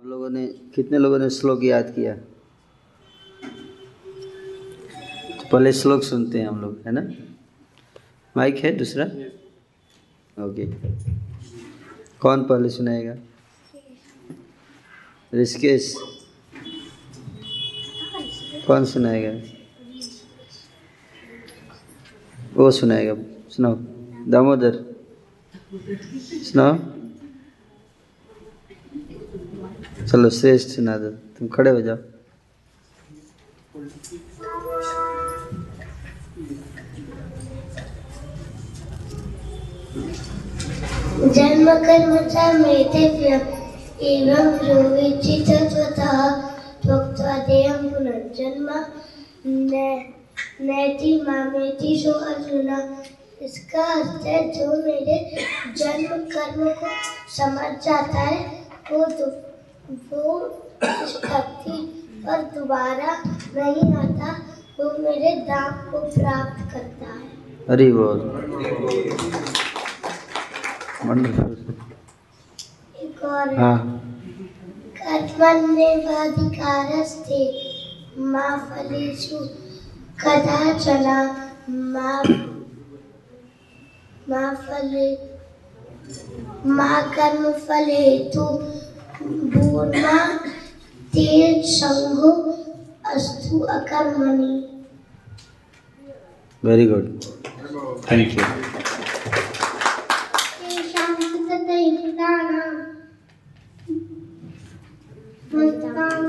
[0.00, 2.16] आप लोगों ने, कितने लोगों ने श्लोक याद किया?
[5.36, 7.00] तो पहले श्लोक सुनते हैं हम लोग, है ना?
[8.36, 9.04] माइक है दूसरा?
[10.44, 10.66] ओके।
[12.20, 13.16] कौन पहले सुनाएगा?
[15.34, 15.96] ऋषिकेश।
[18.66, 19.48] कौन सुनाएगा?
[22.54, 23.16] वो सुनाएगा।
[23.48, 23.74] सुनाओ।
[24.28, 24.94] दामोदर।
[26.32, 26.99] सुनाओ।
[30.08, 31.96] चलो श्रेष्ठ सुना दो तुम खड़े हो जाओ।
[41.28, 43.60] जन्म कर्म च मेधव्यम्
[44.02, 44.58] एवं
[45.68, 46.30] स्वतः
[47.90, 48.84] पुनर्जन्म
[50.60, 52.20] नैति मामेति सो
[53.44, 56.86] इसका अर्थ है, जो मेरे जन्म कर्म को
[57.36, 58.46] समझ जाता है,
[58.92, 59.49] वो दु-
[59.90, 60.24] वो
[60.84, 61.12] इस
[62.24, 63.12] पर दोबारा
[63.54, 64.30] नहीं आता
[64.78, 67.28] वो मेरे दाम को प्राप्त करता है।
[67.70, 68.18] हरि बोल
[71.06, 71.52] वंडरफुल
[73.04, 73.78] एक और है। हाँ।
[76.00, 77.42] कर्मण्येवाधिकारस्ते
[78.32, 79.38] मा फलेषु
[80.22, 81.06] कदाचन
[81.94, 82.10] मा
[84.28, 85.08] मा फले
[86.76, 88.44] मा कर्मफले तु
[89.22, 90.18] भूर्मा
[91.14, 91.26] ते
[91.66, 92.30] संगो
[93.14, 94.52] अस्तु अकर्मणि।
[96.62, 97.06] वेरी गुड
[98.04, 98.44] थैंक यू
[101.20, 102.70] कृतदैवतानां
[105.52, 106.20] भक्तां।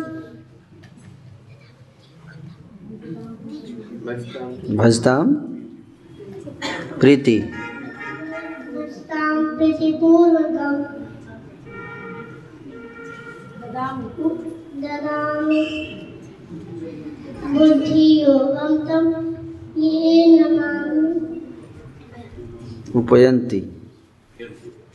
[4.78, 5.28] भजताम
[7.00, 7.38] प्रीति।
[8.76, 9.34] भक्तां
[13.72, 15.64] ददामि।
[17.54, 19.06] बुद्धियोगं तं
[19.78, 21.40] ये नमामि
[22.96, 23.60] उपयंती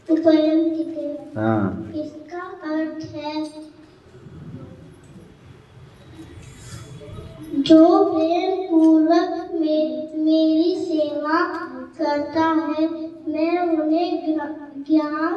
[0.09, 1.07] उपयन्ति ते।
[1.37, 3.33] हाँ। इसका अर्थ है
[7.61, 9.79] जो प्रेम पूर्वक मे,
[10.17, 11.39] मेरी सेवा
[11.99, 12.89] करता है
[13.29, 14.11] मैं उन्हें
[14.89, 15.35] ज्ञान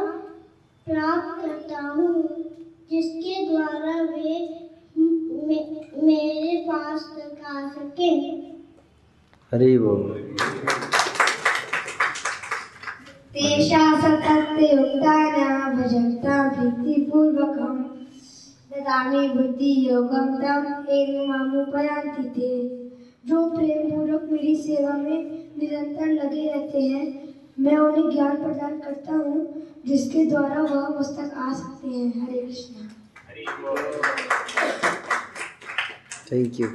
[0.88, 2.14] प्राप्त करता हूँ।
[2.92, 4.66] जिसके द्वारा वे
[5.48, 5.56] मे,
[6.04, 8.10] मेरे पास तक आ सके।
[9.52, 10.36] हरि बोल।
[13.34, 17.78] तेषा सतत्ते उक्ताना भजन्ता प्रीतिपूर्वकं
[18.72, 22.80] ददामि बुद्धियोगं तं येन मामुपयान्ति ते।
[23.26, 25.24] जो प्रेम पूर्वक मेरी सेवा में
[25.58, 27.29] निरंतर लगे रहते हैं
[27.60, 32.42] मैं उन्हें ज्ञान प्रदान करता हूँ जिसके द्वारा वह मुझ तक आ सकते हैं। हरे
[32.42, 32.86] कृष्णा।
[36.32, 36.68] थैंक यू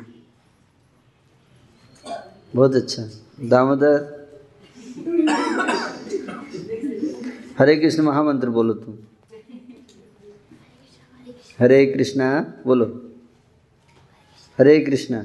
[2.55, 3.03] बहुत अच्छा।
[3.41, 4.15] दामोदर।
[7.59, 8.99] हरे कृष्ण महामंत्र बोलो तुम।
[11.61, 12.29] हरे कृष्णा
[12.67, 12.87] बोलो।
[14.59, 15.25] हरे कृष्णा।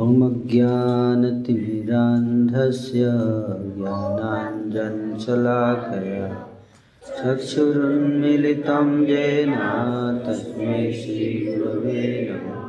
[0.00, 0.20] ॐ
[0.50, 3.08] ज्ञानतिमिरान्धस्य
[3.76, 6.28] ज्ञानाञ्जनशलाकया
[7.08, 9.52] चक्षुरुन्मिलितं येन
[10.26, 12.62] तस्मै श्रीगुरवे नमः।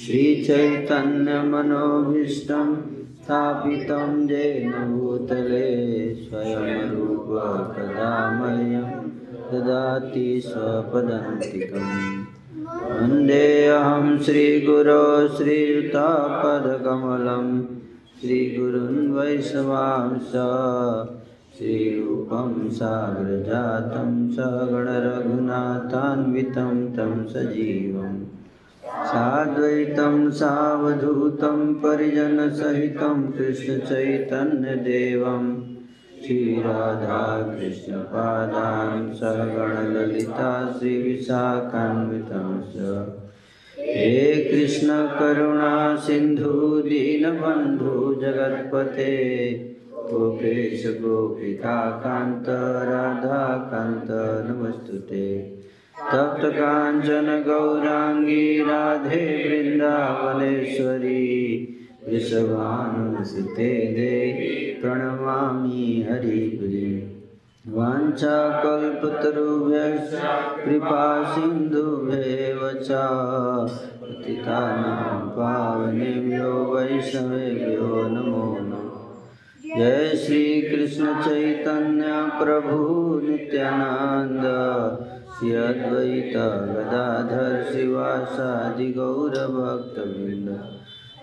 [0.00, 5.68] श्रीचैतन्यमनोभीष्टं स्थापितं येन भूतले
[6.14, 6.90] स्वयं
[7.76, 8.90] कदा मह्यं
[9.52, 12.19] ददाति स्वपदान्तिकम्।
[12.82, 15.02] वन्देऽहं श्रीगुरो
[15.36, 15.98] श्रीयुतापदकमलं
[18.20, 20.30] श्रीगुरुन् वैष्णवांश
[21.58, 25.10] श्रीरूपं साग्रजातं सगणरघुनाथान्वितं
[26.96, 28.14] तं सजीवं
[29.10, 33.84] साद्वैतं सावधूतं परिजनसहितं कृष्णचैतन्यदेवं
[36.26, 43.08] श्रीराधाकृष्णपादान् सगणललिता श्रीविशाखान्वितं च
[43.78, 49.52] हे कृष्णकरुणा सिन्धु, दीनबन्धु जगत्पते।
[49.96, 52.46] गोपेश गोपिकान्त
[52.88, 55.56] राधाकान्त, नमस्तुते।
[56.14, 61.76] तप्त काञ्चन, गौराङ्गी, राधे वृन्दावनेश्वरी।
[62.08, 66.92] वृषभानुसुते देवी प्रणमामि हरिप्रिये।
[67.68, 70.12] वाञ्छाकल्पतरुभ्यश्च
[70.64, 71.04] कृपा
[71.34, 72.88] सिन्धुभ्येव च।
[74.00, 82.06] पतितानां पावनेभ्यो वैष्णवेभ्यो नमो नमः। जय श्री कृष्ण चैतन्य
[82.44, 82.76] प्रभु
[83.26, 84.44] नित्यानंद
[85.38, 86.36] श्री अद्वैत
[86.70, 90.48] गदाधर शिवासादि गौरभक्तवृंद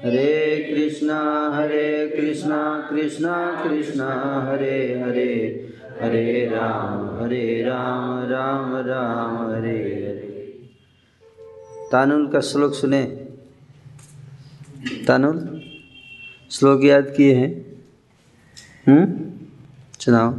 [0.06, 5.64] हरे कृष्णा हरे कृष्णा कृष्णा कृष्णा, हरे हरे
[6.02, 10.70] हरे राम हरे राम राम राम, हरे हरे।
[11.92, 13.04] तानुल का श्लोक सुने?
[15.08, 15.62] तानुल,
[16.52, 17.66] श्लोक याद किए हैं?
[18.88, 19.32] हम्म?
[20.00, 20.32] सुनाओ।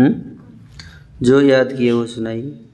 [0.00, 0.22] हम्म?
[1.22, 2.66] जो याद किए वो सुनाइए।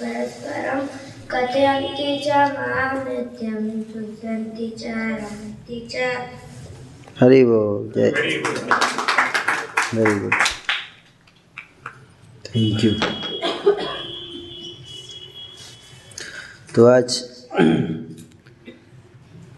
[0.00, 0.80] परस्परं
[1.30, 3.68] कथयन्ति च माँ नित्यं
[4.78, 5.94] च, रमन्ति च।
[7.20, 7.42] हरि
[7.96, 8.10] जय।
[12.46, 12.90] थैंक यू
[16.74, 17.20] तो आज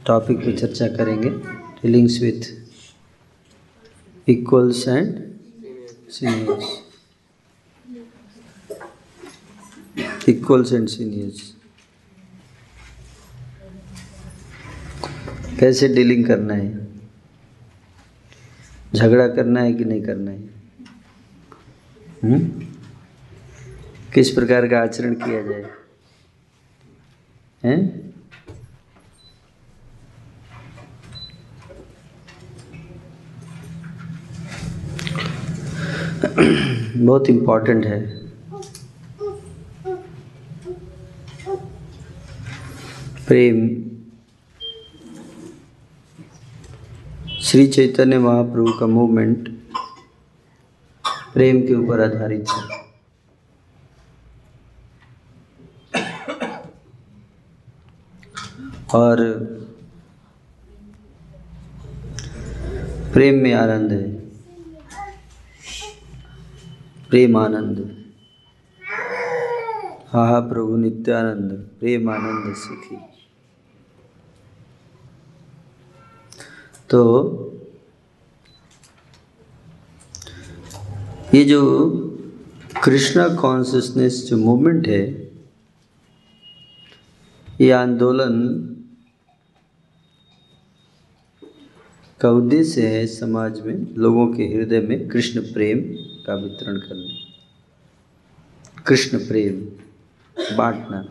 [0.06, 2.42] टॉपिक पे चर्चा करेंगे dealings with
[4.28, 5.35] equals and
[6.16, 6.82] seniors
[10.28, 11.54] equals and seniors
[15.60, 16.86] कैसे डीलिंग करना है?
[18.94, 20.40] झगड़ा करना है कि नहीं करना है?
[22.24, 22.38] हुँ?
[24.14, 25.70] किस प्रकार का आचरण किया जाए?
[27.64, 28.15] हैं?
[37.04, 38.26] बहुत इम्पोर्टेंट है।
[43.26, 43.56] प्रेम।
[47.40, 49.48] श्री चैतन्य महाप्रभु का मूवमेंट
[51.34, 52.86] प्रेम के ऊपर आधारित है।
[58.94, 59.16] और
[63.12, 64.15] प्रेम में आनंद है।
[67.16, 67.78] प्रेम आनंद
[70.08, 72.96] हा हा, प्रभु नित्यानंद, प्रेमानंद सुखी।
[76.90, 77.02] तो
[81.34, 81.62] ये जो
[82.84, 85.32] कृष्णा कॉन्सियसनेस जो मूवमेंट है,
[87.60, 88.42] ये आंदोलन
[92.20, 97.14] का उद्देश्य है समाज में, लोगों के हृदय में कृष्ण प्रेम का वितरण करना
[98.87, 99.55] कृष्ण प्रेम,
[100.56, 101.05] बांटना।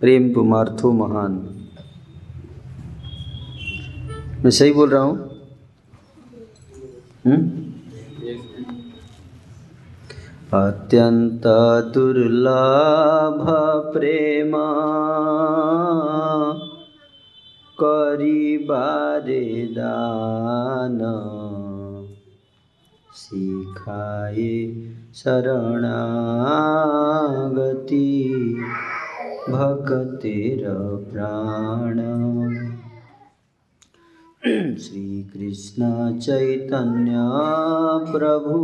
[0.00, 1.32] प्रेम पुमार्थो महान।
[4.44, 5.40] मैं सही बोल रहा हूँ?
[7.26, 7.68] हम्म?
[10.58, 11.42] अत्यंत
[11.94, 13.44] दुर्लभ
[13.96, 14.52] प्रेम
[17.80, 20.98] करिबारे दान।
[23.28, 24.74] सिखाए
[25.14, 25.84] शरणागति।
[29.50, 30.64] भक्तिर
[31.12, 31.96] प्राण।
[34.76, 37.14] श्री कृष्ण चैतन्य
[38.12, 38.58] प्रभु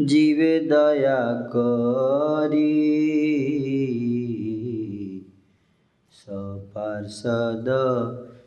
[0.00, 2.76] जीवे दया करी।
[6.10, 7.66] सपार्षद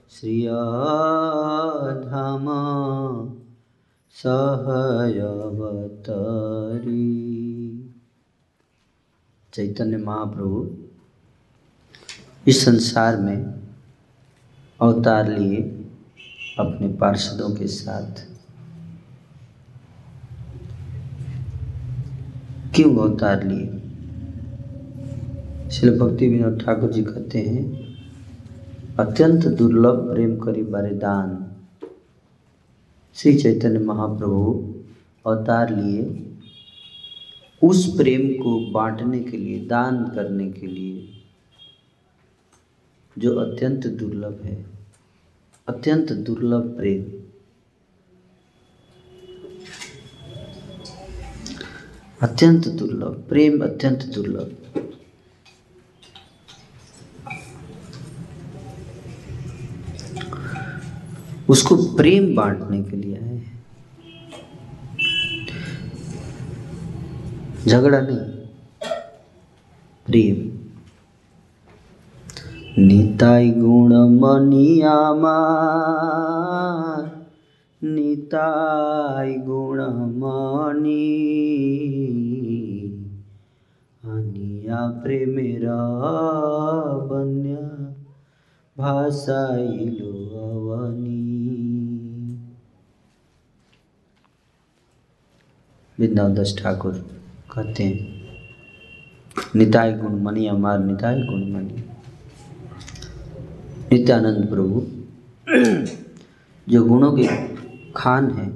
[0.09, 0.59] श्रियधाम
[4.19, 5.15] सहयवतरी।
[9.53, 10.69] चैतन्य महाप्रभु
[12.47, 13.59] इस संसार में
[14.81, 15.55] अवतार लिए
[16.59, 18.11] अपने पार्षदों के साथ।
[22.75, 23.67] क्यों अवतार लिए?
[25.69, 27.63] श्रील भक्ति विनोद ठाकुर जी कहते हैं,
[28.99, 31.45] अत्यंत दुर्लभ प्रेम करी बारे दान
[33.19, 34.73] श्री चैतन्य महाप्रभु
[35.25, 36.31] अवतार लिए
[37.63, 41.09] उस प्रेम को बांटने के लिए, दान करने के लिए,
[43.17, 44.65] जो अत्यंत दुर्लभ है,
[45.67, 47.23] अत्यंत दुर्लभ प्रेम।
[52.21, 54.58] अत्यंत दुर्लभ, प्रेम अत्यंत दुर्लभ।
[61.49, 63.41] उसको प्रेम बांटने के लिए आए
[67.67, 68.19] झगड़ा नहीं,
[70.07, 70.59] प्रेम।
[72.77, 75.37] निताई गुण मनियामा
[77.83, 79.81] निताई गुण
[80.19, 81.07] मनी।
[84.03, 85.81] अनिया प्रेमेरा
[87.11, 87.55] बन्य
[88.77, 90.15] भाषाइलो
[95.99, 96.93] अवनी दास ठाकुर
[97.51, 98.27] कहते हैं,
[99.55, 101.83] निताय गुण मणि अमार निताय गुण मणि
[103.91, 104.87] नित्यानंद प्रभु,
[106.69, 107.27] जो गुणों के
[107.95, 108.49] खान है,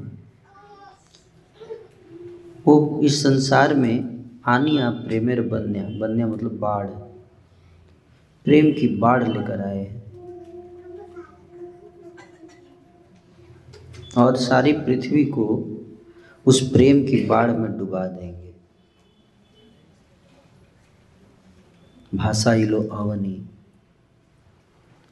[2.66, 6.88] वो इस संसार में आनिया, प्रेमेर बन्या। बन्या मतलब बाढ़।
[8.46, 10.04] प्रेम की बाढ़ लेकर आए हैं।
[14.18, 15.73] और सारी पृथ्वी को
[16.46, 18.54] उस प्रेम की बाढ़ में डुबा देंगे।
[22.16, 23.50] भाषा इलो अवनी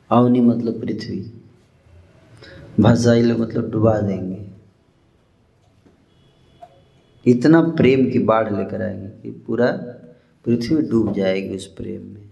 [0.09, 1.41] अवनी मतलब पृथ्वी।
[2.79, 4.51] भाषा इलो मतलब डुबा देंगे।
[7.25, 9.67] इतना प्रेम की बाढ़ लेकर आएँगे कि पूरा
[10.45, 12.29] पृथ्वी डूब जाएगी उस प्रेम में।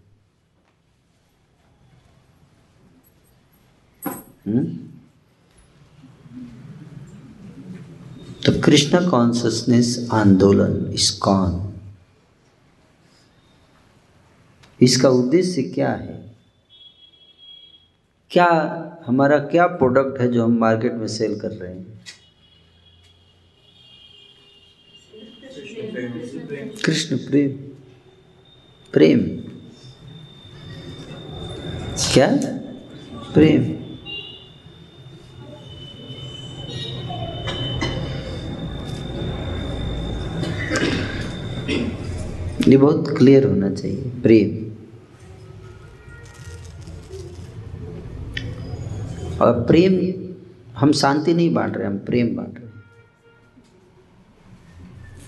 [4.48, 4.89] हुँ?
[8.50, 11.74] तो कृष्ण कॉन्सियसनेस आंदोलन इस्कॉन
[14.82, 16.36] इसका उद्देश्य क्या है?
[18.32, 18.46] क्या
[19.06, 22.06] हमारा क्या प्रोडक्ट है जो हम मार्केट में सेल कर रहे हैं?
[26.86, 27.52] कृष्ण प्रेम।
[28.94, 29.20] प्रेम।
[32.14, 32.28] क्या?
[33.34, 33.79] प्रेम।
[42.70, 44.68] ये बहुत क्लियर होना चाहिए प्रेम
[49.42, 49.94] और प्रेम,
[50.78, 52.68] हम शांति नहीं बांट रहे, हम प्रेम बांट रहे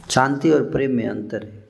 [0.10, 1.62] शांति और प्रेम में अंतर है।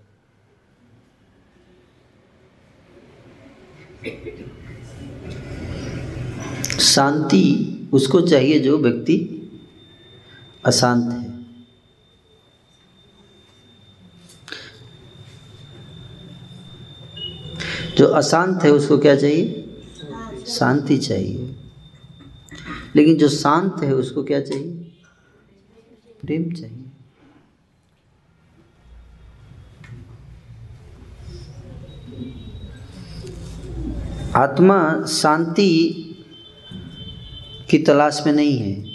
[6.79, 9.17] शांति उसको चाहिए जो व्यक्ति
[10.65, 11.40] अशांत है।
[17.98, 19.67] जो अशांत है उसको क्या चाहिए?
[20.48, 21.55] शांति चाहिए।
[22.95, 24.71] लेकिन जो शांत है उसको क्या चाहिए?
[26.21, 26.77] प्रेम चाहिए।
[34.36, 35.98] आत्मा शांति
[37.69, 38.91] की तलाश में नहीं है।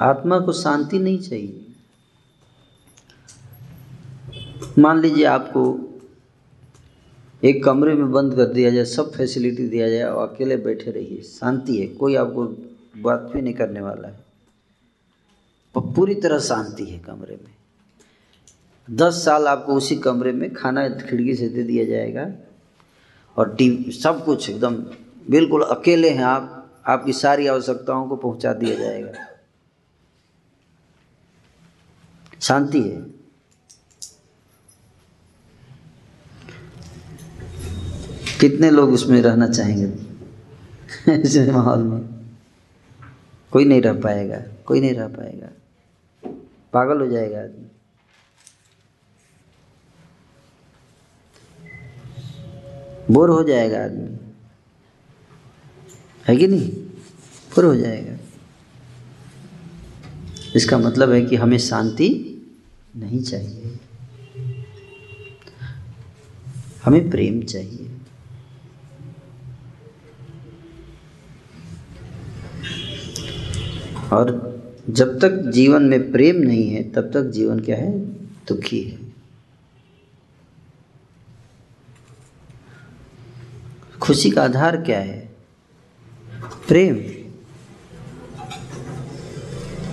[0.00, 1.61] आत्मा को शांति नहीं चाहिए।
[4.78, 5.88] मान लीजिए आपको
[7.44, 11.20] एक कमरे में बंद कर दिया जाए, सब फैसिलिटी दिया जाए और अकेले बैठे रहिए,
[11.20, 12.44] शांति है, कोई आपको
[13.02, 14.24] बात भी नहीं करने वाला है।
[15.76, 17.54] और पूरी तरह शांति है कमरे में।
[18.96, 22.32] दस साल आपको उसी कमरे में खाना खिड़की से दे दिया जाएगा।
[23.36, 24.76] और टीवी सब कुछ एकदम,
[25.30, 29.12] बिल्कुल अकेले हैं आप, आपकी सारी आवश्यकताओं को पहुँचा दिया जाएगा।
[32.40, 33.21] शांति है।
[38.42, 40.12] कितने लोग उसमें रहना चाहेंगे?
[41.12, 42.26] ऐसे माहौल में।
[43.50, 45.48] कोई नहीं रह पाएगा, कोई नहीं रह पाएगा।
[46.72, 47.66] पागल हो जाएगा आदमी।
[53.10, 54.18] बोर हो जाएगा आदमी।
[56.28, 56.70] है कि नहीं?
[56.70, 58.18] बोर हो जाएगा।
[60.56, 62.38] इसका मतलब है कि हमें शांति
[62.96, 63.78] नहीं चाहिए।
[66.84, 67.91] हमें प्रेम चाहिए।
[74.12, 74.52] और
[74.90, 77.98] जब तक जीवन में प्रेम नहीं है, तब तक जीवन क्या है?
[78.48, 78.98] दुखी है।
[84.02, 85.36] खुशी का आधार क्या है?
[86.68, 87.22] प्रेम।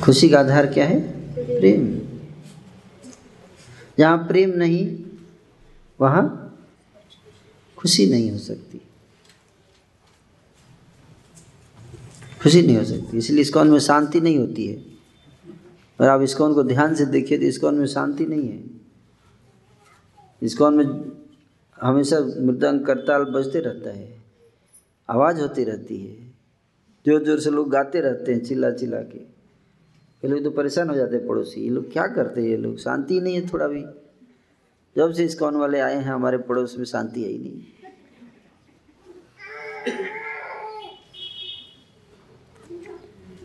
[0.01, 0.99] खुशी का आधार क्या है?
[1.59, 2.01] प्रेम।
[3.97, 4.99] जहाँ प्रेम नहीं,
[6.01, 6.45] वहाँ
[7.77, 8.81] खुशी नहीं हो सकती।
[12.39, 14.77] खुशी नहीं हो सकती, इसलिए इस्कॉन में शांति नहीं होती है।
[15.99, 18.63] और आप इस्कॉन को ध्यान से देखिए तो इस्कॉन में शांति नहीं है।
[20.41, 20.85] इस्कॉन में
[21.77, 24.09] हमेशा मृदंग, करताल बजते रहता है,
[25.09, 26.15] आवाज़ होती रहती है।
[27.05, 29.19] ज़ोर ज़ोर से लोग गाते रहते हैं चिल्ला चिल्ला के।
[30.23, 32.77] ये लोग तो परेशान हो जाते हैं पड़ोसी। ये लोग क्या करते हैं ये लोग?
[32.77, 33.83] शांति नहीं है थोड़ा भी।
[34.95, 37.61] जब से इस्कॉन वाले आए हैं, हमारे पड़ोस में शांति ही नहीं।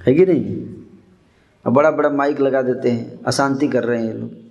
[0.06, 0.56] है कि नहीं?
[1.66, 4.42] अब बड़ा बड़ा माइक लगा देते हैं। अशांति कर रहे हैं ये लोग।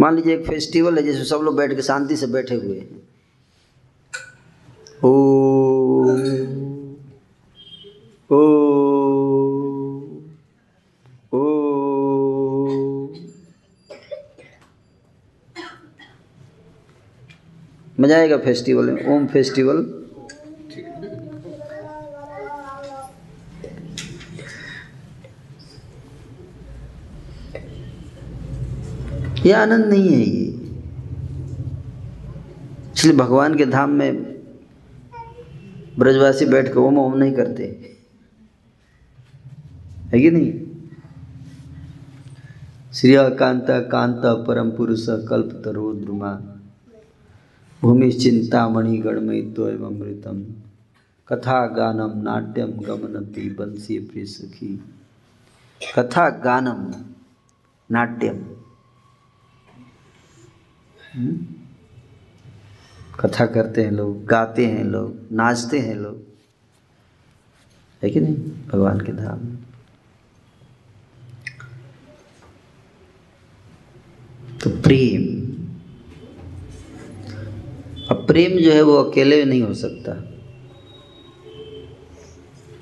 [0.00, 3.08] मान लीजिए एक फेस्टिवल है, जिसमें सब लोग बैठ के शांति से बैठे हुए हैं।
[5.04, 5.10] ओ
[8.30, 8.38] ओ
[11.32, 11.46] ओ
[18.00, 19.99] मज़ा आएगा फेस्टिवल में। ओम फेस्टिवल।
[29.46, 30.50] ये आनंद नहीं है ये।
[32.96, 34.22] इसलिए भगवान के धाम में
[35.98, 37.96] ब्रजवासी बैठ के ओम ओम नहीं करते।
[40.06, 40.66] है कि नहीं?
[42.92, 46.32] श्री कांत कांत, परम पुरुष, कल्प, तरो, द्रुमा।
[47.82, 49.40] भूमि चिंतामणि गणमय
[49.86, 50.46] अमृतम।
[51.28, 54.84] कथा, गानम, नाट्यम गमनती बंसी, प्रिय सखी।
[55.98, 56.94] कथा, गानम,
[57.90, 58.56] नाट्यम?
[63.20, 66.22] कथा करते हैं लोग, गाते हैं लोग, नाचते हैं लोग।
[68.02, 68.34] है कि नहीं?
[68.68, 69.56] भगवान के धाम। में
[74.58, 75.40] तो प्रेम।
[78.10, 80.12] अब प्रेम जो है वो अकेले नहीं हो सकता।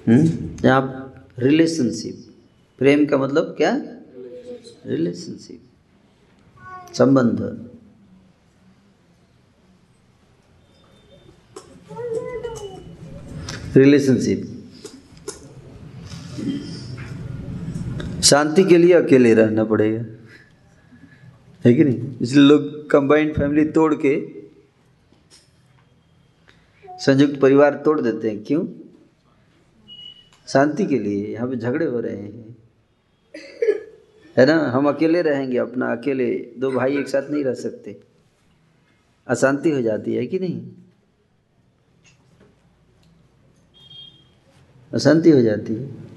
[0.08, 0.68] हम्म?
[0.68, 2.34] आप रिलेशनशिप
[2.78, 3.82] प्रेम का मतलब क्या?
[4.86, 5.62] रिलेशनशिप
[6.94, 7.67] संबंध।
[13.76, 14.54] रिलेशनशिप
[18.24, 20.04] शांति के लिए अकेले रहना पड़ेगा।
[21.64, 22.18] है कि नहीं?
[22.22, 24.42] इसलिए लोग कंबाइंड फैमिली तोड़ के
[26.90, 28.66] संयुक्त परिवार तोड़ देते हैं। क्यों?
[30.48, 32.56] शांति के लिए। यहाँ पे झगड़े हो रहे हैं।
[34.36, 34.70] है ना?
[34.70, 38.00] हम अकेले रहेंगे, अपना अकेले, दो भाई एक साथ नहीं रह सकते।
[39.28, 40.70] अशांति हो जाती है कि नहीं?
[44.94, 46.08] अशांति हो जाती है।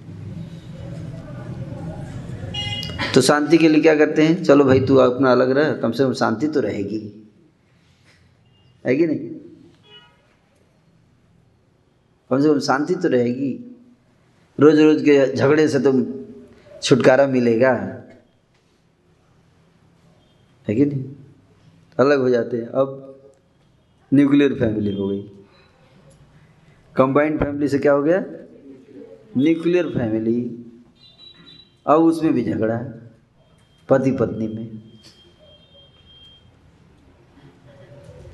[3.13, 4.43] तो शांति के लिए क्या करते हैं?
[4.43, 7.31] चलो भाई, तू अपना अलग रह, कम से कम शांति तो रहेगी।
[8.87, 9.19] है कि नहीं?
[12.29, 13.77] कम से कम शांति तो रहेगी।
[14.59, 16.05] रोज रोज के झगड़े से तुम
[16.83, 17.71] छुटकारा मिलेगा।
[20.67, 21.13] है कि नहीं?
[21.99, 23.19] अलग हो जाते हैं। अब
[24.13, 25.21] न्यूक्लियर फैमिली हो गई।
[26.95, 28.40] कंबाइंड फैमिली से क्या हो गया?
[29.37, 30.39] न्यूक्लियर फैमिली
[31.85, 33.09] अब उसमें भी झगड़ा है
[33.89, 34.81] पति पत्नी में।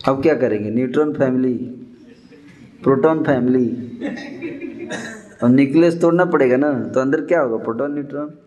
[0.07, 0.69] अब क्या करेंगे?
[0.69, 1.53] न्यूट्रॉन फैमिली,
[2.83, 3.65] प्रोटॉन फैमिली
[5.43, 6.71] अब न्यूक्लियस तोड़ना पड़ेगा ना?
[6.89, 7.57] तो अंदर क्या होगा?
[7.63, 8.38] Proton, neutron?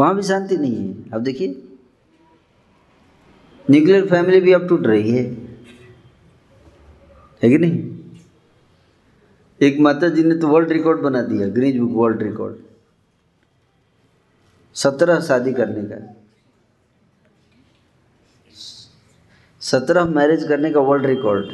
[0.00, 1.48] वहाँ भी शांति नहीं है। अब देखिए,
[3.70, 5.41] न्यूक्लियर फैमिली भी अब टूट रही है।
[7.42, 7.98] है कि नहीं?
[9.60, 12.56] एक माता जी ने तो वर्ल्ड रिकॉर्ड बना दिया ग्रीज बुक वर्ल्ड रिकॉर्ड
[14.76, 15.96] सत्रह शादी करने का।
[19.62, 21.46] सत्रह मैरिज करने का world record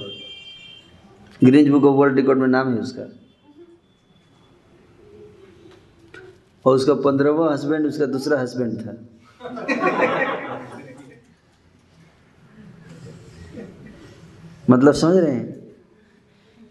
[1.44, 3.02] Guinness book of world record में नाम है उसका।
[6.64, 8.96] और उसका पंद्रहवा हस्बैंड उसका दूसरा हस्बैंड था।
[14.70, 15.57] मतलब समझ रहे हैं?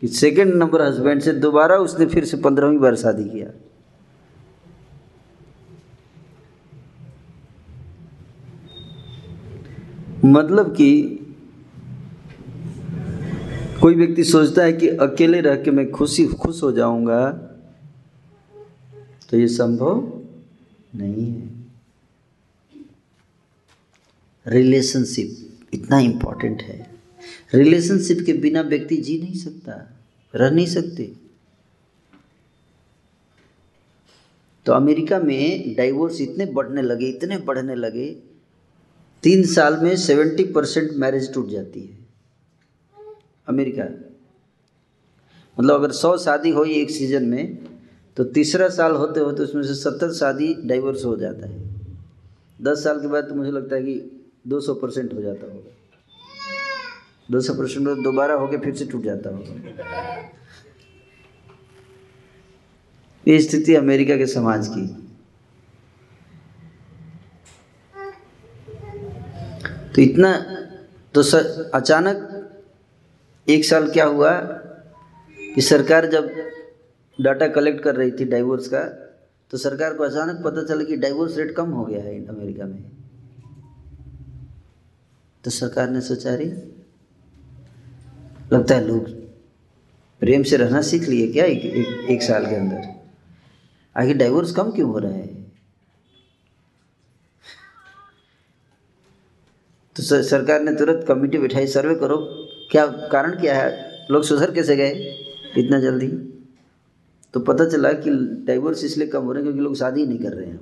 [0.07, 3.51] सेकंड नंबर हस्बैंड से दोबारा उसने फिर से पंद्रहवीं बार शादी किया।
[10.25, 11.13] मतलब कि
[13.81, 17.29] कोई व्यक्ति सोचता है कि अकेले रह के मैं खुशी, खुश हो जाऊँगा
[19.29, 20.21] तो ये संभव
[20.95, 21.65] नहीं है।
[24.47, 26.89] रिलेशनशिप इतना इम्पोर्टेंट है।
[27.53, 29.96] रिलेशनशिप के बिना व्यक्ति जी नहीं सकता।
[30.37, 31.11] रह नहीं सकते।
[34.65, 38.07] तो अमेरिका में डाइवोर्स इतने बढ़ने लगे, इतने बढ़ने लगे,
[39.23, 41.97] तीन साल में सेवेंटी परसेंट मैरिज टूट जाती है
[43.47, 43.83] अमेरिका।
[45.57, 47.57] मतलब अगर सौ शादी हुई एक सीज़न में
[48.17, 51.65] तो तीसरा साल होते होते उसमें से सत्तर शादी डाइवोर्स हो जाता है।
[52.61, 53.95] दस साल के बाद तो मुझे लगता है कि
[54.47, 55.76] दो सौ परसेंट हो जाता होगा।
[57.31, 59.53] दो सौ परसेंट दोबारा होके फिर से टूट जाता होगा।
[63.27, 64.85] ये स्थिति अमेरिका के समाज की।
[69.95, 70.31] तो इतना
[71.13, 72.33] तो सर, अचानक
[73.47, 74.31] एक साल क्या हुआ
[75.55, 76.29] कि सरकार जब
[77.19, 78.83] डाटा कलेक्ट कर रही थी डाइवोर्स का
[79.51, 82.83] तो सरकार को अचानक पता चला कि डाइवोर्स रेट कम हो गया है अमेरिका में।
[85.43, 86.49] तो सरकार ने सोचा रही
[88.53, 89.09] लगता है लोग
[90.19, 92.81] प्रेम से रहना सीख लिए क्या एक, एक, एक साल के अंदर?
[93.97, 95.27] आखिर डाइवोर्स कम क्यों हो रहा है?
[99.95, 102.17] तो सर, सरकार ने तुरंत कमेटी बिठाई सर्वे करो
[102.71, 103.91] क्या कारण क्या है?
[104.11, 104.89] लोग सुधर कैसे गए
[105.57, 106.07] इतना जल्दी?
[107.33, 108.09] तो पता चला कि
[108.47, 110.59] डाइवोर्स इसलिए कम हो रहे हैं क्योंकि लोग शादी नहीं कर रहे हैं।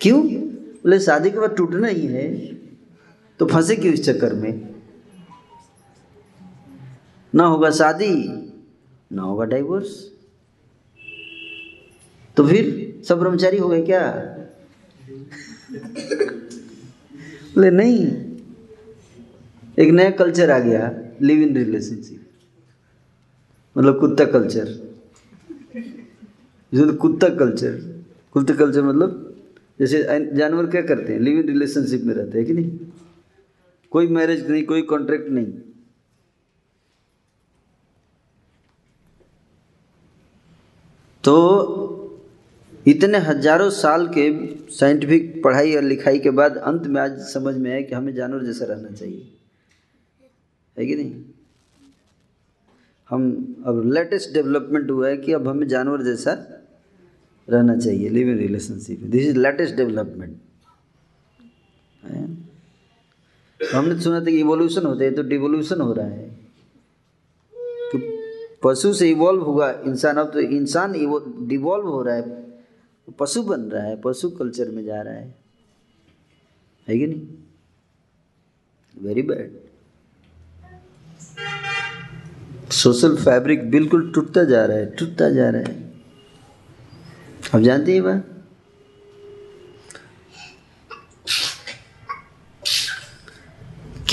[0.00, 0.28] क्यों?
[0.28, 2.53] बोले शादी के बाद टूटना ही है।
[3.40, 4.74] तो फंसे क्यों इस चक्कर में?
[7.34, 8.14] ना होगा शादी,
[9.12, 10.10] ना होगा डाइवोर्स
[12.36, 14.00] तो फिर सब ब्रह्मचारी हो गए क्या?
[17.54, 18.06] बोले, नहीं।
[19.78, 20.90] एक नया कल्चर आ गया
[21.22, 22.20] लिव इन रिलेशनशिप
[23.76, 24.66] मतलब कुत्ता कल्चर
[26.72, 27.78] तो कुत्ता कल्चर
[28.32, 29.34] कुत्ता कल्चर मतलब
[29.80, 30.02] जैसे
[30.36, 31.20] जानवर क्या करते हैं?
[31.20, 32.78] लिव इन रिलेशनशिप में रहते हैं कि नहीं?
[33.94, 35.52] कोई मैरिज नहीं, कोई कॉन्ट्रैक्ट नहीं।
[41.24, 41.34] तो
[42.86, 44.24] इतने हज़ारों साल के
[44.70, 48.44] साइंटिफिक पढ़ाई और लिखाई के बाद अंत में आज समझ में आया कि हमें जानवर
[48.44, 49.32] जैसा रहना चाहिए।
[50.76, 51.24] है कि नहीं?
[53.10, 53.22] हम,
[53.66, 56.32] अब लेटेस्ट डेवलपमेंट हुआ है कि अब हमें जानवर जैसा
[57.48, 60.40] रहना चाहिए live in relationship this is latest development
[63.72, 66.38] हमने सुना था कि इवोल्यूशन होता है तो डिवोल्यूशन हो रहा है।
[67.56, 68.20] कि
[68.62, 70.92] पशु से इवॉल्व हुआ इंसान, अब तो इंसान
[71.48, 72.44] डिवॉल्व हो रहा है,
[73.18, 75.34] पशु बन रहा है, पशु कल्चर में जा रहा है।
[76.88, 77.26] है कि नहीं?
[79.02, 79.60] वेरी बैड
[82.70, 85.92] सोशल फैब्रिक बिल्कुल टूटता जा रहा है, टूटता जा रहा है।
[87.54, 88.33] अब जानते हैं बात?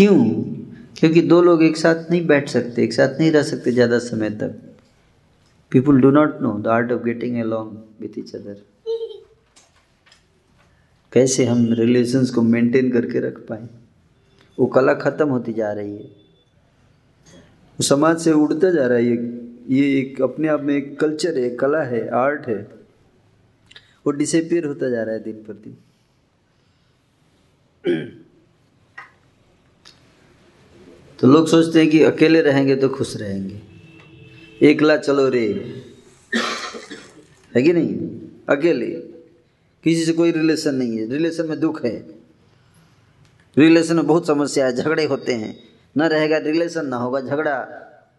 [0.01, 0.17] क्यों?
[0.99, 4.29] क्योंकि दो लोग एक साथ नहीं बैठ सकते, एक साथ नहीं रह सकते ज़्यादा समय
[4.29, 4.59] तक।
[5.71, 8.55] People do not know the art of getting along with each other
[11.13, 13.67] कैसे हम रिलेशंस को मेंटेन करके रख पाए?
[14.57, 19.15] वो कला ख़त्म होती जा रही है। वो समाज से उड़ता जा रहा है। ये
[19.69, 22.61] ये एक अपने आप में एक कल्चर है कला है आर्ट है।
[24.05, 25.77] वो डिसपियर होता जा रहा है दिन पर दिन।
[31.21, 33.61] तो लोग सोचते हैं कि अकेले रहेंगे तो खुश रहेंगे।
[34.61, 35.75] एकला चलो रे।
[37.55, 38.21] है कि नहीं?
[38.49, 38.89] अकेले।
[39.83, 42.15] किसी से कोई रिलेशन नहीं है। रिलेशन में दुख है।
[43.57, 45.59] रिलेशन में बहुत समस्या है। झगड़े होते हैं।
[45.97, 47.63] न रहेगा रिलेशन, ना होगा झगड़ा।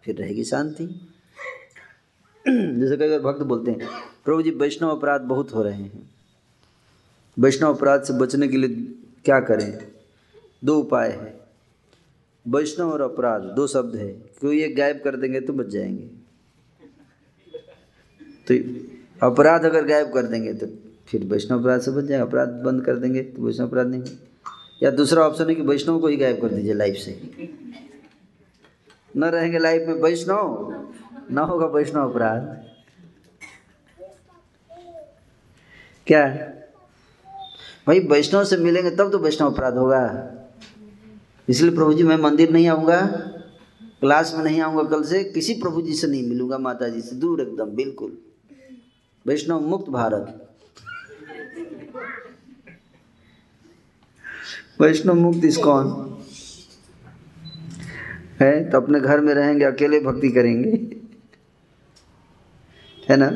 [0.03, 0.83] फिर रहेगी शांति।
[2.47, 3.79] जैसे कई भक्त बोलते हैं,
[4.25, 6.09] प्रभु जी, वैष्णव अपराध बहुत हो रहे हैं।
[7.39, 8.69] वैष्णव अपराध से बचने के लिए
[9.25, 9.87] क्या करें?
[10.63, 11.42] दो उपाय है।
[12.45, 14.07] वैष्णव और अपराध, दो शब्द है।
[14.39, 16.09] क्यों एक गायब कर देंगे तो बच जाएँगे।
[18.47, 20.67] तो अपराध अगर गायब कर देंगे तो
[21.07, 24.17] फिर वैष्णव अपराध से बच जाएगा। अपराध बंद कर देंगे तो वैष्णव अपराध नहीं
[24.83, 27.19] या दूसरा ऑप्शन है कि वैष्णव को ही गायब कर दीजिए लाइफ से।
[29.17, 30.73] न रहेंगे लाइफ में वैष्णव,
[31.31, 32.41] ना होगा वैष्णव अपराध।
[36.07, 36.27] क्या?
[37.87, 39.99] भाई वैष्णव से मिलेंगे तब तो वैष्णव अपराध होगा।
[41.49, 43.01] इसलिए प्रभु जी, मैं मंदिर नहीं आऊँगा,
[44.01, 47.15] क्लास में नहीं आऊँगा कल से, किसी प्रभु जी से नहीं मिलूँगा माता जी से,
[47.15, 48.17] दूर एकदम, बिल्कुल।
[49.27, 50.49] वैष्णव मुक्त भारत।
[54.81, 56.09] वैष्णव मुक्त इसकॉन
[58.41, 58.69] है?
[58.69, 60.95] तो अपने घर में रहेंगे, अकेले भक्ति करेंगे।
[63.09, 63.29] है ना?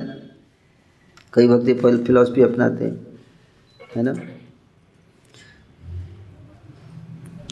[1.34, 3.08] कई भक्ति फिलोसफी अपनाते हैं।
[3.96, 4.14] है ना?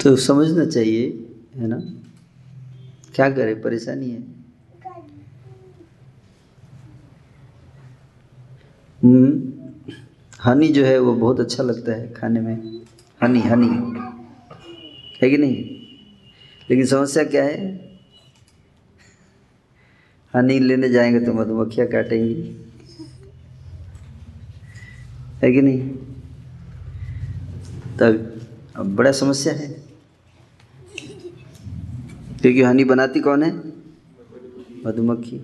[0.06, 1.80] तो समझना चाहिए है ना?
[3.16, 3.56] क्या करे?
[3.56, 4.22] परेशानी है?
[9.04, 9.54] हम्म,
[10.46, 12.82] हनी जो है वो बहुत अच्छा लगता है खाने में।
[13.24, 14.00] हनी हनी।
[15.22, 15.64] है कि नहीं?
[16.70, 17.90] लेकिन समस्या क्या है?
[20.36, 22.66] हनी लेने जाएँगे तो मधुमक्खियाँ काटेंगी।
[25.44, 25.90] है कि नहीं?
[28.00, 28.42] तब
[28.76, 29.85] अब बड़ा समस्या है।
[32.46, 33.52] क्योंकि हनी बनाती कौन है?
[34.86, 35.38] मधुमक्खी।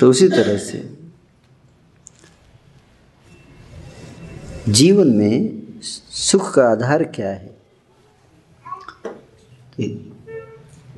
[0.00, 0.98] तो उसी तरह से
[4.68, 7.56] जीवन में सुख का आधार क्या है?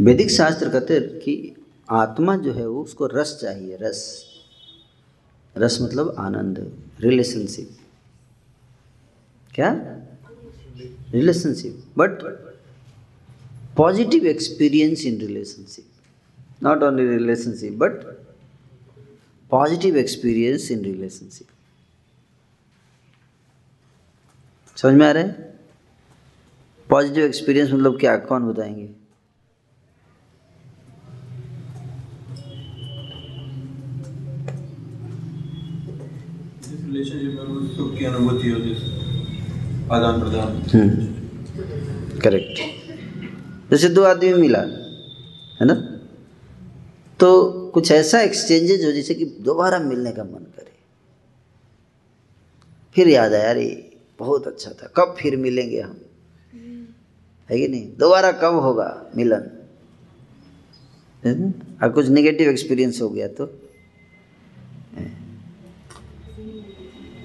[0.00, 1.54] वैदिक शास्त्र कहते हैं कि
[1.90, 4.26] आत्मा जो है वो उसको रस चाहिए, रस।
[5.56, 7.76] रस मतलब आनंद रिलेशनशिप
[9.54, 9.74] क्या?
[11.10, 12.22] Relationship but
[13.76, 15.84] positive experience in relationship
[16.62, 17.90] not only relationship but
[19.50, 21.46] positive experience in relationship
[24.76, 25.58] समझ में आ रहा है?
[26.90, 28.16] पॉजिटिव एक्सपीरियंस मतलब क्या?
[28.16, 28.90] कौन बताएँगे?
[36.86, 38.82] रिलेशनशिप में वो सुख की अनुभूति हो जिस
[39.92, 41.21] आदान प्रदान
[42.24, 42.82] करेक्ट
[43.70, 44.60] जैसे दो आदमी मिला,
[45.60, 45.74] है ना?
[47.20, 50.72] तो कुछ ऐसा एक्सचेंजेज हो जैसे कि दोबारा मिलने का मन करे।
[52.94, 56.00] फिर याद आया, अरे, बहुत अच्छा था। कब फिर मिलेंगे हम?
[57.50, 57.96] है कि नहीं?
[57.98, 59.42] दोबारा कब होगा मिलन?
[61.82, 63.46] और कुछ नेगेटिव एक्सपीरियंस हो गया तो?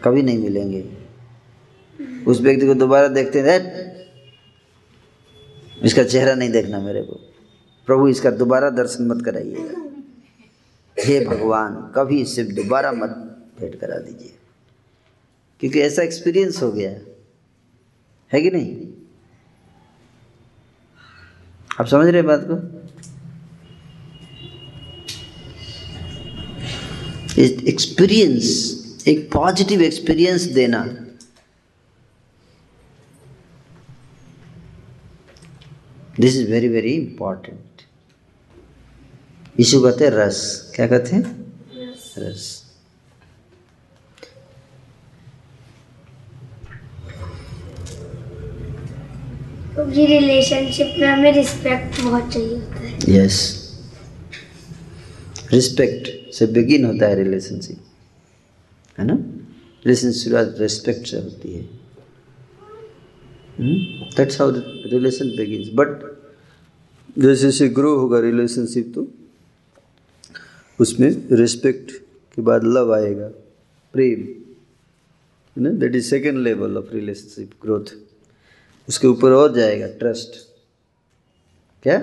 [0.04, 0.98] कभी नहीं मिलेंगे।
[2.28, 3.87] उस व्यक्ति को दोबारा देखते हैं
[5.88, 7.14] इसका चेहरा नहीं देखना मेरे को।
[7.86, 10.02] प्रभु, इसका दोबारा दर्शन मत कराइएगा।
[11.00, 13.10] हे भगवान, कभी इससे दोबारा मत
[13.60, 14.36] भेंट करा दीजिए।
[15.60, 16.92] क्योंकि ऐसा एक्सपीरियंस हो गया।
[18.34, 18.88] है कि नहीं?
[21.80, 22.88] आप समझ रहे बात को?
[27.42, 31.07] एक्सपीरियंस एक पॉजिटिव एक्सपीरियंस देना
[36.20, 37.82] this is very very important
[39.60, 40.72] issue कहते हैं रस.
[40.76, 41.24] क्या कहते हैं?
[42.18, 42.64] रस।
[49.74, 53.56] क्योंकि रिलेशनशिप में हमें रिस्पेक्ट बहुत चाहिए होता है। यस
[55.54, 57.84] रिस्पेक्ट से बिगिन होता है रिलेशनशिप
[58.98, 59.14] है ना?
[59.14, 61.77] रिलेशनशिप रिस्पेक्ट से होती है।
[63.60, 64.52] That's how
[64.92, 66.02] relation begins but
[67.20, 69.08] जैसे जैसे ग्रो होगा रिलेशनशिप तो
[70.80, 71.92] उसमें रिस्पेक्ट
[72.36, 73.28] के बाद लव आएगा
[73.94, 74.20] प्रेम
[75.56, 75.70] है ना?
[75.70, 77.94] That is second level of relationship growth
[78.88, 80.38] उसके ऊपर और जाएगा ट्रस्ट
[81.84, 81.98] क्या?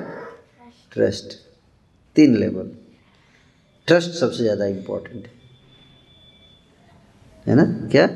[0.92, 1.38] ट्रस्ट
[2.16, 2.70] तीन लेवल
[3.88, 5.32] ट्रस्ट सबसे ज़्यादा इम्पोर्टेंट है।
[7.46, 7.64] है ना?
[7.88, 8.06] क्या?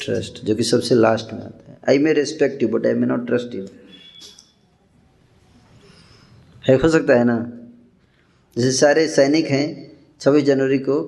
[0.00, 3.06] ट्रस्ट जो कि सबसे लास्ट में आता है। I may respect you but I may
[3.06, 3.66] not trust you
[6.68, 7.36] है, हो सकता है ना?
[8.56, 9.66] जैसे सारे सैनिक हैं,
[10.20, 11.00] छब्बीस जनवरी को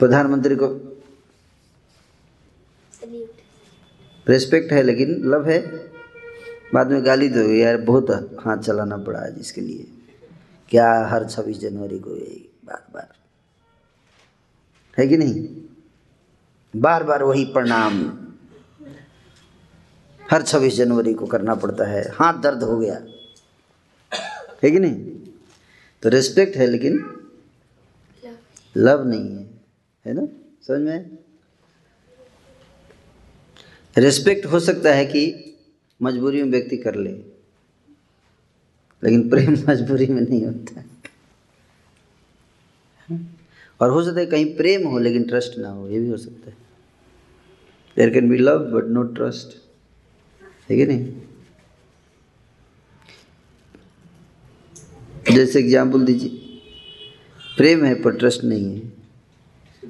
[0.00, 0.66] प्रधानमंत्री को
[4.26, 5.60] रेस्पेक्ट है, लेकिन लव है।
[6.74, 9.86] बाद में गाली दो यार, बहुत हाथ चलाना पड़ा आज इसके लिए।
[10.70, 13.12] क्या हर छब्बीस जनवरी को यही बार बार?
[14.98, 15.46] है कि नहीं?
[16.74, 18.23] बार बार वही प्रणाम।
[20.30, 23.02] हर छब्बीस जनवरी को करना पड़ता है। हाथ दर्द हो गया।
[24.64, 25.20] है कि नहीं?
[26.02, 27.20] तो रिस्पेक्ट है, लेकिन
[28.76, 29.50] लव नहीं है।
[30.06, 30.28] है ना?
[30.62, 31.18] समझ में?
[33.98, 35.50] रिस्पेक्ट हो सकता है कि
[36.02, 37.24] मजबूरी में व्यक्ति कर ले,
[39.04, 40.94] लेकिन प्रेम मजबूरी में नहीं होता। है
[43.80, 46.50] और हो सकता है कहीं प्रेम हो, लेकिन ट्रस्ट ना हो, ये भी हो सकता
[46.50, 46.56] है।
[47.96, 49.63] There can be love but no trust
[50.68, 51.12] है कि नहीं?
[55.26, 56.40] जैसे एग्ज़ाम्पल दीजिए।
[57.56, 58.80] प्रेम है पर ट्रस्ट नहीं है।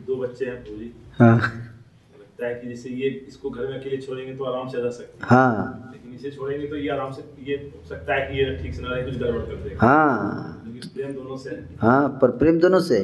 [0.07, 4.35] दो बच्चे हैं पूरी। हाँ। लगता है कि जैसे ये इसको घर में अकेले छोड़ेंगे
[4.37, 7.57] तो आराम से रह सकते हैं। हाँ। लेकिन इसे छोड़ेंगे तो ये आराम से ये
[7.89, 10.63] सकता है कि ये ठीक से ना रहे कुछ गड़बड़ कर देगा। हाँ।
[10.95, 12.99] प्रेम दोनों से हाँ। पर प्रेम दोनों से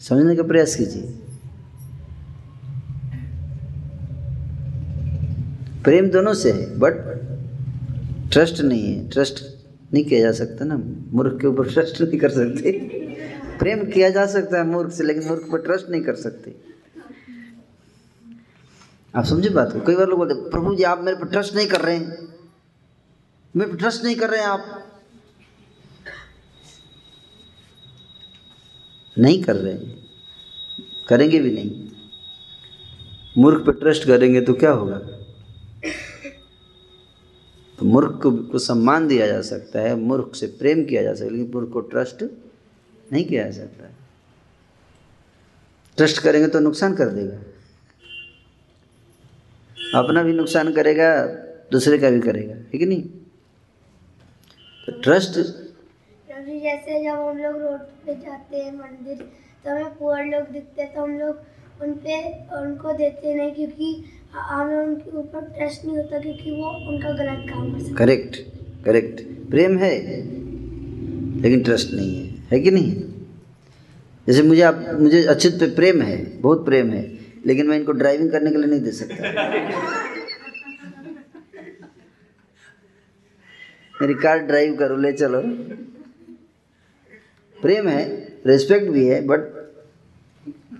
[0.00, 1.02] समझने का प्रयास कीजिए।
[5.88, 6.92] प्रेम दोनों से है बट
[8.32, 9.44] ट्रस्ट नहीं है। ट्रस्ट
[9.94, 10.76] नहीं किया जा सकता ना।
[11.12, 12.72] मूर्ख के ऊपर ट्रस्ट नहीं कर सकते।
[13.58, 16.54] प्रेम किया जा सकता है मूर्ख से, लेकिन मूर्ख पर ट्रस्ट नहीं कर सकते।
[19.16, 19.80] आप समझे बात को?
[19.80, 22.28] कई बार लोग बोलते प्रभु जी, आप मेरे पर ट्रस्ट नहीं कर रहे हैं।
[23.56, 24.84] मेरे पर ट्रस्ट नहीं कर रहे हैं आप।
[29.18, 29.74] नहीं कर रहे
[31.08, 31.88] करेंगे भी नहीं।
[33.38, 35.17] मूर्ख पर ट्रस्ट करेंगे तो क्या होगा?
[37.78, 41.24] तो मूर्ख को, को सम्मान दिया जा सकता है मूर्ख से प्रेम किया जा सकता
[41.24, 42.24] है लेकिन मूर्ख को ट्रस्ट
[43.12, 43.88] नहीं किया जा सकता
[45.96, 47.36] ट्रस्ट करेंगे तो नुकसान कर देगा।
[49.98, 51.26] अपना भी नुकसान करेगा
[51.72, 53.02] दूसरे का भी करेगा ठीक है नहीं?
[54.86, 55.38] तो ट्रस्ट
[56.62, 59.16] जैसे जब हम लोग रोड पे जाते हैं मंदिर
[59.64, 61.36] तो हमें पुअर लोग दिखते हैं तो हम लोग
[61.82, 67.46] उन पे उनको देते नहीं क्योंकि उनके ऊपर ट्रस्ट नहीं होता क्योंकि वो उनका गलत
[67.50, 68.36] काम करेक्ट
[68.84, 70.00] करेक्ट प्रेम है,
[71.42, 73.02] लेकिन ट्रस्ट नहीं है। है कि नहीं?
[74.26, 78.30] जैसे मुझे आप, मुझे अच्युत पे प्रेम है, बहुत प्रेम है, लेकिन मैं इनको ड्राइविंग
[78.30, 79.48] करने के लिए नहीं दे सकता।
[84.02, 85.40] मेरी कार ड्राइव करो, ले चलो।
[87.62, 89.40] प्रेम है रिस्पेक्ट भी है बट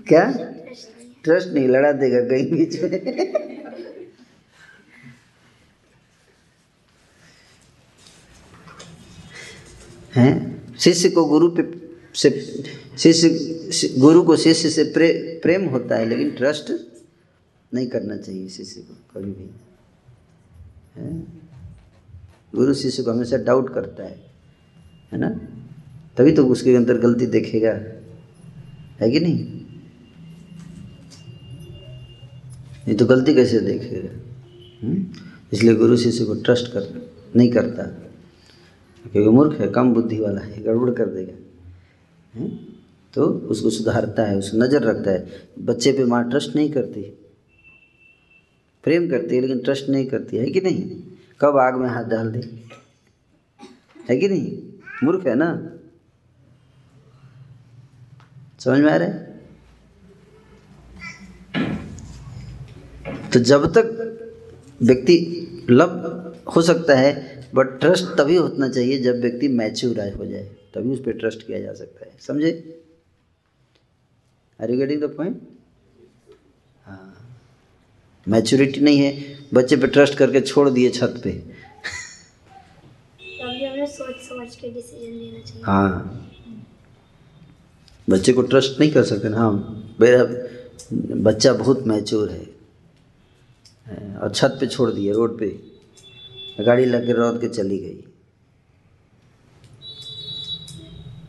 [0.09, 0.55] क्या?
[1.29, 2.91] ट्रस्ट नहीं लड़ा देगा कहीं बीच में
[10.17, 10.77] हैं?
[10.77, 12.31] शिष्य को गुरु पे से
[12.99, 16.73] शिष्य गुरु को शिष्य से प्रे, प्रेम होता है लेकिन ट्रस्ट
[17.75, 19.51] नहीं करना चाहिए शिष्य को कभी भी।
[20.97, 21.21] है?
[22.55, 24.27] गुरु शिष्य को हमेशा डाउट करता है
[25.13, 25.29] है ना?
[26.17, 27.73] तभी तो उसके अंदर गलती देखेगा।
[29.01, 29.58] है कि नहीं?
[32.89, 34.11] ये तो गलती कैसे देखेगा
[34.87, 35.07] हम्म?
[35.53, 37.83] इसलिए गुरु शिष्य को ट्रस्ट कर, नहीं करता।
[39.11, 41.35] क्योंकि मूर्ख है, कम बुद्धि वाला है, गड़बड़ कर देगा।
[42.35, 42.49] है?
[43.15, 47.03] तो उसको सुधारता है, उसको नज़र रखता है। बच्चे पे माँ ट्रस्ट नहीं करती।
[48.85, 51.03] प्रेम करती है, लेकिन ट्रस्ट नहीं करती। है कि नहीं?
[51.41, 52.65] कब आग में हाथ डाल दे?
[54.11, 54.63] है कि नहीं?
[55.05, 55.71] मूर्ख है ना?
[58.59, 59.29] समझ में आ रहा है?
[63.33, 63.87] तो जब तक
[64.83, 65.17] व्यक्ति
[65.71, 65.91] लव
[66.57, 67.13] हो सकता है
[67.55, 70.43] बट ट्रस्ट तभी होना चाहिए जब व्यक्ति मैच्योर हो जाए।
[70.75, 72.83] तभी उस पर ट्रस्ट किया जा सकता है। समझे?
[74.63, 75.43] Are you getting the point
[76.85, 77.15] हाँ।
[78.29, 81.59] मैच्योरिटी नहीं है। बच्चे पे ट्रस्ट करके छोड़ दिए छत पे।
[83.87, 86.31] सोच समझ के डिसीज़न लेना चाहिए। हाँ।
[88.11, 90.25] बच्चे को ट्रस्ट नहीं कर सकते ना। हाँ। मेरा
[91.17, 92.58] बच्चा बहुत मैच्योर है।
[93.89, 95.49] और छत पे छोड़ दिए, रोड पे।
[96.61, 98.05] गाड़ी लग के रोड के चली गई।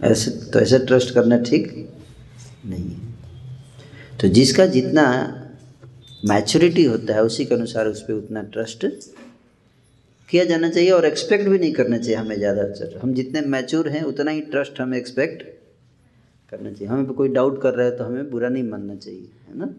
[0.04, 1.68] ऐसे तो ऐसे ट्रस्ट करना ठीक
[2.66, 5.06] नहीं है। तो जिसका जितना
[6.26, 8.86] मैच्योरिटी होता है, उसी के अनुसार उस पर उतना ट्रस्ट
[10.30, 14.02] किया जाना चाहिए, और एक्सपेक्ट भी नहीं करना चाहिए हमें ज़्यादा। हम जितने मैच्योर हैं,
[14.04, 15.44] उतना ही ट्रस्ट हमें एक्सपेक्ट
[16.52, 19.58] करना चाहिए। हमें कोई डाउट कर रहा है तो हमें बुरा नहीं मानना चाहिए, है
[19.58, 19.74] ना?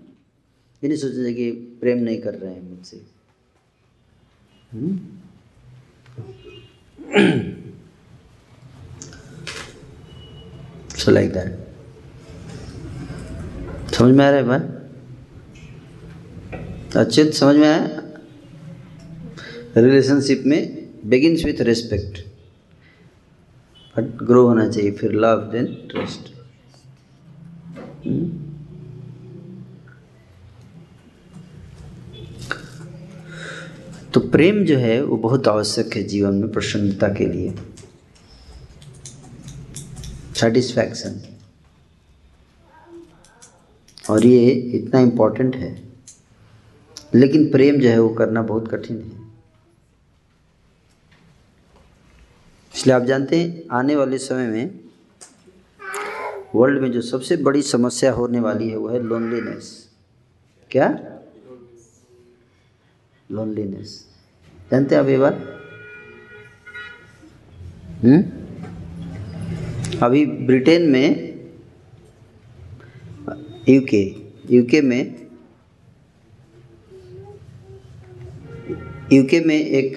[0.83, 3.01] ये नहीं चाहिए कि प्रेम नहीं कर रहे हैं मुझसे।
[10.97, 11.59] सो लाइक दैट
[13.95, 14.63] समझ में आ रहा है बात?
[16.97, 18.03] अच्छे समझ में आया?
[19.77, 20.61] रिलेशनशिप में
[21.11, 22.19] begins with respect
[23.95, 26.33] but grow होना चाहिए, फिर लव देन ट्रस्ट
[34.15, 37.55] तो प्रेम जो है, वो बहुत आवश्यक है जीवन में प्रसन्नता के लिए।
[40.37, 41.21] सेटिस्फैक्शन
[44.11, 45.89] और ये इतना इम्पोर्टेंट है।
[47.15, 49.21] लेकिन प्रेम जो है, वो करना बहुत कठिन है।
[52.75, 54.81] इसलिए आप जानते हैं, आने वाले समय में
[56.55, 59.89] वर्ल्ड में जो सबसे बड़ी समस्या होने वाली है, वो है लोनलीनेस
[60.71, 61.10] क्या?
[63.31, 63.91] लोनलीनेस
[64.71, 65.47] जानते हैं अभी बात
[70.03, 71.07] अभी ब्रिटेन में
[73.69, 74.03] यूके
[74.51, 75.21] यूके में
[79.13, 79.95] यूके में एक,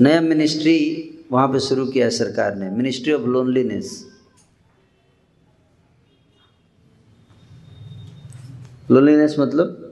[0.00, 0.78] नया मिनिस्ट्री
[1.32, 3.90] वहाँ पे शुरू किया है सरकार ने मिनिस्ट्री ऑफ़ लोनलीनेस
[8.90, 9.83] लोनलीनेस मतलब?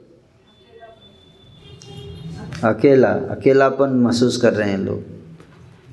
[2.64, 5.04] अकेला, अकेलापन महसूस कर रहे हैं लोग।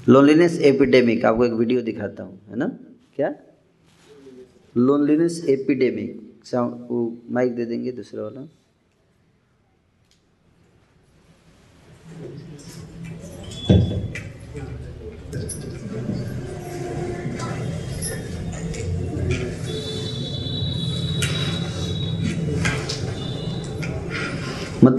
[0.10, 2.68] लोनलीनेस एपिडेमिक आपको एक वीडियो दिखाता हूँ, है ना?
[3.16, 3.34] क्या?
[4.78, 8.48] लोनलीनेस एपिडेमिक वो माइक दे देंगे दूसरा वाला।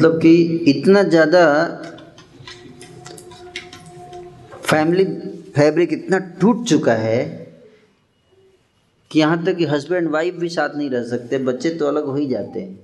[0.01, 0.35] मतलब कि
[0.71, 1.41] इतना ज़्यादा
[4.61, 5.05] फैमिली,
[5.55, 7.25] फैब्रिक इतना टूट चुका है
[9.11, 12.15] कि यहाँ तक कि हस्बैंड वाइफ भी साथ नहीं रह सकते, बच्चे तो अलग हो
[12.15, 12.79] ही जाते हैं।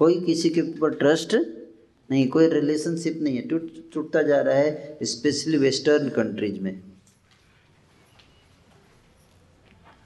[0.00, 4.98] कोई किसी के ऊपर ट्रस्ट नहीं, कोई रिलेशनशिप नहीं है, टूट, टूटता जा रहा है
[5.04, 6.80] स्पेशली वेस्टर्न कंट्रीज़ में।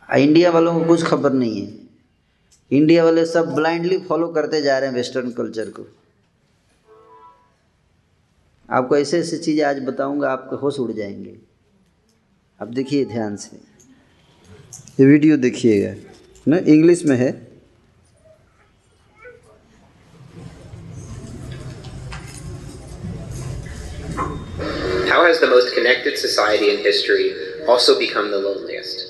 [0.08, 1.79] इंडिया वालों को कुछ खबर नहीं है।
[2.72, 5.86] इंडिया वाले सब ब्लाइंडली फॉलो करते जा रहे हैं वेस्टर्न कल्चर को
[8.68, 11.36] आपको ऐसे ऐसे चीज़ें आज बताऊँगा आपके होश उड़ जाएँगे
[12.60, 13.56] अब देखिए ध्यान से
[15.00, 15.94] ये वीडियो देखिएगा
[16.48, 17.30] ना इंग्लिश में है
[25.10, 27.24] How has the most connected society in history
[27.66, 29.00] also become the loneliest?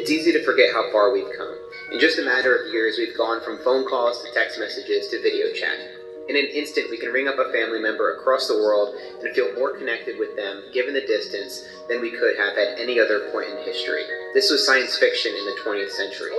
[0.00, 1.55] It's easy to forget how far we've come.
[1.96, 5.24] In just a matter of years, we've gone from phone calls to text messages to
[5.24, 5.80] video chat.
[6.28, 8.92] In an instant, we can ring up a family member across the world
[9.24, 13.00] and feel more connected with them, given the distance, than we could have at any
[13.00, 14.04] other point in history.
[14.36, 16.36] This was science fiction in the 20th century.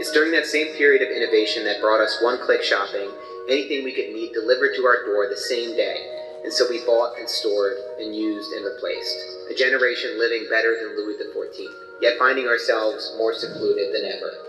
[0.00, 3.12] It's during that same period of innovation that brought us one click shopping,
[3.52, 6.00] anything we could need delivered to our door the same day.
[6.48, 9.52] And so we bought and stored and used and replaced.
[9.52, 11.60] A generation living better than Louis XIV,
[12.00, 14.48] yet finding ourselves more secluded than ever.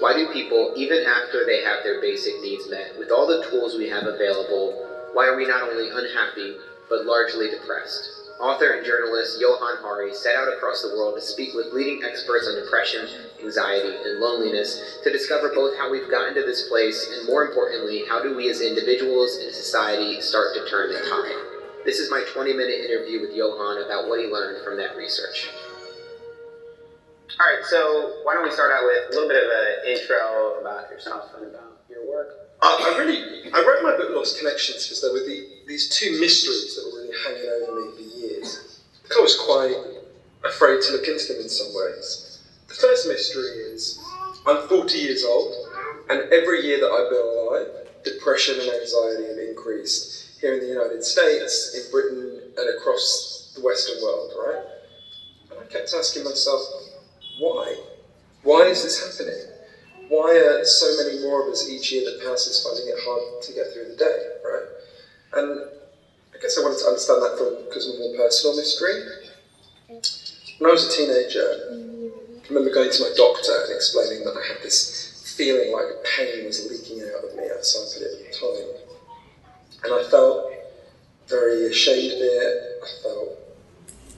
[0.00, 3.76] Why do people, even after they have their basic needs met, with all the tools
[3.76, 4.74] we have available,
[5.12, 6.56] why are we not only unhappy,
[6.88, 8.10] but largely depressed?
[8.40, 12.48] Author and journalist Johan Hari set out across the world to speak with leading experts
[12.48, 13.06] on depression,
[13.40, 18.04] anxiety, and loneliness to discover both how we've gotten to this place and, more importantly,
[18.08, 21.54] how do we as individuals and society start to turn the tide.
[21.84, 25.48] This is my 20 minute interview with Johan about what he learned from that research.
[27.40, 30.60] All right, so why don't we start out with a little bit of an intro
[30.60, 32.50] about yourself and about your work?
[32.62, 36.20] Uh, I really, I wrote my book Lost Connections because there were the, these two
[36.20, 38.80] mysteries that were really hanging over me for years.
[39.16, 39.74] I was quite
[40.44, 42.40] afraid to look into them in some ways.
[42.68, 43.98] The first mystery is
[44.46, 45.54] I'm 40 years old,
[46.10, 50.68] and every year that I've been alive, depression and anxiety have increased here in the
[50.68, 54.62] United States, in Britain, and across the Western world, right?
[55.50, 56.60] And I kept asking myself,
[57.38, 57.76] why?
[58.42, 59.40] Why is this happening?
[60.08, 63.52] Why are so many more of us each year that passes finding it hard to
[63.52, 64.68] get through the day, right?
[65.34, 65.68] And
[66.34, 68.94] I guess I wanted to understand that from because of a more personal mystery.
[70.58, 71.48] When I was a teenager,
[72.44, 76.44] I remember going to my doctor and explaining that I had this feeling like pain
[76.44, 78.70] was leaking out of me, put it at the time.
[79.84, 80.52] And I felt
[81.28, 83.38] very ashamed of it, I felt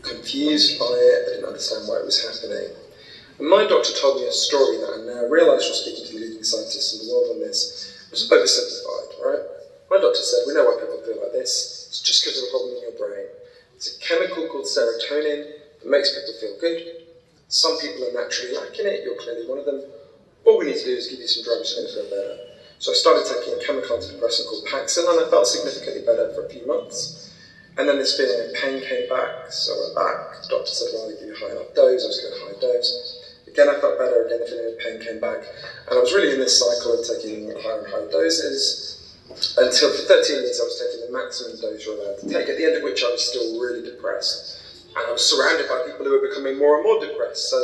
[0.03, 2.75] confused by it, I didn't understand why it was happening.
[3.39, 6.21] And my doctor told me a story that I now realise from speaking to the
[6.21, 9.45] leading scientists in the world on this was oversimplified, right?
[9.91, 11.87] My doctor said, we know why people feel like this.
[11.89, 13.29] It's just because of a problem in your brain.
[13.77, 17.07] It's a chemical called serotonin that makes people feel good.
[17.49, 19.05] Some people are naturally lacking it.
[19.05, 19.85] You're clearly one of them.
[20.49, 22.37] All we need to do is give you some drugs, you're going to feel better.
[22.79, 26.47] So I started taking a chemical antidepressant called Paxil, and I felt significantly better for
[26.47, 27.33] a few months.
[27.77, 30.43] And then this feeling of pain came back, so I went back.
[30.43, 32.05] The doctor said, well, I'll give you a high enough dose.
[32.05, 33.16] I was a high dose.
[33.57, 34.29] Again, I felt better.
[34.29, 35.41] Again, feeling of pain came back.
[35.89, 39.01] And I was really in this cycle of taking higher and higher doses
[39.57, 42.61] until for 13 years I was taking the maximum dose you're allowed to take, at
[42.61, 44.61] the end of which I was still really depressed.
[44.93, 47.49] And I was surrounded by people who were becoming more and more depressed.
[47.49, 47.57] So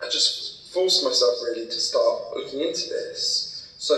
[0.00, 3.76] I just forced myself really to start looking into this.
[3.76, 3.92] So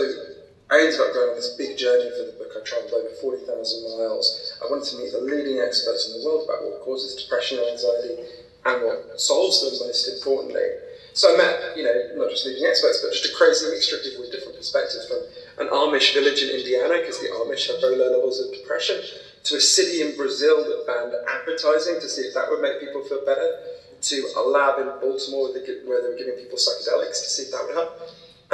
[0.67, 2.51] I ended up going on this big journey for the book.
[2.51, 3.47] I travelled over 40,000
[3.95, 4.59] miles.
[4.59, 7.79] I wanted to meet the leading experts in the world about what causes depression and
[7.79, 8.27] anxiety
[8.67, 10.88] and what solves them most importantly.
[11.19, 14.07] So I met, you know, not just leading experts, but just a crazy mixture of
[14.07, 15.19] people with different perspectives from
[15.59, 19.03] an Amish village in Indiana, because the Amish have very low levels of depression,
[19.43, 23.03] to a city in Brazil that banned advertising to see if that would make people
[23.03, 23.51] feel better,
[23.99, 27.67] to a lab in Baltimore where they, were giving people psychedelics to see if that
[27.67, 27.99] would help.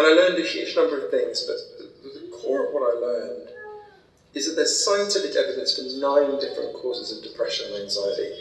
[0.02, 3.50] And I learned a huge number of things, but the, core of what I learned
[4.34, 8.34] is that there's scientific evidence for nine different causes of depression and anxiety.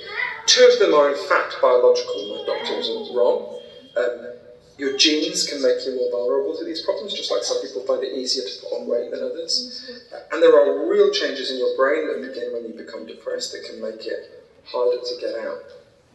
[0.46, 3.60] Two of them are in fact biological, my doctor wasn't wrong.
[3.96, 4.34] Um,
[4.76, 8.02] Your genes can make you more vulnerable to these problems, just like some people find
[8.02, 10.02] it easier to put on weight than others.
[10.32, 13.62] And there are real changes in your brain that begin when you become depressed that
[13.62, 15.62] can make it harder to get out.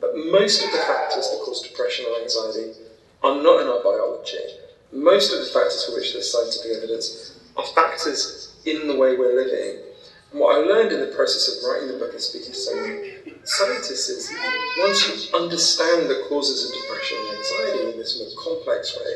[0.01, 2.73] But most of the factors that cause depression or anxiety
[3.23, 4.43] are not in our biology.
[4.91, 9.39] Most of the factors for which there's scientific evidence are factors in the way we're
[9.39, 9.88] living.
[10.31, 13.33] What I learned in the process of writing the book and speaking to so many
[13.45, 14.31] scientists is
[14.77, 19.09] once you understand the causes of depression and anxiety in this more complex way,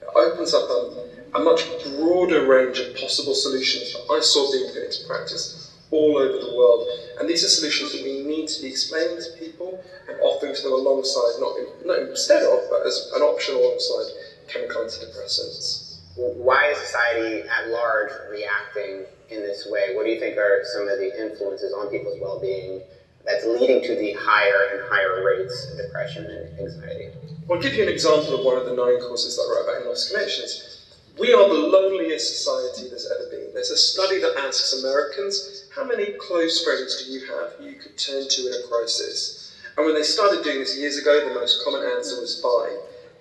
[0.00, 4.72] it opens up a, a much broader range of possible solutions that I saw being
[4.72, 6.88] put into practice all over the world.
[7.20, 10.62] And these are solutions that we need to be explaining to people and offering to
[10.62, 14.10] them alongside, not, in, not instead of, but as an option alongside
[14.48, 15.98] chemical antidepressants.
[16.16, 19.94] Why is society at large reacting in this way?
[19.94, 22.82] What do you think are some of the influences on people's well being
[23.24, 27.10] that's leading to the higher and higher rates of depression and anxiety?
[27.50, 29.82] I'll give you an example of one of the nine causes that I wrote about
[29.82, 30.82] in Lost Connections.
[31.18, 33.54] We are the loneliest society there's ever been.
[33.54, 37.96] There's a study that asks Americans, how many close friends do you have you could
[37.96, 39.56] turn to in a crisis?
[39.76, 42.76] And when they started doing this years ago, the most common answer was five.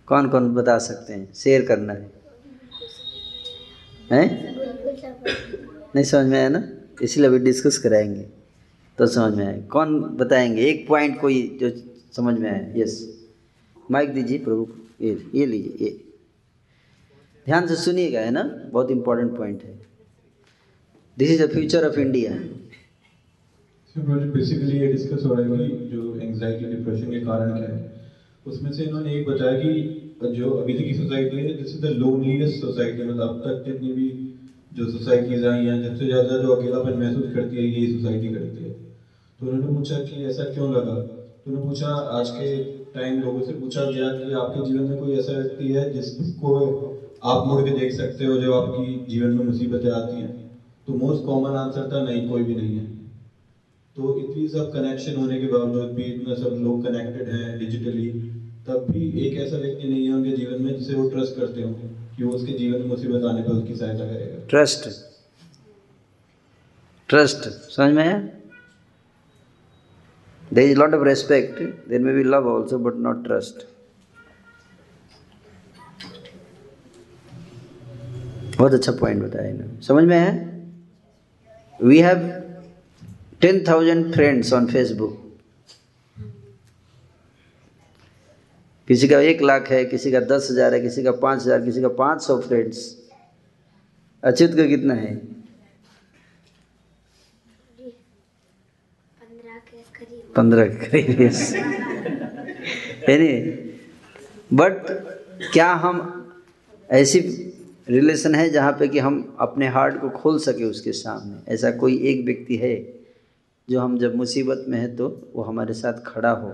[0.08, 1.34] कौन कौन बता सकते हैं?
[1.34, 2.12] Share करना है।
[4.12, 4.56] हैं?
[5.96, 6.70] नहीं समझ में आया ना?
[7.02, 8.30] इसलिए अभी डिस्कस कराएँगे।
[8.98, 10.66] तो समझ में आए कौन बताएँगे?
[10.66, 11.70] एक पॉइंट कोई जो
[12.16, 13.24] समझ में आया। यस
[13.92, 14.70] माइक दीजिए प्रभु
[15.02, 16.11] ये ये लीजिए ये।
[17.46, 18.44] ध्यान से सुनिएगा, है ना?
[18.72, 19.80] बहुत इंपॉर्टेंट पॉइंट है।
[21.18, 22.32] This is the future of India
[23.96, 27.80] basically ये डिस्कस हो रहा है जो एंजाइटी डिप्रेशन के कारण क्या है।
[28.46, 31.89] उसमें से इन्होंने एक बताया कि जो अभी तक की सोसाइटी है this is the
[31.98, 34.08] loneliest society मतलब अब तक जितनी भी
[34.72, 38.70] जो सोसाइटीज आई हैं सबसे ज़्यादा जो अकेलापन महसूस करती है यही सोसाइटी करती है।
[38.70, 40.96] तो उन्होंने पूछा कि ऐसा क्यों लगा?
[40.96, 42.48] तो उन्होंने पूछा, आज के
[42.94, 46.56] टाइम लोगों से पूछा गया कि आपके जीवन में कोई ऐसा व्यक्ति है जिसको
[47.24, 50.30] आप मुड़ के देख सकते हो जब आपकी जीवन में मुसीबतें आती हैं
[50.88, 52.86] तो मोस्ट कॉमन आंसर था, नहीं, कोई भी नहीं है.
[53.96, 58.10] तो इतनी सब कनेक्शन होने के बावजूद भी, इतना सब लोग कनेक्टेड हैं डिजिटली
[58.68, 61.70] तब भी एक ऐसा व्यक्ति नहीं है उनके जीवन में जिसे वो ट्रस्ट करते हो
[62.18, 64.90] कि वो उसके जीवन में मुसीबत आने पर उसकी सहायता करेगा। ट्रस्ट
[67.10, 68.30] ट्रस्ट समझ में
[70.52, 71.60] there is a lot of respect.
[71.88, 73.24] There may be love also, but not
[78.62, 80.32] बहुत अच्छा पॉइंट बताया इन्होंने। समझ में है
[81.80, 82.18] we have
[83.41, 85.18] ten thousand friends on Facebook
[88.88, 91.82] किसी का एक लाख है, किसी का दस हज़ार है, किसी का पाँच हज़ार, किसी
[91.82, 92.80] का पाँच सौ फ्रेंड्स
[94.24, 95.16] अच्युत का कितना है?
[100.36, 101.22] पंद्रह करीब।
[103.09, 103.32] यानी
[104.53, 104.74] बट
[105.53, 105.95] क्या हम
[106.89, 107.20] ऐसी
[107.88, 111.98] रिलेशन है जहाँ पे कि हम अपने हार्ट को खोल सके उसके सामने। ऐसा कोई
[112.10, 112.76] एक व्यक्ति है
[113.70, 116.52] जो हम जब मुसीबत में है तो वो हमारे साथ खड़ा हो।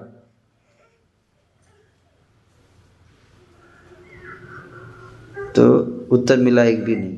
[5.55, 5.67] तो
[6.11, 7.17] उत्तर मिला एक भी नहीं,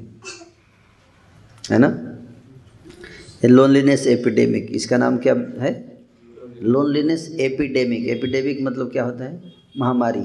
[1.64, 1.90] है ना?
[3.46, 5.72] लोनलीनेस एपिडेमिक इसका नाम क्या है?
[6.62, 9.52] लोनलीनेस एपिडेमिक एपिडेमिक मतलब क्या होता है?
[9.78, 10.24] महामारी।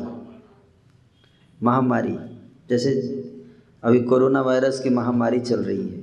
[1.60, 2.16] महामारी,
[2.70, 2.92] जैसे
[3.84, 6.02] अभी कोरोना वायरस की महामारी चल रही है।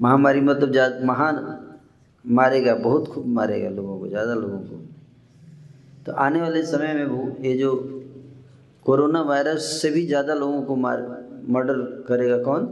[0.00, 1.36] महामारी मतलब जा, महान
[2.24, 4.80] मारेगा, बहुत खूब मारेगा लोगों को, ज़्यादा लोगों को।
[6.06, 7.74] तो आने वाले समय में वो, ये जो
[8.86, 11.02] कोरोना वायरस से भी ज़्यादा लोगों को मार,
[11.48, 12.68] मर्डर करेगा कौन?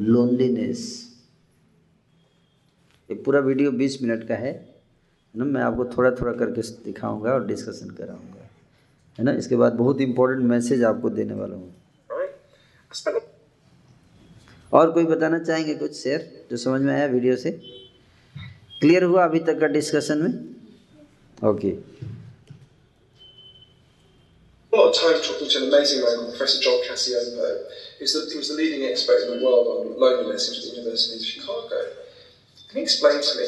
[0.00, 0.82] लोनलीनेस
[3.10, 4.52] ये पूरा वीडियो 20 मिनट का है
[5.34, 5.44] ना?
[5.44, 8.48] मैं आपको थोड़ा थोड़ा करके दिखाऊँगा और डिस्कशन कराऊँगा,
[9.18, 9.32] है ना?
[9.32, 11.72] इसके बाद बहुत इंपॉर्टेंट मैसेज आपको देने वाला हूँ।
[14.78, 17.50] और कोई बताना चाहेंगे कुछ शेयर जो समझ में आया वीडियो से
[18.80, 21.72] क्लियर हुआ अभी तक का डिस्कशन में okay
[24.72, 27.50] of time talking to an amazing man Professor John Cassiopo,
[27.98, 30.50] who's the, he was the leading expert in the world on loneliness.
[30.50, 31.78] At the University of Chicago.
[32.68, 33.46] And he explained to me,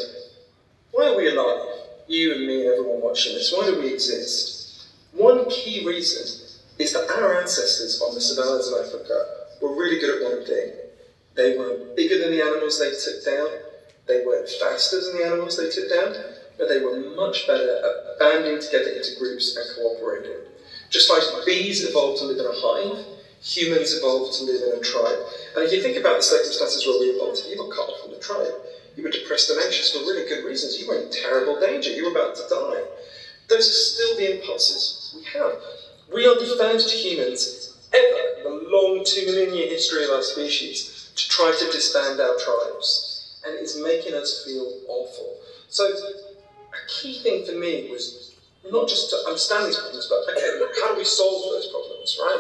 [0.93, 1.67] why are we alive?
[2.07, 4.87] You and me and everyone watching this, why do we exist?
[5.13, 6.46] One key reason
[6.79, 10.73] is that our ancestors on the savannas of Africa were really good at one thing.
[11.35, 13.49] They weren't bigger than the animals they took down,
[14.07, 16.15] they weren't faster than the animals they took down,
[16.59, 20.47] but they were much better at banding together into groups and cooperating.
[20.91, 23.05] Just like bees evolved to live in a hive,
[23.43, 25.19] humans evolved to live in a tribe.
[25.57, 28.13] And if you think about the circumstances where we evolved, you were cut off from
[28.13, 28.55] the tribe.
[28.97, 30.81] You were depressed and anxious for really good reasons.
[30.81, 31.91] You were in terrible danger.
[31.91, 32.83] You were about to die.
[33.49, 35.53] Those are still the impulses we have.
[36.13, 40.23] We are the first humans ever in the long two million year history of our
[40.23, 43.41] species to try to disband our tribes.
[43.45, 45.39] And it's making us feel awful.
[45.69, 48.35] So, a key thing for me was
[48.71, 52.39] not just to understand these problems, but okay, how do we solve those problems, right?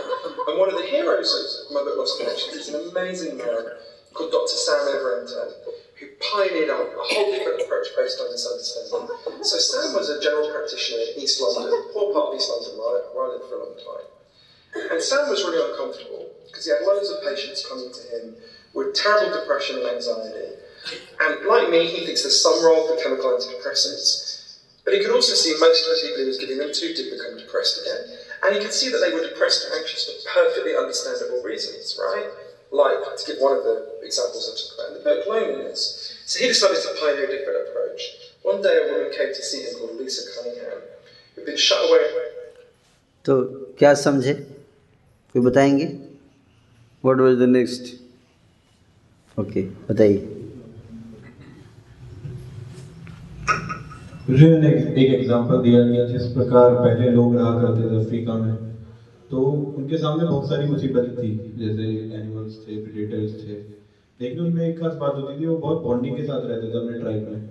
[0.48, 1.30] And one of the heroes
[1.66, 3.78] of my book Lost Connections is an amazing man
[4.14, 4.56] called Dr.
[4.56, 5.54] Sam Everington,
[5.96, 9.08] who pioneered a whole different approach based on this understanding.
[9.42, 13.26] So Sam was a general practitioner in East London, poor part of East London, where
[13.26, 14.06] I lived for a long time.
[14.92, 18.36] And Sam was really uncomfortable because he had loads of patients coming to him
[18.74, 20.60] with terrible depression and anxiety.
[21.20, 24.60] And like me, he thinks there's some role for chemical antidepressants.
[24.84, 27.10] But he could also see most of the people he was giving them to did
[27.10, 28.20] become depressed again.
[28.44, 32.28] And he could see that they were depressed and anxious for perfectly understandable reasons, right?
[32.71, 35.81] Like, to give one of the examples I talk about in the book, loneliness.
[36.25, 38.01] So he decided to pioneer a different approach.
[38.43, 40.79] One day a woman came to see him called Lisa Cunningham,
[41.35, 42.03] who'd been shut away.
[43.25, 43.33] तो
[43.79, 44.33] क्या समझे
[45.33, 45.85] कोई बताएंगे
[47.05, 47.91] what was the next
[49.39, 50.17] okay बताइए
[54.29, 58.53] मुझे एक example दिया गया जिस प्रकार पहले लोग रहा करते थे अफ्रीका में
[59.30, 59.40] तो
[59.76, 61.82] उनके सामने बहुत सारी मुसीबतें थी जैसे
[62.14, 63.52] एनिमल्स थे प्रेडेटर्स थे।
[64.20, 66.98] लेकिन उनमें एक खास बात होती थी वो बहुत बॉन्डिंग के साथ रहते थे अपने
[66.98, 67.50] ट्राइब में।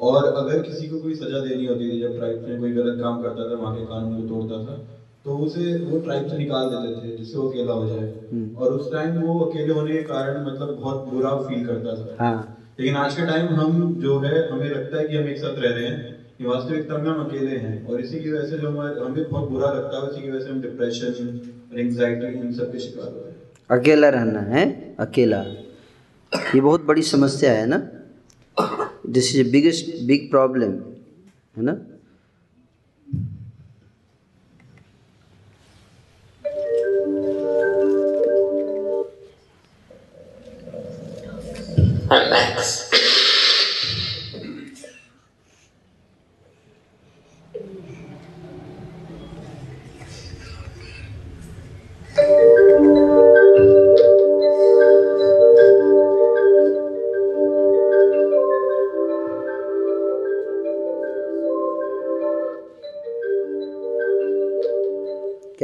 [0.00, 3.22] और अगर किसी को कोई सजा देनी होती थी जब ट्राइब में कोई गलत काम
[3.22, 4.86] करता था वहाँ के कानून को तोड़ता था
[5.24, 8.72] तो उसे वो ट्राइब से निकाल देते थे जिससे वो अकेला हो जाए। हम्म। और
[8.72, 12.96] उस टाइम वो अकेले होने के कारण मतलब बहुत बुरा फील करता था। हाँ। लेकिन
[12.96, 15.86] आज के टाइम हम जो है हमें लगता है कि हम एक साथ रह रहे
[15.86, 19.30] हैं। कि वास्तविकता में हम अकेले हैं। और इसी की वजह से जो हमारे हमें
[19.30, 21.40] बहुत बुरा लगता है, उसी की वजह से हम डिप्रेशन
[21.72, 25.42] और एंग्जाइटी इन सब के शिकार हो रहे हैं। अकेला रहना है, अकेला।
[26.34, 27.88] ये बहुत बड़ी समस्या है ना?
[29.06, 30.72] This is biggest big problem
[31.56, 31.80] है ना?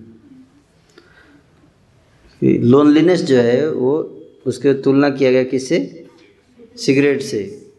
[2.64, 6.07] loneliness जो है, वो उसके तुलना किया गया किससे?
[6.76, 7.72] सिगरेट से।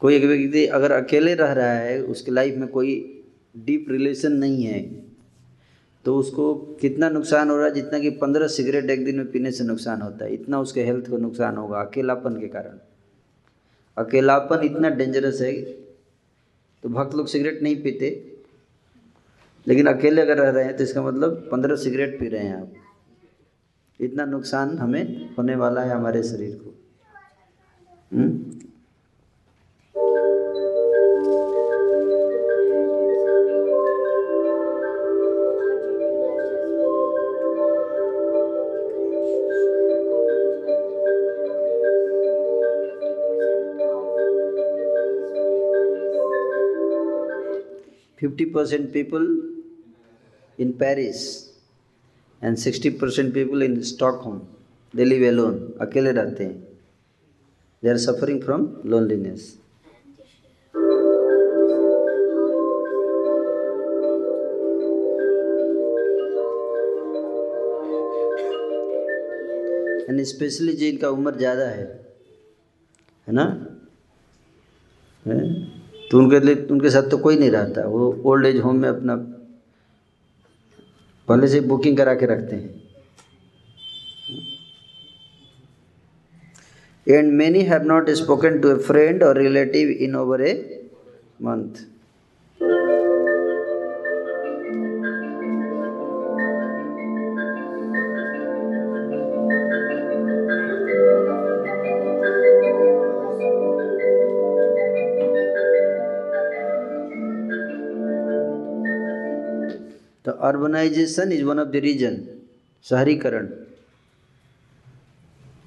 [0.00, 3.24] कोई एक व्यक्ति अगर अकेले रह रहा है, उसके लाइफ में कोई
[3.56, 5.05] डीप रिलेशन नहीं है।
[6.06, 9.50] तो उसको कितना नुकसान हो रहा है, जितना कि पंद्रह सिगरेट एक दिन में पीने
[9.50, 12.78] से नुकसान होता है। इतना उसके हेल्थ को नुकसान होगा, अकेलापन के कारण।
[13.96, 15.52] अकेलापन इतना डेंजरस है
[16.82, 18.10] तो भक्त लोग सिगरेट नहीं पीते।
[19.66, 22.72] लेकिन अकेले अगर रह रहे हैं तो इसका मतलब पंद्रह सिगरेट पी रहे हैं आप।
[24.00, 26.74] इतना नुकसान हमें होने वाला है हमारे शरीर को।
[28.12, 28.55] हुँ?
[48.16, 49.26] 50 percent people
[50.58, 51.50] in Paris
[52.42, 54.48] and 60 percent people in Stockholm.
[54.94, 56.62] They live alone, akele रहते
[57.82, 59.56] They are suffering from loneliness.
[70.08, 71.84] And specially जिनका उम्र ज़्यादा है
[73.28, 73.44] है ना
[76.10, 79.14] तो उनके लिए, उनके साथ तो कोई नहीं रहता। वो ओल्ड एज होम में अपना
[81.28, 82.82] पहले से बुकिंग करा के रखते हैं।
[87.06, 90.54] And many have not spoken to a friend or relative in over a
[91.42, 91.84] month
[110.48, 112.24] urbanization is one of the reason
[112.82, 113.48] शहरीकरण।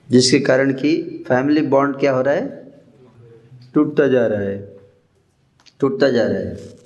[0.10, 2.72] जिसके कारण कि फैमिली बॉन्ड क्या हो रहा है?
[3.74, 4.78] टूटता जा रहा है।
[5.80, 6.80] टूटता जा रहा है।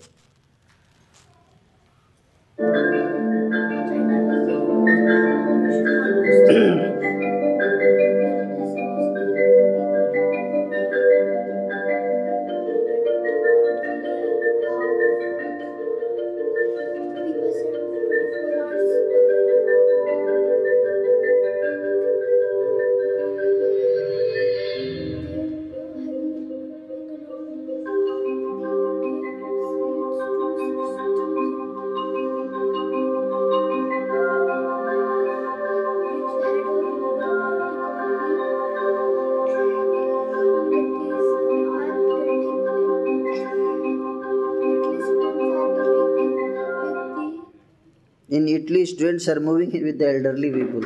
[48.34, 50.86] In Italy, students are moving with the elderly people.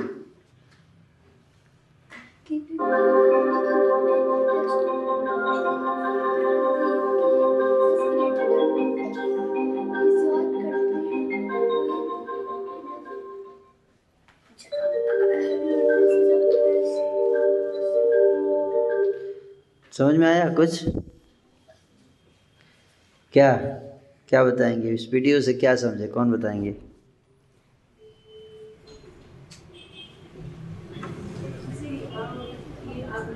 [19.94, 20.84] समझ में आया कुछ
[23.34, 23.54] क्या
[24.30, 26.76] क्या बताएँगे इस वीडियो से क्या समझे कौन बताएँगे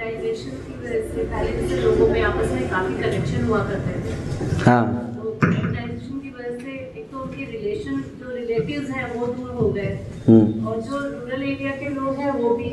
[0.01, 4.63] ऑर्गेनाइजेशन की वजह से पहले जैसे लोगों में आपस में काफ़ी कनेक्शन हुआ करते थे
[4.63, 4.83] हाँ
[5.15, 9.69] तो ऑर्गेनाइजेशन की वजह से एक तो उनके रिलेशन जो रिलेटिव्स हैं वो दूर हो
[9.71, 9.93] गए
[10.27, 12.69] हम्म और जो रूरल एरिया के लोग हैं वो भी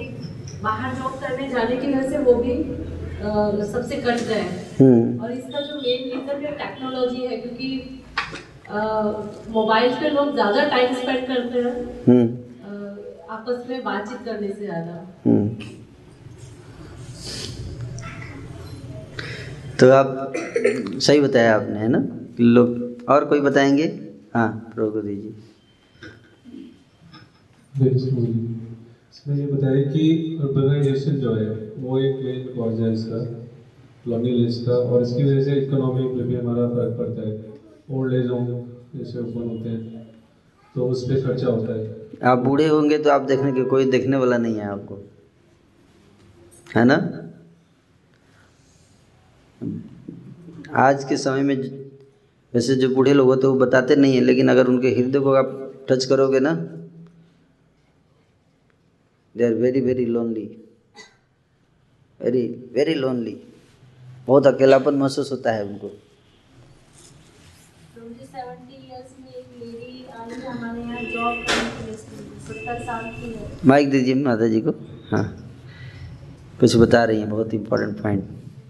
[0.63, 2.53] बाहर जॉब करने जाने की वजह से वो भी
[3.19, 3.31] अ,
[3.67, 4.43] सबसे कट गए
[4.81, 7.69] हम्म। और इसका जो मेन रीज़न है टेक्नोलॉजी है क्योंकि
[9.53, 11.73] मोबाइल पे लोग ज़्यादा टाइम स्पेंड करते हैं।
[12.09, 12.27] हम्म।
[13.31, 14.95] आपस में बातचीत करने से ज़्यादा।
[15.27, 15.49] हम्म।
[19.81, 20.33] तो आप
[21.01, 22.03] सही बताया आपने है ना?
[22.41, 23.87] लोग और कोई बताएँगे?
[24.35, 25.35] हाँ प्रभु जी
[29.29, 30.03] इसमें ये बताया कि
[30.43, 31.49] अर्बनाइजेशन जो है,
[31.79, 33.19] वो एक मेन कॉज है इसका
[34.07, 37.33] लॉन्लीनेस का और इसकी वजह से इकोनॉमी पे भी हमारा फ़र्क पड़ता है।
[37.91, 38.47] ओल्ड एज होम
[38.95, 40.07] जैसे ओपन होते हैं
[40.75, 44.17] तो उस पर खर्चा होता है। आप बूढ़े होंगे तो आप देखने के, कोई देखने
[44.17, 44.99] वाला नहीं है आपको।
[46.77, 46.97] है ना?
[50.79, 51.57] आज के समय में
[52.53, 55.33] वैसे जो बूढ़े लोग होते हैं, वो बताते नहीं हैं, लेकिन अगर उनके हृदय को
[55.35, 55.55] आप
[55.91, 56.57] टच करोगे ना
[59.39, 60.45] they are very very lonely
[62.21, 62.43] very
[62.75, 63.37] very lonely
[64.27, 65.91] बहुत अकेलापन महसूस होता है उनको।
[73.67, 74.71] माइक दीजिए माता जी को
[75.11, 75.25] हाँ।
[76.61, 78.25] कुछ बता रही हैं बहुत इंपॉर्टेंट पॉइंट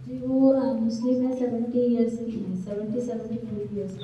[0.08, 1.26] जी वो मुस्लिम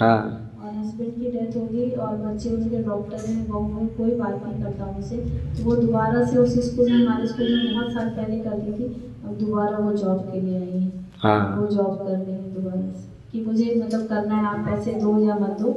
[0.02, 0.43] है।
[0.84, 4.62] हस्बैंड की डेथ हो गई और बच्चे उनके डॉक्टर हैं बहू है कोई बात नहीं
[4.62, 5.16] करता उनसे।
[5.56, 8.72] तो वो दोबारा से उस स्कूल में हमारे स्कूल में बहुत साल पहले कर दी
[8.72, 8.88] थी
[9.24, 12.80] अब दोबारा वो जॉब के लिए आई है। हाँ। वो जॉब कर रही है दोबारा
[12.92, 15.72] से। कि मुझे मतलब करना है आप पैसे दो या मत दो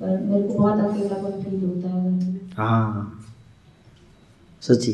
[0.00, 3.18] पर मेरे को बहुत अकेलापन फील होता है हाँ।
[4.62, 4.92] सच्ची।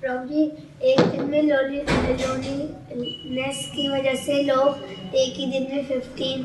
[0.00, 0.42] प्रभु जी
[0.90, 1.80] एक दिन में लोनी
[2.22, 6.42] लोनीनेस की वजह से लोग एक ही दिन में फिफ्टीन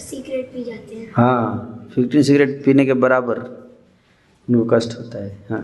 [0.00, 3.38] सीक्रेट पी जाते हैं। हाँ फिफ्टीन सिगरेट पीने के बराबर
[4.48, 5.62] उनको कष्ट होता है हाँ।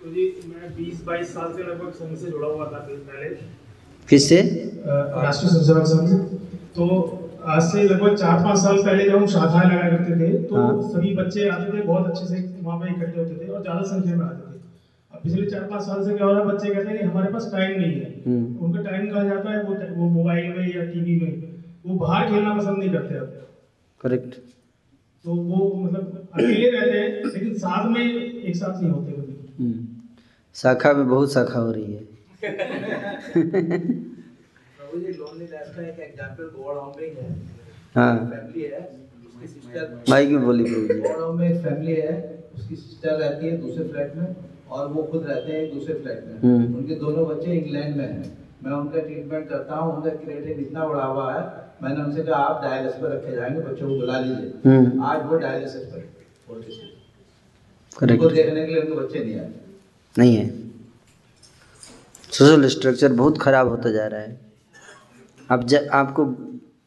[0.00, 3.28] तो जी मैं बीस बाईस साल से लगभग संघ से जुड़ा हुआ था पहले
[4.08, 4.40] किससे
[4.86, 6.08] राष्ट्रीय स्वयंसेवक संघ
[6.76, 6.86] तो
[7.46, 10.90] आज से लगभग चार पाँच साल पहले जब हम शाखाएँ लगा करते थे तो हाँ।
[10.90, 14.16] सभी बच्चे आते थे बहुत अच्छे से वहाँ पे इकट्ठे होते थे और ज़्यादा संख्या
[14.16, 14.58] में आते थे।
[15.12, 17.32] अब पिछले चार पाँच साल से क्या हो रहा है बच्चे कहते हैं कि हमारे
[17.32, 19.62] पास टाइम नहीं है। हम्म। उनका टाइम कहा जाता है?
[19.62, 21.49] वो वो मोबाइल में या टीवी में।
[21.84, 23.46] वो बाहर खेलना पसंद नहीं करते अब।
[24.00, 24.34] करेक्ट
[25.24, 29.86] तो वो मतलब अकेले रहते हैं लेकिन साथ में एक साथ नहीं होते कभी। हम्म।
[30.56, 32.08] शाखा में बहुत शाखा हो रही है।
[34.78, 37.08] प्रभु जी लोनली लाइफ का एक एग्जांपल गॉड होम है
[37.94, 38.80] हाँ। फैमिली है
[39.26, 42.14] उसकी सिस्टर माइक में बोली प्रभु जी गॉड होम में एक फैमिली है
[42.56, 44.34] उसकी सिस्टर रहती है दूसरे फ्लैट में
[44.70, 48.06] और वो खुद रहते हैं एक दूसरे फ्लैट में। हम्म। उनके दोनों बच्चे इंग्लैंड में
[48.06, 51.42] हैं। मैं उनका ट्रीटमेंट करता हूँ उनका क्रेडिट इतना बड़ा हुआ है
[51.82, 55.36] मैंने उनसे कहा आप डायलिसिस पर रखे जाएँगे बच्चों को बुला लीजिए। हम्म। आज वो
[55.36, 56.08] डायलिसिस पर
[57.96, 59.52] उनको देखने के लिए उनके बच्चे नहीं आए।
[60.18, 60.48] नहीं है।
[62.30, 64.38] सोशल स्ट्रक्चर बहुत खराब होता जा रहा है।
[65.50, 66.24] अब ज आपको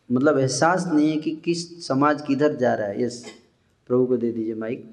[0.09, 3.25] मतलब एहसास नहीं है कि किस समाज किधर जा रहा है। यस
[3.89, 4.89] प्रभु को दे दीजिए माइक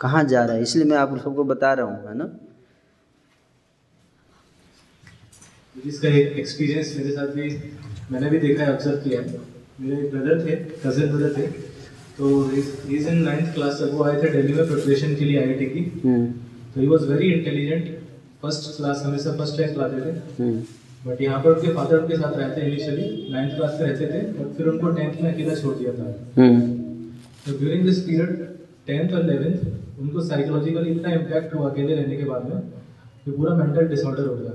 [0.00, 0.62] कहाँ जा रहा है?
[0.62, 2.24] इसलिए मैं आप सबको बता रहा हूँ है ना?
[5.84, 7.48] इसका एक एक्सपीरियंस मेरे साथ भी
[8.12, 9.40] मैंने भी देखा है ऑब्ज़र्व किया है।
[9.80, 10.54] मेरे ब्रदर थे
[10.84, 11.46] कजिन ब्रदर थे।
[12.18, 15.66] तो इज़ इन नाइन्थ क्लास तक वो आए थे दिल्ली में प्रिपरेशन के लिए आईआईटी
[15.66, 15.82] की।
[16.74, 17.84] तो he was very intelligent
[18.42, 20.12] first class हमेशा फ़र्स्ट रैंक लाते थे।
[21.04, 24.20] बट यहाँ पर उनके फादर उनके साथ रहते हैं इनिशियली नाइन्थ क्लास में रहते थे।
[24.38, 26.06] बट फिर उनको टेंथ में अकेला छोड़ दिया था।
[27.46, 28.30] तो ड्यूरिंग दिस पीरियड
[28.86, 32.60] टेंथ और इलेवेंथ उनको साइकोलॉजिकली इतना इम्पैक्ट हुआ अकेले रहने के बाद में
[33.24, 34.50] कि पूरा मेंटल डिसऑर्डर हो गया।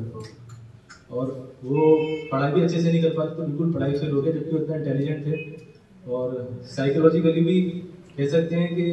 [1.12, 1.26] और
[1.64, 1.95] वो
[2.32, 4.59] पढ़ाई भी अच्छे से नहीं कर पाते तो बिल्कुल पढ़ाई फेल हो गए जबकि वो
[4.64, 5.36] इतना इंटेलिजेंट थे।
[6.09, 6.28] और
[6.66, 7.62] साइकोलॉजिकली भी
[8.18, 8.86] कह सकते हैं कि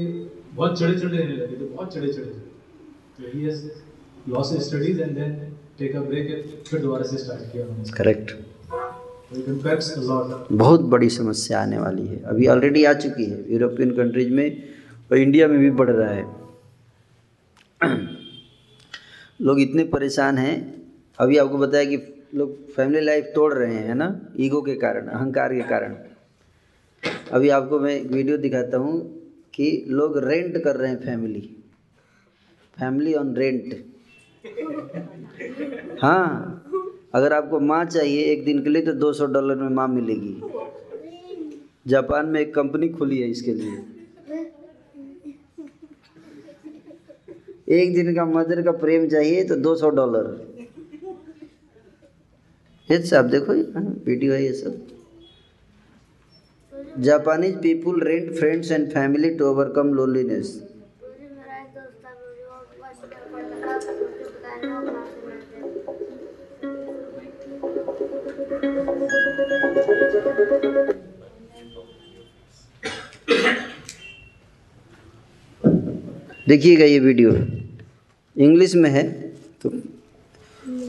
[0.54, 2.40] बहुत चढ़े चढ़े रहने लगे थे बहुत चढ़े चढ़े थे।
[3.18, 3.64] तो he has
[4.28, 5.32] loss studies and then
[5.78, 6.26] take a break
[6.68, 7.66] फिर दोबारा से स्टार्ट किया
[7.96, 8.32] करेक्ट
[9.98, 14.62] लॉट बहुत बड़ी समस्या आने वाली है। अभी ऑलरेडी आ चुकी है। यूरोपियन कंट्रीज़ में
[15.10, 16.24] और इंडिया में भी बढ़ रहा है।
[19.42, 20.56] लोग इतने परेशान हैं
[21.18, 21.96] अभी आपको बताया कि
[22.34, 24.08] लोग फैमिली लाइफ तोड़ रहे हैं ना?
[24.40, 25.94] ईगो के कारण, अहंकार के कारण।
[27.32, 29.00] अभी आपको मैं वीडियो दिखाता हूँ
[29.54, 31.40] कि लोग रेंट कर रहे हैं फैमिली
[32.76, 33.74] फैमिली ऑन रेंट
[36.02, 36.54] हाँ
[37.14, 40.40] अगर आपको माँ चाहिए एक दिन के लिए तो 200 डॉलर में माँ मिलेगी।
[41.86, 43.76] जापान में एक कंपनी खुली है इसके लिए।
[47.78, 50.47] एक दिन का मदर का प्रेम चाहिए तो 200 डॉलर
[52.88, 54.86] ये सब देखो ये हाँ, वीडियो है ये सब।
[57.00, 60.54] Japanese people rent friends and family to overcome loneliness
[76.48, 77.30] देखिएगा ये वीडियो
[78.36, 79.02] इंग्लिश में है
[79.62, 79.70] तो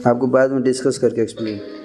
[0.06, 1.79] आपको बाद में डिस्कस करके एक्सप्लेन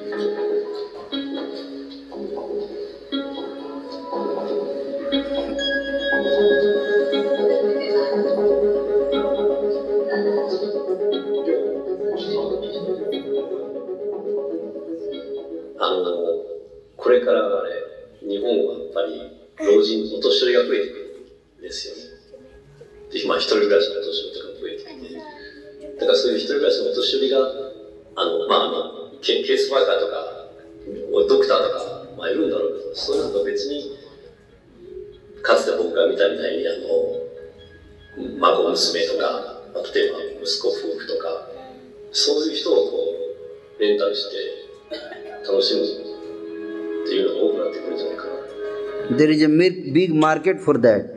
[50.36, 51.14] मार्केट फॉर दैट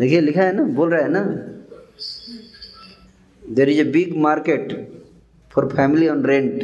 [0.00, 1.20] देखिए, लिखा है ना, बोल रहा है ना?
[3.42, 4.72] There is a big market
[5.52, 6.62] for family on rent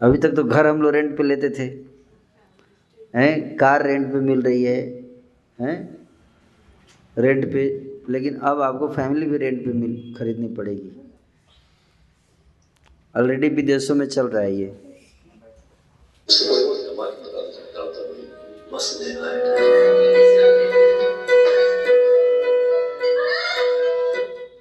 [0.00, 1.64] अभी तक तो घर हम लोग रेंट पे लेते थे।
[3.16, 3.56] हैं?
[3.56, 4.80] कार रेंट पे मिल रही है।
[5.60, 5.76] हैं?
[7.18, 7.64] रेंट पे,
[8.08, 10.90] लेकिन अब आपको फैमिली भी रेंट पे मिल, खरीदनी पड़ेगी।
[13.16, 14.74] ऑलरेडी विदेशों में चल रहा है ये।
[18.76, 19.60] What's the name like that?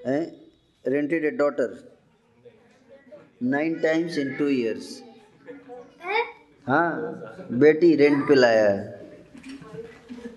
[0.06, 0.26] Eh?
[0.86, 1.84] Rented a daughter.
[3.42, 4.86] Nine times in two years.
[6.68, 6.90] हाँ
[7.52, 8.78] बेटी रेंट पे लाया है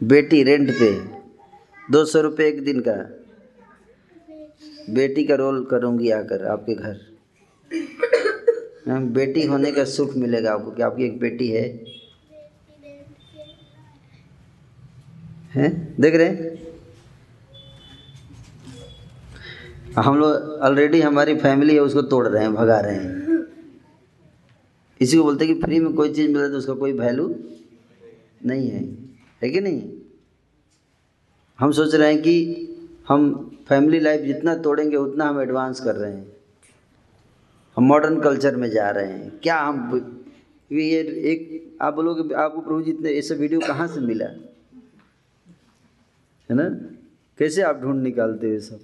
[0.05, 0.91] बेटी रेंट पे
[1.93, 2.97] दो सौ रुपये एक दिन का।
[4.95, 6.97] बेटी का रोल करूँगी आकर आपके घर।
[8.89, 11.88] हाँ, बेटी होने का सुख मिलेगा आपको कि आपकी एक बेटी है।
[15.59, 15.97] हैं?
[16.01, 16.69] देख रहे हैं?
[19.99, 23.19] हम लोग ऑलरेडी हमारी फैमिली है, उसको तोड़ रहे हैं, भगा रहे हैं।
[25.01, 27.35] इसी को बोलते हैं कि फ्री में कोई चीज़ मिले तो उसका कोई वैल्यू
[28.47, 28.85] नहीं है।
[29.43, 29.93] है कि नहीं?
[31.59, 32.65] हम सोच रहे हैं कि
[33.09, 36.33] हम फैमिली लाइफ जितना तोड़ेंगे, उतना हम एडवांस कर रहे हैं।
[37.77, 40.05] हम मॉडर्न कल्चर में जा रहे हैं। क्या हम
[40.73, 44.48] ये एक, आप बोलोगे, आपको प्रभु जी इतने, ऐसे वीडियो कहाँ से मिला?
[46.51, 46.69] है ना?
[47.39, 48.81] कैसे आप ढूंढ निकालते हो सब?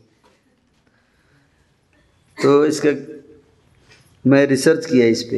[2.43, 2.91] तो इसका
[4.27, 5.37] मैं रिसर्च किया इस पर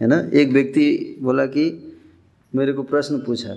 [0.00, 0.30] है ना?
[0.34, 1.96] एक व्यक्ति बोला कि
[2.54, 3.54] मेरे को प्रश्न पूछा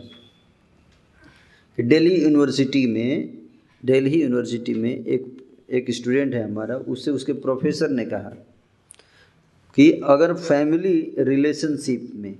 [1.78, 3.38] कि दिल्ली यूनिवर्सिटी में,
[3.86, 5.38] दिल्ली यूनिवर्सिटी में एक
[5.70, 8.30] एक स्टूडेंट है हमारा, उससे उसके प्रोफेसर ने कहा
[9.76, 12.36] कि अगर फैमिली रिलेशनशिप में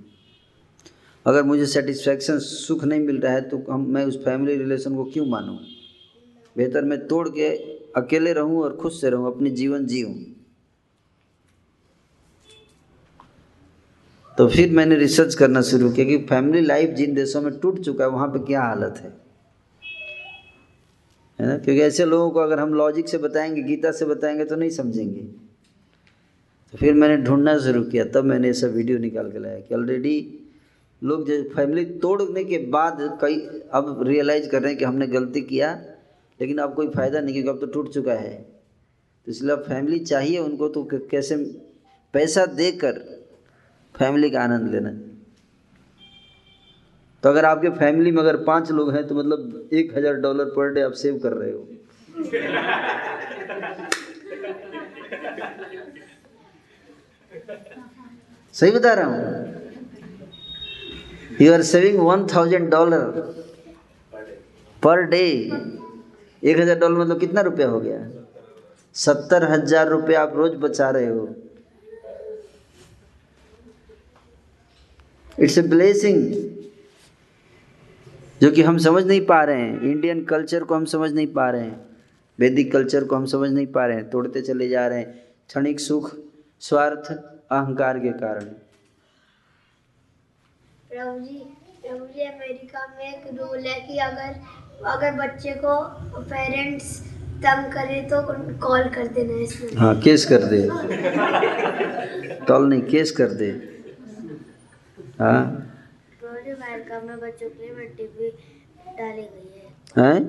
[1.26, 5.04] अगर मुझे सेटिस्फैक्शन सुख नहीं मिल रहा है तो हम, मैं उस फैमिली रिलेशन को
[5.04, 5.58] क्यों मानूँ?
[6.56, 7.48] बेहतर मैं तोड़ के
[7.96, 10.14] अकेले रहूँ और खुश से रहूँ, अपने जीवन जीऊँ।
[14.38, 18.04] तो फिर मैंने रिसर्च करना शुरू किया कि फैमिली लाइफ जिन देशों में टूट चुका
[18.04, 19.12] है, वहाँ पे क्या हालत है?
[21.40, 21.58] है ना?
[21.58, 25.20] क्योंकि ऐसे लोगों को अगर हम लॉजिक से बताएँगे, गीता से बताएँगे तो नहीं समझेंगे।
[26.72, 30.40] तो फिर मैंने ढूंढना शुरू किया, तब मैंने ऐसा वीडियो निकाल के लाया कि ऑलरेडी
[31.04, 33.38] लोग फैमिली तोड़ने के बाद कई
[33.72, 35.72] अब रियलाइज़ कर रहे हैं कि हमने गलती किया,
[36.40, 38.34] लेकिन अब कोई फ़ायदा नहीं, क्योंकि अब तो टूट चुका है।
[39.26, 41.36] तो इसलिए अब फैमिली चाहिए उनको तो कैसे
[42.14, 42.98] पैसा देकर
[43.94, 44.90] फैमिली का आनंद लेना।
[47.22, 50.72] तो अगर आपके फैमिली में अगर पाँच लोग हैं तो मतलब एक हज़ार डॉलर पर
[50.74, 51.66] डे आप सेव कर रहे हो।
[58.54, 59.62] सही बता रहा हूँ?
[61.40, 63.00] You are saving one thousand dollar
[64.82, 65.24] per day
[66.42, 67.98] एक हज़ार डॉलर मतलब कितना रुपया हो गया?
[68.96, 71.28] सत्तर हज़ार रुपया आप रोज बचा रहे हो।
[75.38, 76.32] इट्स ए ब्लेसिंग
[78.40, 81.48] जो कि हम समझ नहीं पा रहे हैं। इंडियन कल्चर को हम समझ नहीं पा
[81.50, 81.80] रहे हैं।
[82.38, 85.14] वैदिक कल्चर को हम समझ नहीं पा रहे हैं। तोड़ते चले जा रहे हैं।
[85.48, 86.10] क्षणिक सुख,
[86.60, 88.50] स्वार्थ, अहंकार के कारण।
[90.94, 91.38] प्रभु जी
[91.84, 94.34] प्रभु जी अमेरिका में एक रूल है कि अगर
[94.90, 95.74] अगर बच्चे को
[96.30, 96.90] पेरेंट्स
[97.44, 98.20] तंग करे तो
[98.66, 100.60] कॉल कर देना इसमें हाँ केस कर दे।
[102.46, 103.50] कॉल नहीं केस कर दे।
[105.20, 105.42] हाँ?
[106.22, 108.30] अमेरिका में बच्चों के लिए मिट्टी भी
[108.98, 110.20] डाली गई है। हैं?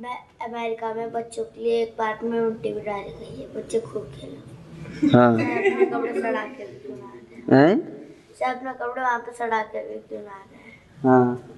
[0.00, 0.16] मैं
[0.48, 4.10] अमेरिका में बच्चों के लिए एक पार्क में मिट्टी भी डाली गई है बच्चे खूब
[4.20, 8.03] खेलो हाँ। कपड़े सड़ा के हैं?
[8.42, 10.72] अपने कपड़े वहाँ पे सड़ा के क्यों ना रहे
[11.08, 11.48] हाँ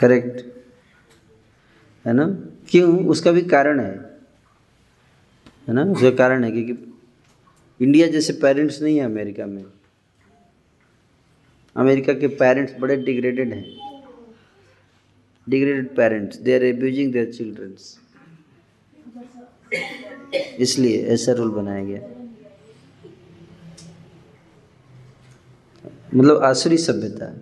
[0.00, 0.44] करेक्ट
[2.06, 2.26] है ना?
[2.70, 3.06] क्यों?
[3.06, 3.94] उसका भी कारण है।
[5.68, 5.82] है ना?
[5.82, 6.92] उसका कारण है क्योंकि
[7.80, 9.64] इंडिया जैसे पेरेंट्स नहीं है अमेरिका में।
[11.76, 13.64] अमेरिका के पेरेंट्स बड़े डिग्रेडेड हैं।
[15.48, 17.98] Degraded parents they are abusing their childrens
[20.58, 22.15] इसलिए ऐसा रूल बनाया गया।
[26.16, 27.34] मतलब आसुरी सभ्यता।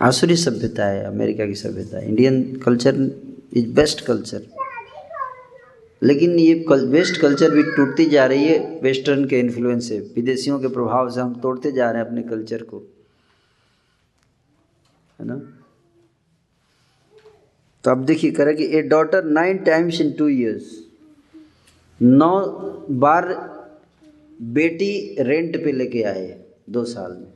[0.00, 2.94] आसुरी सभ्यता है अमेरिका की सभ्यता Indian culture
[3.54, 4.46] is best culture
[6.02, 10.60] लेकिन ये कल, वेस्ट कल्चर भी टूटती जा रही है। वेस्टर्न के इन्फ्लुएंस से विदेशियों
[10.60, 12.78] के प्रभाव से हम तोड़ते जा रहे हैं अपने कल्चर को।
[15.20, 15.40] है ना?
[17.84, 20.84] तो अब देखिए करें कि a daughter nine times in two years
[22.02, 22.40] नौ
[22.90, 23.59] बार
[24.40, 27.29] बेटी रेंट पे लेके आए दो साल में।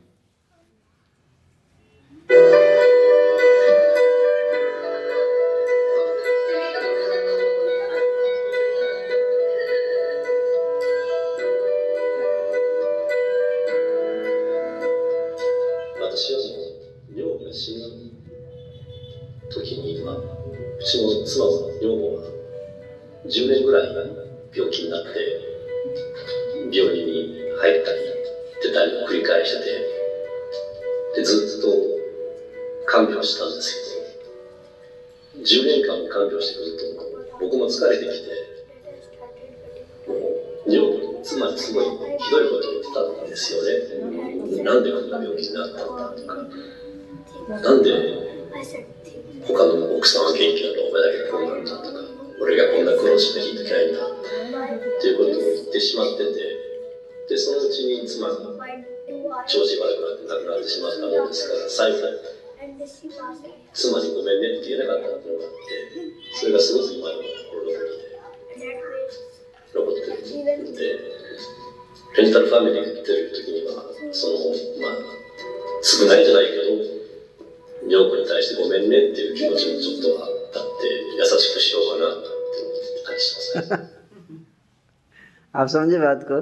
[85.74, 86.40] समझे बात को?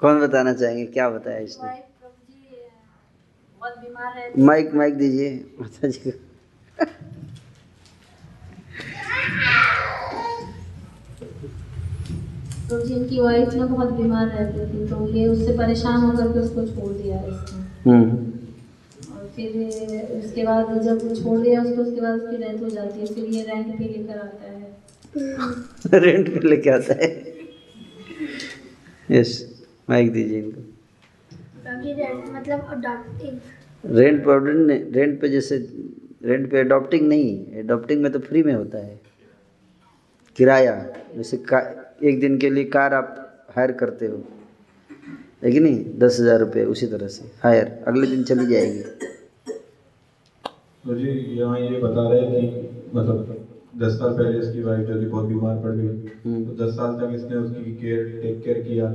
[0.00, 0.86] कौन बताना चाहेंगे?
[0.86, 1.76] क्या बताया इसने?
[4.44, 5.30] माइक माइक दीजिए।
[5.60, 6.10] माता जी को।
[12.70, 16.64] तो जिनकी वाइफ ना बहुत बीमार रहती थी तो ये उससे परेशान होकर के उसको
[16.66, 17.62] छोड़ दिया इसने।
[19.14, 19.52] और फिर
[20.18, 23.42] उसके बाद जब छोड़ दिया उसको उसके बाद उसकी डेथ हो जाती है फिर ये
[23.44, 24.76] रेंट पे लेकर आता है।
[26.04, 27.08] रेंट पे लेके आता है।
[29.10, 29.30] यस
[29.90, 30.60] माइक दीजिए इनको।
[32.32, 35.56] मतलब अडॉप्टिंग रेंट पे रेंट पे जैसे
[36.24, 39.00] रेंट पे अडॉप्टिंग नहीं अडॉप्टिंग में तो फ्री में होता है।
[40.38, 40.74] किराया
[41.16, 41.58] जैसे का
[42.04, 43.14] एक दिन के लिए कार आप
[43.56, 44.22] हायर करते हो।
[45.44, 45.84] है कि नहीं?
[45.98, 48.82] दस हज़ार रुपये उसी तरह से हायर अगले दिन चली जाएगी।
[50.84, 53.37] मुझे यहाँ ये बता रहे हैं कि मतलब
[53.80, 55.86] दस साल पहले इसकी वाइफ जो थी बहुत बीमार पड़ गई।
[56.24, 58.92] हम्म। तो दस साल तक इसने उसकी केयर टेक केयर किया।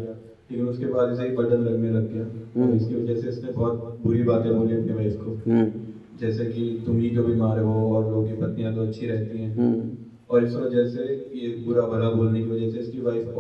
[0.51, 3.51] लेकिन उसके बाद इसे ही बर्डन लगने लग गया। हम्म। और इसकी वजह से इसने
[3.51, 5.71] बहुत बुरी बातें बोली अपनी वाइफ को। हम्म,
[6.19, 9.97] जैसे कि तुम ही जो बीमार हो और लोगों की पत्नियाँ तो अच्छी रहती हैं।
[10.29, 11.03] और इस वजह से
[11.35, 13.33] ये बुरा भला बोलने की वजह से इसकी वाइफ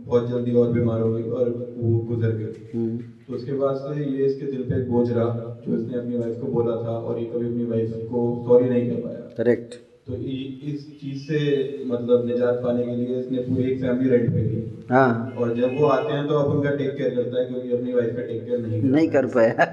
[0.00, 4.26] बहुत जल्दी और बीमार हो गई और वो गुजर गई। तो उसके बाद से ये
[4.26, 7.24] इसके दिल पे एक बोझ रहा जो इसने अपनी वाइफ को बोला था और ये
[7.24, 9.74] कभी अपनी वाइफ को सॉरी नहीं कर पाया। करेक्ट
[10.06, 11.38] तो इस चीज़ से
[11.86, 15.76] मतलब निजात पाने के लिए इसने पूरी एक फैमिली रेंट पे की हाँ। और जब
[15.78, 18.44] वो आते हैं तो अब उनका टेक केयर करता है क्योंकि अपनी वाइफ का टेक
[18.44, 19.66] केयर नहीं नहीं कर पाया।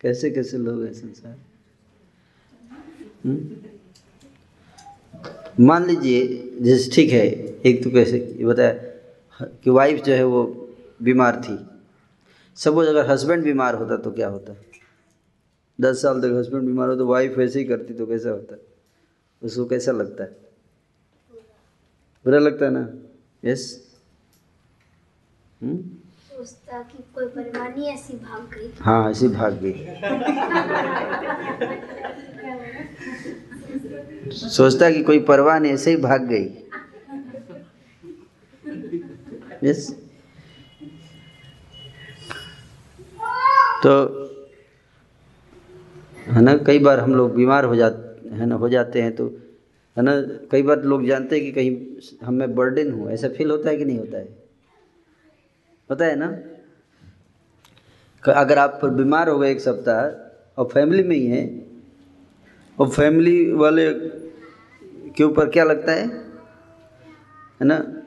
[0.00, 1.36] कैसे कैसे लोग हैं संसार?
[3.24, 3.38] हम्म?
[5.60, 6.26] मान लीजिए
[6.62, 7.26] जैसे ठीक है
[7.70, 10.42] एक तो कैसे बताया कि वाइफ जो है वो
[11.02, 11.58] बीमार थी।
[12.56, 14.54] सपोज़ अगर हस्बैंड बीमार होता तो क्या होता?
[15.80, 18.54] दस साल तक हस्बैंड बीमार हो तो वाइफ ऐसे ही करती तो कैसा होता?
[18.54, 18.60] है
[19.42, 20.24] उसको कैसा लगता?
[20.24, 20.30] है
[22.24, 22.86] बुरा लगता है ना?
[23.44, 23.64] Yes
[25.62, 25.76] hmm?
[26.36, 29.72] सोचता कि कोई परवाह नहीं ऐसी भाग गई। हाँ ऐसी भाग गई।
[34.32, 36.44] सोचता कि कोई परवाह नहीं ऐसे ही भाग गई।
[39.68, 39.90] यस
[43.84, 44.21] तो
[46.26, 46.56] है ना?
[46.56, 49.26] कई बार हम लोग बीमार हो जाते, है ना, हो जाते हैं तो
[49.96, 50.20] है ना?
[50.50, 53.84] कई बार लोग जानते हैं कि कहीं हमें बर्डन हूँ, ऐसा फील होता है कि
[53.84, 54.28] नहीं होता है?
[55.90, 56.26] होता है ना?
[58.32, 61.62] अगर आप बीमार हो गए एक सप्ताह और फैमिली में ही हैं,
[62.78, 63.90] और फैमिली वाले
[65.16, 66.06] के ऊपर क्या लगता है?
[67.60, 68.02] है ना?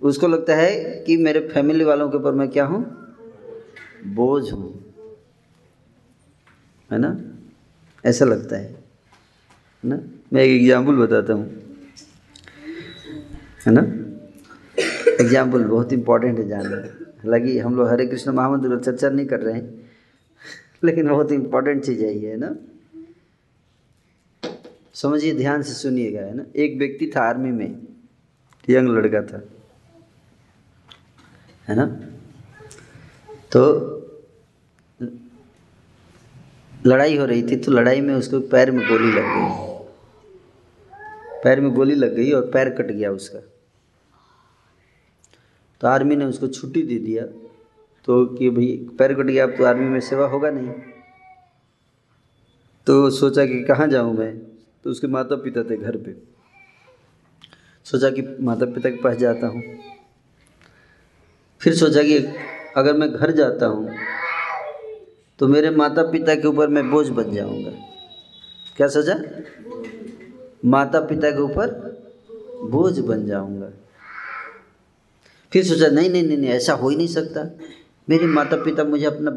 [0.00, 2.84] उसको लगता है कि मेरे फैमिली वालों के ऊपर मैं क्या हूँ?
[4.06, 4.94] बोझ हूँ।
[6.90, 7.31] है ना?
[8.04, 8.74] ऐसा लगता है
[9.84, 9.98] ना?
[10.32, 11.46] मैं एक एग्ज़ाम्पल बताता हूँ,
[13.66, 13.80] है ना?
[15.20, 16.76] एग्ज़ाम्पल बहुत इंपॉर्टेंट है जानना
[17.22, 19.90] हालाँकि हम लोग हरे कृष्ण महामंत्र चर्चा नहीं कर रहे हैं,
[20.84, 22.54] लेकिन बहुत इंपॉर्टेंट चीज़ है है ना?
[24.94, 26.44] समझिए, ध्यान से सुनिएगा, है ना?
[26.56, 27.78] एक व्यक्ति था आर्मी में,
[28.68, 29.42] यंग लड़का था,
[31.68, 31.86] है ना?
[33.52, 33.91] तो
[36.86, 39.72] लड़ाई हो रही थी तो लड़ाई में उसको पैर में गोली लग गई।
[41.44, 43.38] पैर में गोली लग गई और पैर कट गया उसका।
[45.80, 47.26] तो आर्मी ने उसको छुट्टी दे दिया
[48.04, 50.70] तो कि भाई, पैर कट गया, अब तो आर्मी में सेवा होगा नहीं।
[52.86, 54.38] तो सोचा कि कहाँ जाऊँ मैं?
[54.84, 56.14] तो उसके माता पिता थे घर पे।
[57.84, 59.62] सोचा कि माता पिता के पास जाता हूँ।
[61.60, 62.18] फिर सोचा कि
[62.76, 63.90] अगर मैं घर जाता हूँ
[65.38, 67.70] तो मेरे माता पिता के ऊपर मैं बोझ बन जाऊँगा।
[68.76, 69.14] क्या सोचा
[70.64, 71.70] माता पिता के ऊपर
[72.70, 73.70] बोझ बन जाऊँगा।
[75.52, 77.50] फिर सोचा नहीं नहीं नहीं नहीं ऐसा हो ही नहीं सकता।
[78.08, 79.30] मेरे माता पिता मुझे अपना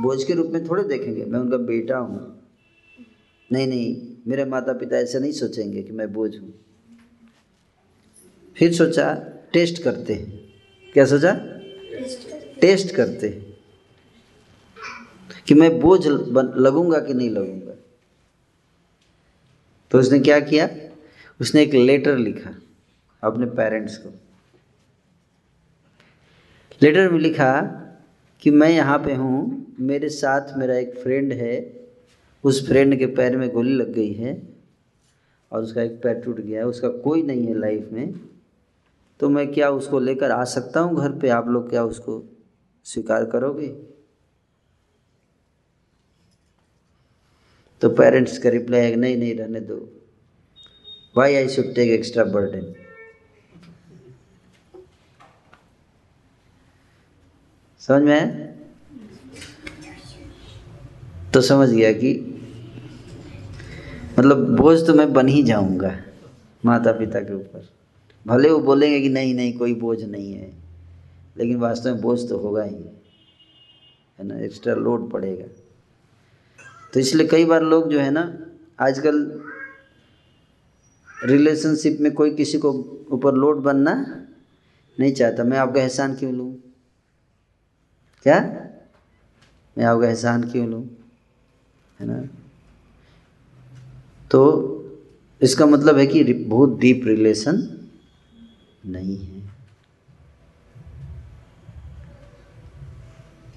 [0.00, 2.42] बोझ के रूप में थोड़े देखेंगे। मैं उनका बेटा हूँ।
[3.52, 6.52] नहीं नहीं मेरे माता पिता ऐसे नहीं सोचेंगे कि मैं बोझ हूँ।
[8.56, 9.14] फिर सोचा
[9.52, 10.14] टेस्ट करते
[10.92, 11.32] क्या सोचा?
[12.60, 13.51] टेस्ट करते
[15.46, 17.74] कि मैं बोझ लगूँगा कि नहीं लगूँगा?
[19.90, 20.68] तो उसने क्या किया?
[21.40, 22.50] उसने एक लेटर लिखा
[23.22, 24.12] अपने पेरेंट्स को।
[26.82, 27.60] लेटर में लिखा
[28.42, 31.80] कि मैं यहाँ पे हूँ, मेरे साथ मेरा एक फ्रेंड है,
[32.44, 34.40] उस फ्रेंड के पैर में गोली लग गई है
[35.52, 38.14] और उसका एक पैर टूट गया है, उसका कोई नहीं है लाइफ में।
[39.20, 41.28] तो मैं क्या उसको लेकर आ सकता हूँ घर पे?
[41.28, 42.22] आप लोग क्या उसको
[42.84, 43.91] स्वीकार करोगे?
[47.82, 49.76] तो पेरेंट्स का रिप्लाई है नहीं नहीं रहने दो।
[51.16, 52.72] Why I should take extra burden
[57.80, 58.52] समझ में
[61.34, 62.12] तो समझ गया कि
[64.18, 65.92] मतलब बोझ तो मैं बन ही जाऊँगा
[66.64, 67.68] माता पिता के ऊपर।
[68.26, 70.50] भले वो बोलेंगे कि नहीं नहीं, कोई बोझ नहीं है,
[71.38, 72.74] लेकिन वास्तव में बोझ तो होगा ही,
[74.18, 74.38] है ना?
[74.40, 75.46] एक्स्ट्रा लोड पड़ेगा।
[76.94, 78.38] तो इसलिए कई बार लोग जो है ना,
[78.80, 79.42] आजकल
[81.24, 82.72] रिलेशनशिप में कोई किसी को
[83.10, 84.24] ऊपर लोड बनना
[85.00, 86.56] नहीं चाहता। मैं आपका एहसान क्यों लूँ?
[88.22, 88.40] क्या?
[89.78, 90.88] मैं आपका एहसान क्यों लूँ?
[92.00, 92.22] है ना?
[94.30, 94.68] तो
[95.42, 97.86] इसका मतलब है कि बहुत डीप रिलेशन
[98.86, 99.41] नहीं है।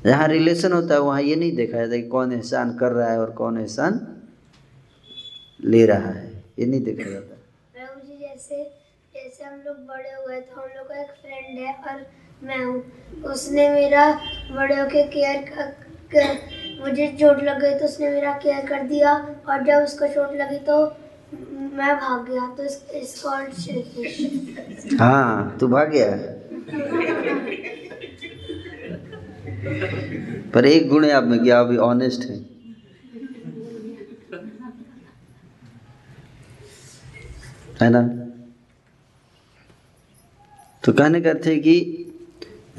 [0.06, 3.20] जहाँ रिलेशन होता है वहाँ ये नहीं देखा जाता कि कौन एहसान कर रहा है
[3.20, 4.00] और कौन एहसान
[5.60, 7.32] ले रहा है। ये नहीं देखा जाता।
[8.20, 8.64] जैसे
[9.14, 12.06] जैसे हम लोग बड़े हुए तो हम लोग का एक फ्रेंड है और
[12.44, 14.04] मैं हूँ। उसने मेरा
[14.52, 15.68] बड़े होके केयर कर,
[16.16, 19.14] कर मुझे चोट लग गई तो उसने मेरा केयर कर दिया
[19.50, 20.78] और जब उसको चोट लगी तो
[21.78, 23.30] मैं भाग गया। तो इस, इसको
[24.98, 26.10] हाँ तू भाग गया?
[30.54, 32.56] पर एक गुण है आप में कि आप ऑनेस्ट हैं।
[37.82, 38.02] है ना?
[40.86, 41.76] तो कहने का अर्थ है कि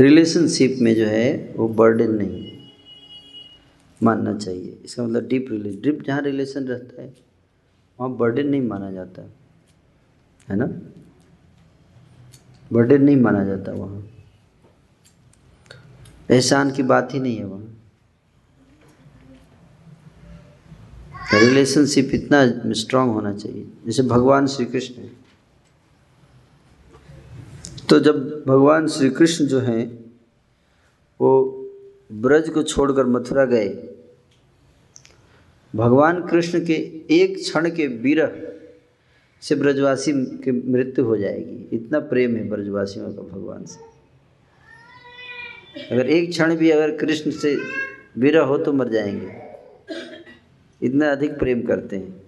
[0.00, 2.52] रिलेशनशिप में जो है, वो बर्डन नहीं
[4.02, 7.14] मानना चाहिए। इसका मतलब डीप रिलेशन डीप जहाँ रिलेशन रहता है,
[8.00, 9.22] वहाँ बर्डन नहीं माना जाता।
[10.50, 10.66] है ना?
[12.72, 14.08] बर्डन नहीं माना जाता वहाँ।
[16.28, 17.72] एहसान की बात ही नहीं है वहाँ
[21.34, 25.08] रिलेशनशिप इतना स्ट्रांग होना चाहिए, जैसे भगवान श्री कृष्ण
[27.88, 29.82] तो जब भगवान श्री कृष्ण जो हैं,
[31.20, 31.30] वो
[32.12, 33.68] ब्रज को छोड़कर मथुरा गए,
[35.74, 36.74] भगवान कृष्ण के
[37.12, 38.32] एक क्षण के विरह
[39.42, 40.12] से ब्रजवासी
[40.44, 43.95] की मृत्यु हो जाएगी। इतना प्रेम है ब्रजवासियों का भगवान से।
[45.76, 47.56] अगर एक क्षण भी अगर कृष्ण से
[48.18, 49.42] विरह हो तो मर जाएँगे।
[50.82, 52.22] इतना अधिक प्रेम करते हैं।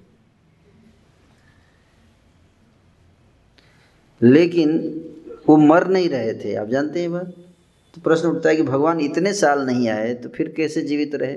[4.23, 4.79] लेकिन
[5.49, 7.27] वो मर नहीं रहे थे। आप जानते हैं बात?
[7.95, 11.37] तो प्रश्न उठता है कि भगवान इतने साल नहीं आए तो फिर कैसे जीवित रहे?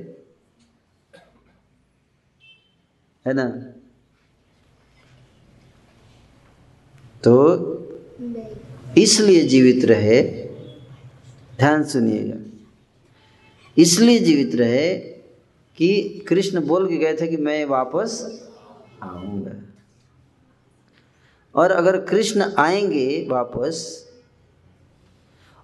[3.28, 3.48] है ना?
[7.24, 7.56] तो
[8.98, 10.41] इसलिए जीवित रहे
[11.62, 12.38] ध्यान सुनिएगा।
[13.78, 14.94] इसलिए जीवित रहे
[15.78, 15.88] कि
[16.28, 18.14] कृष्ण बोल के गए थे कि मैं वापस
[19.04, 19.52] आऊँगा।
[21.56, 24.08] और अगर कृष्ण आएँगे वापस,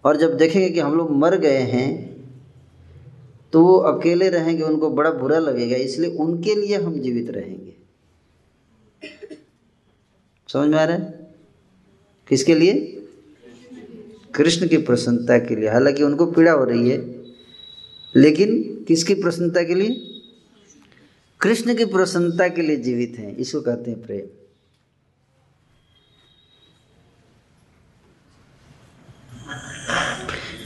[0.04, 1.90] और जब देखेंगे कि हम लोग मर गए हैं
[3.54, 7.74] तो वो अकेले रहेंगे, उनको बड़ा बुरा लगेगा, इसलिए उनके लिए हम जीवित रहेंगे।
[10.50, 11.28] समझ में आ रहा है?
[12.30, 12.94] किसके लिए?
[14.38, 16.98] कृष्ण की प्रसन्नता के लिए। हालाँकि उनको पीड़ा हो रही है,
[18.16, 20.22] लेकिन किसकी प्रसन्नता के लिए?
[21.42, 24.28] कृष्ण की प्रसन्नता के लिए जीवित हैं। इसको कहते हैं प्रेम।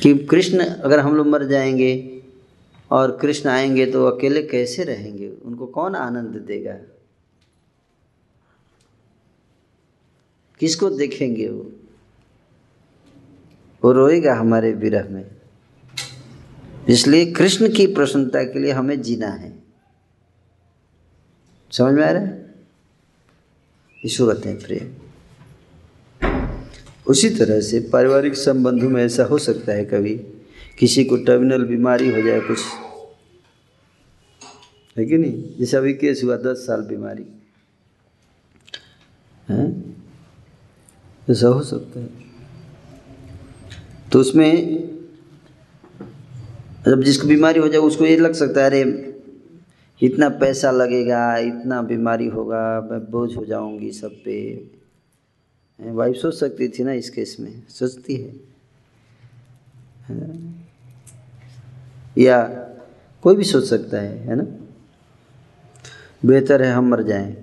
[0.02, 2.24] कि कृष्ण, अगर हम लोग मर जाएँगे
[2.92, 5.30] और कृष्ण आएँगे तो अकेले कैसे रहेंगे?
[5.30, 6.78] उनको कौन आनंद देगा?
[10.60, 11.72] किसको देखेंगे वो?
[13.84, 15.32] वो रोएगा हमारे विरह में।
[16.90, 19.64] इसलिए कृष्ण की प्रसन्नता के लिए हमें जीना है।
[21.72, 22.56] समझ में आ रहा है?
[24.06, 24.94] इसको कहते हैं प्रेम
[27.08, 30.16] उसी तरह से पारिवारिक संबंधों में ऐसा हो सकता है कभी,
[30.80, 32.60] किसी को टर्मिनल बीमारी हो जाए कुछ।
[34.98, 35.58] है कि नहीं?
[35.60, 37.26] जैसे अभी केस हुआ, दस साल बीमारी।
[39.50, 39.84] है?
[41.30, 42.31] ऐसा हो सकता है।
[44.12, 44.78] तो उसमें
[46.86, 49.08] जब जिसको बीमारी हो जाए उसको ये लग सकता है, अरे
[50.02, 54.66] इतना पैसा लगेगा, इतना बीमारी होगा, मैं बोझ हो जाऊँगी सब पे।
[55.82, 58.36] वाइफ सोच सकती थी ना इस केस में, सोचती है।
[62.18, 62.44] या
[63.22, 64.44] कोई भी सोच सकता है है ना?
[66.26, 67.38] बेहतर है हम मर जाएँ।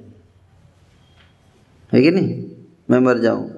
[1.92, 2.50] है कि नहीं?
[2.90, 3.57] मैं मर जाऊँ।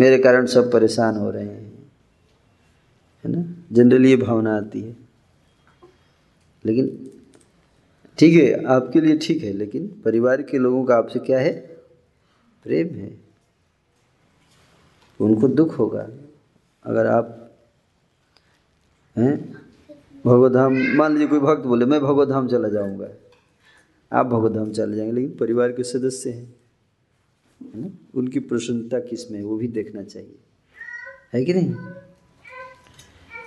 [0.00, 1.92] मेरे कारण सब परेशान हो रहे हैं।
[3.24, 3.64] है ना?
[3.72, 4.96] जनरली ये भावना आती है।
[6.66, 7.10] लेकिन
[8.18, 11.52] ठीक है, आपके लिए ठीक है, लेकिन परिवार के लोगों का आपसे क्या है?
[12.64, 13.20] प्रेम है।
[15.20, 16.08] उनको दुख होगा।
[16.84, 17.52] अगर आप,
[19.16, 19.52] हैं?
[20.26, 23.08] भगवधाम मान लीजिए कोई भक्त बोले, मैं भगवधाम चला जाऊँगा।
[24.12, 26.59] आप भगवधाम चले जाएँगे, लेकिन परिवार के सदस्य हैं।
[27.62, 27.90] है ना?
[28.14, 30.38] उनकी प्रसन्नता किसमें वो भी देखना चाहिए।
[31.34, 31.74] है कि नहीं?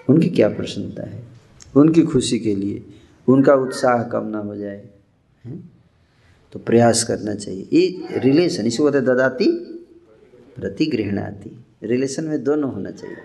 [0.10, 1.23] उनकी क्या प्रसन्नता है?
[1.76, 2.85] उनकी खुशी के लिए,
[3.27, 4.90] उनका उत्साह कम ना हो जाए,
[5.45, 5.60] है?
[6.52, 9.52] तो प्रयास करना चाहिए। ये रिलेशन इसको कहते ददाती,
[10.56, 13.18] प्रतिगृहणाती। रिलेशन में दोनों होना चाहिए।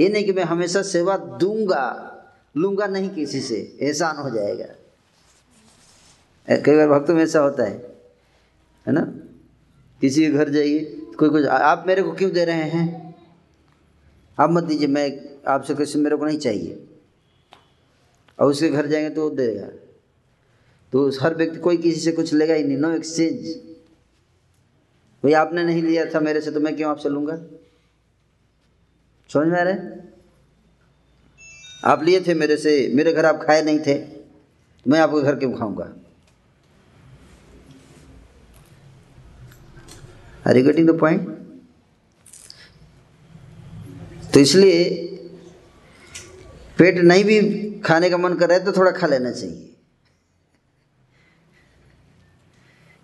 [0.00, 2.08] ये नहीं कि मैं हमेशा सेवा दूँगा,
[2.56, 4.66] लूँगा नहीं किसी से, एहसान हो जाएगा।
[6.48, 7.92] कई बार भक्तों में ऐसा होता है
[8.86, 9.21] है ना?
[10.02, 10.80] किसी के घर जाइए।
[11.18, 13.14] कोई कुछ आप मेरे को क्यों दे रहे हैं?
[14.38, 16.86] आप मत दीजिए, मैं आपसे कुछ मेरे को नहीं चाहिए।
[18.38, 19.66] और उसके घर जाएँगे तो वो देगा।
[20.92, 23.46] तो हर व्यक्ति, कोई किसी से कुछ लेगा ही नहीं नो एक्सचेंज
[25.24, 27.36] भाई, आपने नहीं लिया था मेरे से तो मैं क्यों आपसे लूँगा?
[29.30, 29.74] समझ में आ रहे
[31.84, 33.94] आप लिए थे मेरे से, मेरे घर आप खाए नहीं थे
[34.88, 35.92] मैं आपके घर क्यों खाऊँगा?
[40.44, 41.28] Are you getting the point
[44.34, 44.84] तो इसलिए
[46.78, 47.40] पेट नहीं भी
[47.80, 49.68] खाने का मन कर रहा है तो थोड़ा खा लेना चाहिए।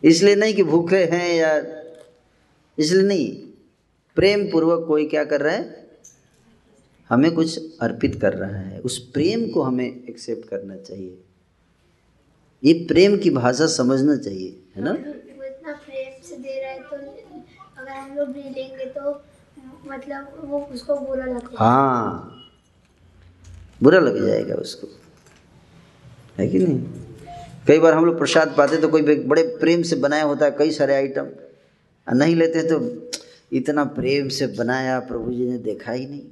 [0.03, 1.57] इसलिए नहीं कि भूखे हैं या
[2.79, 3.35] इसलिए नहीं
[4.17, 5.87] प्रेम पूर्वक कोई क्या कर रहा है?
[7.11, 11.19] हमें कुछ अर्पित कर रहा है। उस प्रेम को हमें एक्सेप्ट करना चाहिए।
[12.63, 14.93] ये प्रेम की भाषा समझना चाहिए, है ना?
[14.93, 15.13] तो
[18.09, 19.11] हम लोग भी लेंगे तो
[19.87, 22.35] मतलब वो उसको बुरा हाँ।
[23.83, 24.87] बुरा लग जाएगा उसको।
[26.39, 26.79] है कि नहीं?
[27.67, 30.71] कई बार हम लोग प्रसाद पाते तो कोई बड़े प्रेम से बनाया होता है, कई
[30.71, 31.27] सारे आइटम
[32.07, 32.79] नहीं लेते तो
[33.57, 36.23] इतना प्रेम से बनाया प्रभु जी ने देखा ही नहीं।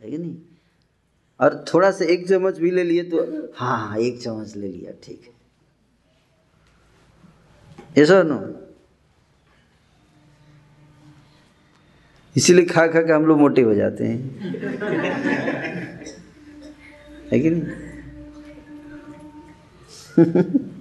[0.00, 0.36] है कि नहीं?
[1.40, 3.24] और थोड़ा सा एक चम्मच भी ले लिए तो
[3.56, 5.34] हाँ हाँ एक चम्मच ले लिया, ठीक है।
[8.02, 8.38] ऐसा नो
[12.36, 14.40] इसीलिए खा खा के हम लोग मोटे हो जाते हैं।
[17.32, 17.62] है कि नहीं?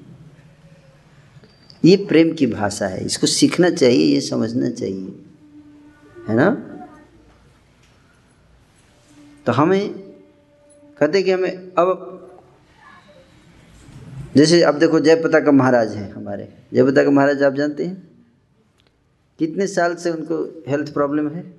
[1.86, 5.26] ये प्रेम की भाषा है। इसको सीखना चाहिए, ये समझना चाहिए।
[6.28, 6.72] है ना?
[9.46, 9.94] तो हमें
[11.00, 12.12] कहते कि हमें अब
[14.36, 18.15] जैसे अब देखो जयपता का महाराज है हमारे। जयपता का महाराज आप जानते हैं?
[19.40, 21.54] कितने साल से उनको हेल्थ प्रॉब्लम है?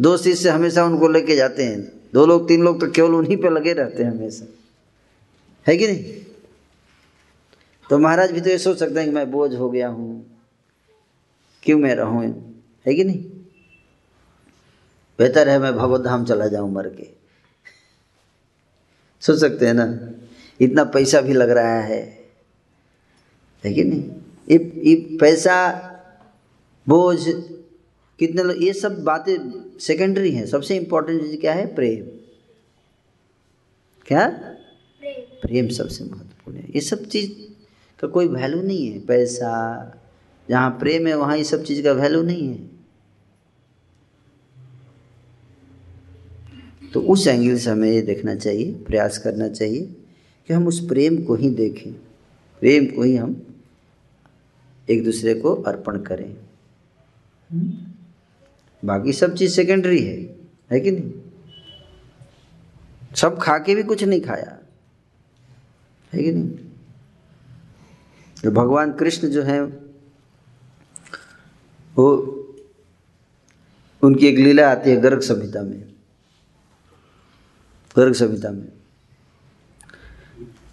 [0.00, 3.50] दो शिष्य हमेशा उनको लेके जाते हैं। दो लोग, तीन लोग तो केवल उन्हीं पे
[3.50, 4.46] लगे रहते हैं हमेशा।
[5.66, 6.04] है कि नहीं?
[7.90, 10.36] तो महाराज भी तो ये सोच सकते हैं कि मैं बोझ हो गया हूँ।
[11.62, 12.24] क्यों मैं रहूँ?
[12.86, 13.24] है कि नहीं?
[15.18, 17.10] बेहतर है मैं भगवत धाम चला जाऊँ मर के।
[19.20, 19.98] सोच सकते हैं ना?
[20.60, 22.15] इतना पैसा भी लग रहा है।
[23.64, 24.04] है कि नहीं?
[24.50, 25.72] ये ये पैसा,
[26.88, 27.18] बोझ,
[28.18, 31.74] कितने लोग, ये सब बातें सेकेंडरी हैं। सबसे इम्पोर्टेंट चीज़ क्या है?
[31.74, 32.18] प्रेम।
[34.06, 34.28] क्या?
[35.42, 37.32] प्रेम सबसे महत्वपूर्ण है। ये सब चीज़
[38.00, 39.82] का कोई वैल्यू नहीं है। पैसा,
[40.48, 42.76] जहाँ प्रेम है, वहाँ ये सब चीज़ का वैल्यू नहीं है।
[46.92, 49.96] तो उस एंगल से हमें ये देखना चाहिए, प्रयास करना चाहिए
[50.46, 52.05] कि हम उस प्रेम को ही देखें।
[52.60, 53.42] प्रेम को ही हम
[54.90, 56.36] एक दूसरे को अर्पण करें।
[58.84, 60.16] बाकी सब चीज़ सेकेंडरी है
[60.72, 61.12] है कि नहीं?
[63.16, 64.58] सब खा के भी कुछ नहीं खाया,
[66.12, 66.50] है कि नहीं?
[68.42, 69.60] तो भगवान कृष्ण जो है,
[71.96, 72.06] वो
[74.02, 75.80] उनकी एक लीला आती है गर्ग संहिता में।
[77.96, 78.68] गर्ग संहिता में।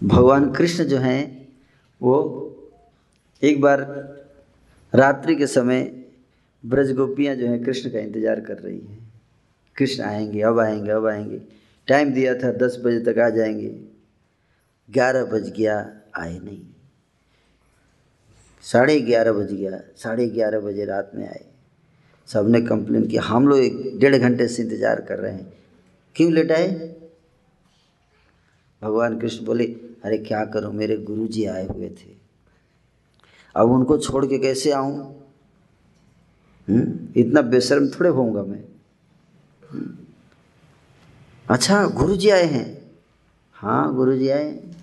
[0.04, 1.43] भगवान कृष्ण जो हैं
[2.04, 2.16] वो
[3.44, 3.82] एक बार
[4.94, 5.82] रात्रि के समय
[6.66, 9.12] ब्रज गोपियाँ जो हैं कृष्ण का इंतज़ार कर रही हैं।
[9.78, 11.42] कृष्ण आएँगे, अब आएँगे अब आएँगे।
[11.88, 13.70] टाइम दिया था, दस बजे तक आ जाएँगे।
[14.90, 15.78] ग्यारह बज गया,
[16.18, 16.62] आए नहीं।
[18.62, 21.46] साढ़े ग्यारह बज गया, साढ़े ग्यारह बजे रात में आए।
[22.28, 25.54] सबने कंप्लेन किया, हम लोग एक डेढ़ घंटे से इंतज़ार कर रहे हैं।
[26.16, 26.68] क्यों लेट आए?
[28.82, 29.66] भगवान कृष्ण बोले
[30.04, 30.74] अरे क्या करूँ?
[30.74, 32.16] मेरे गुरु जी आए हुए थे।
[33.56, 35.20] अब उनको छोड़ के कैसे आऊँ?
[36.70, 37.08] हम्म?
[37.16, 38.64] इतना बेशर्म थोड़े होऊँगा मैं।
[39.72, 39.98] हम्म?
[41.50, 42.92] अच्छा गुरु जी आए हैं।
[43.54, 44.74] हाँ गुरु जी आए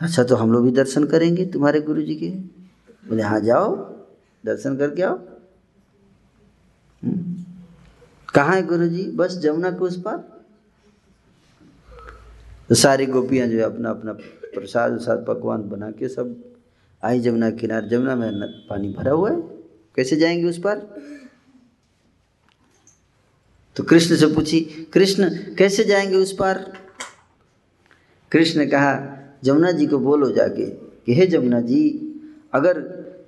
[0.00, 2.30] अच्छा तो हम लोग भी दर्शन करेंगे तुम्हारे गुरु जी के।
[3.08, 3.76] बोले हाँ जाओ,
[4.46, 5.18] दर्शन करके आओ।
[7.02, 7.44] हम्म?
[8.34, 10.35] कहाँ है गुरु जी बस जमुना के उस पार?
[12.68, 14.12] तो सारी गोपियाँ जो है अपना अपना
[14.54, 16.54] प्रसाद उसाद पकवान बना के सब
[17.04, 19.40] आई जमुना किनारे। जमुना में पानी भरा हुआ है।
[19.96, 21.02] कैसे जाएँगे उस पर?
[23.76, 24.60] तो कृष्ण से पूछी,
[24.92, 26.72] कृष्ण, कैसे जाएँगे उस पर?
[28.32, 32.14] कृष्ण कहा, जमुना जी को बोलो जाके कि, हे जमुना जी,
[32.52, 32.80] अगर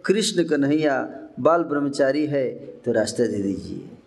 [0.05, 3.98] कृष्ण कन्हैया बाल ब्रह्मचारी है तो रास्ता दे दीजिए।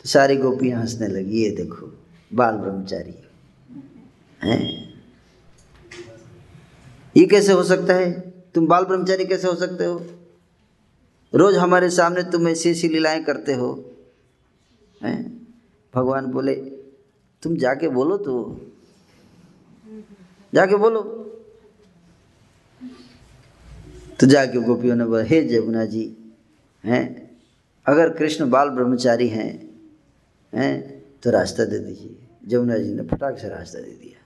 [0.00, 1.98] तो सारी गोपियाँ हंसने लगी, ये देखो,
[2.34, 3.14] बाल ब्रह्मचारी।
[4.42, 4.90] हैं?
[7.16, 8.20] ये कैसे हो सकता है?
[8.54, 10.06] तुम बाल ब्रह्मचारी कैसे हो सकते हो?
[11.34, 13.90] रोज हमारे सामने तुम ऐसी ऐसी लीलाएँ करते हो।
[15.02, 15.46] हैं?
[15.94, 16.54] भगवान बोले,
[17.42, 18.60] तुम जाके बोलो तो।
[20.54, 21.02] जाके बोलो।
[24.20, 26.16] तो जाके गोपियों ने बोला, हे जमुना जी,
[26.84, 27.30] हैं?
[27.86, 29.69] अगर कृष्ण बाल ब्रह्मचारी हैं
[30.54, 31.04] हैं?
[31.22, 32.16] तो रास्ता दे दीजिए।
[32.46, 34.20] जमुना जी ने फटाक से रास्ता दे दिया।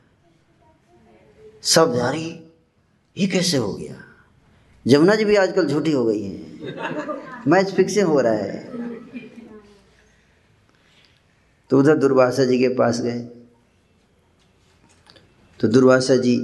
[1.63, 2.41] सब रही
[3.19, 4.05] ये कैसे हो गया?
[4.87, 6.61] जमुना जी भी आजकल झूठी हो गई हैं।
[7.47, 8.71] मैच फिक्सिंग हो रहा है।
[11.71, 13.19] तो उधर दुर्वासा जी के पास गए।
[15.61, 16.37] तो दुर्वासा जी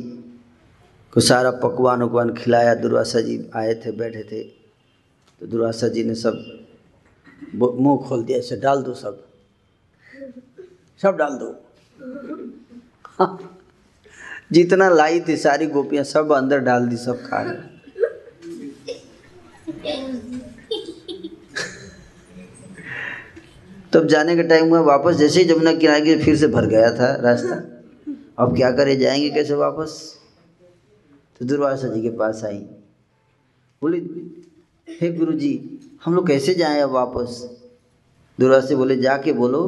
[1.13, 4.45] को सारा पकवान उकवान खिलाया। दुर्वासा जी आए थे, बैठे थे।
[5.41, 6.67] तो दुर्वासा जी ने सब
[7.55, 9.30] मुँह खोल दिया, ऐसे डाल दो सब।
[11.03, 11.49] सब डाल दो।
[14.53, 17.69] जितना लाई थी सारी गोपियाँ सब अंदर डाल दी, सब खा गए
[23.93, 26.91] तब जाने का टाइम हुआ वापस जैसे ही जमुना किनारे के फिर से भर गया
[26.91, 27.55] था रास्ता।
[28.39, 30.19] अब क्या करे, जाएँगे कैसे वापस?
[31.41, 32.59] तो दुर्वासा जी के पास आई।
[33.83, 33.99] बोली,
[35.01, 37.43] हे गुरु जी हम लोग कैसे जाएँ अब वापस?
[38.39, 39.63] दुर्वासा बोले, जाके बोलो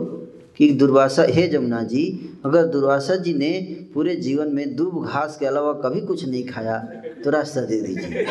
[0.63, 2.03] कि दुर्वासा, हे जमुना जी,
[2.45, 3.51] अगर दुर्वासा जी ने
[3.95, 6.77] पूरे जीवन में दूब घास के अलावा कभी कुछ नहीं खाया
[7.25, 8.25] तो रास्ता दे दीजिए।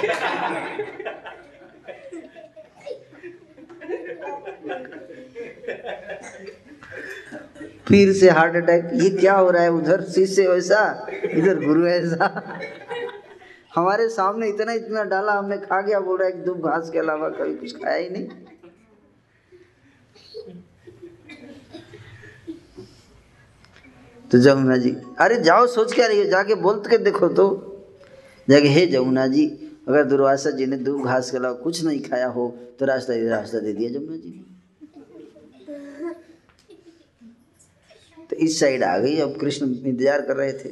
[7.87, 9.71] फिर से हार्ट अटैक, ये क्या हो रहा है?
[9.71, 12.29] उधर शिष्य वैसा, इधर गुरु ऐसा।
[13.75, 17.29] हमारे सामने इतना इतना डाला, हमने खा गया, बोल रहा है दूब घास के अलावा
[17.31, 18.27] कभी कुछ खाया ही नहीं।
[24.31, 26.25] तो जमुना जी, अरे जाओ, सोच क्या रही हो?
[26.25, 27.47] जाके बोल के देखो तो।
[28.47, 29.45] जाके, हे जमुना जी,
[29.87, 32.47] अगर दुर्वासा जी ने दूब घास के अलावा कुछ नहीं खाया हो
[32.79, 34.49] तो रास्ता रास्ता दे दिया जमुना जी ने।
[38.29, 40.69] तो इस साइड आ गई। अब कृष्ण इंतज़ार कर रहे थे।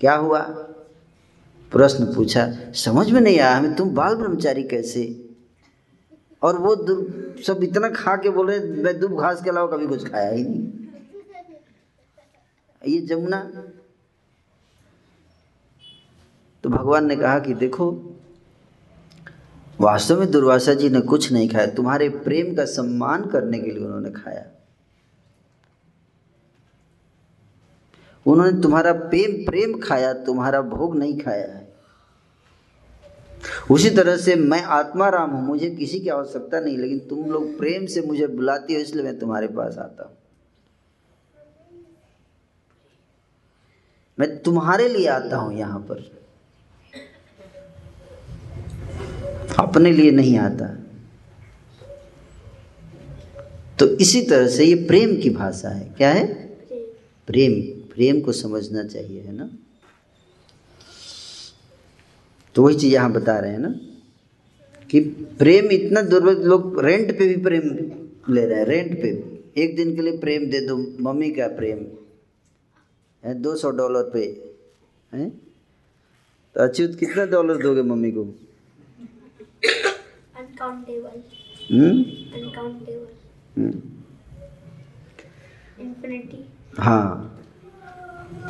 [0.00, 0.40] क्या हुआ?
[1.72, 5.04] प्रश्न पूछा, समझ में नहीं आया हमें, तुम बाल ब्रह्मचारी कैसे?
[6.42, 6.74] और वो
[7.42, 10.42] सब इतना खा के बोल रहे, मैं दूब घास के अलावा कभी कुछ खाया ही
[10.42, 10.83] नहीं।
[12.88, 13.40] ये जमुना।
[16.64, 17.90] तो भगवान ने कहा कि देखो,
[19.80, 23.84] वास्तव में दुर्वासा जी ने कुछ नहीं खाया, तुम्हारे प्रेम का सम्मान करने के लिए
[23.84, 24.44] उन्होंने खाया।
[28.26, 31.62] उन्होंने तुम्हारा प्रेम प्रेम खाया, तुम्हारा भोग नहीं खाया है।
[33.70, 37.58] उसी तरह से मैं आत्मा राम हूँ, मुझे किसी की आवश्यकता नहीं, लेकिन तुम लोग
[37.58, 40.16] प्रेम से मुझे बुलाती हो, इसलिए मैं तुम्हारे पास आता हूँ।
[44.18, 46.14] मैं तुम्हारे लिए आता हूँ यहाँ पर।
[49.58, 50.66] अपने लिए नहीं आता।
[53.78, 56.26] तो इसी तरह से ये प्रेम की भाषा है। क्या है?
[57.26, 57.60] प्रेम।
[57.94, 59.50] प्रेम को समझना चाहिए, है ना?
[62.54, 63.74] तो वही चीज़ यहाँ बता रहे हैं ना,
[64.90, 65.00] कि
[65.38, 67.62] प्रेम इतना दुर्बल, लोग रेंट पे भी प्रेम
[68.34, 69.08] ले रहे हैं रेंट पे।
[69.62, 72.03] एक दिन के लिए प्रेम दे दो, मम्मी का प्रेम।
[73.24, 74.22] दो सौ डॉलर पे
[75.12, 75.28] है?
[75.30, 78.22] तो अच्युत कितना डॉलर दोगे मम्मी को?
[80.36, 81.22] अनकाउंटेबल
[85.80, 86.44] इन्फिनिटी
[86.78, 87.30] हाँ।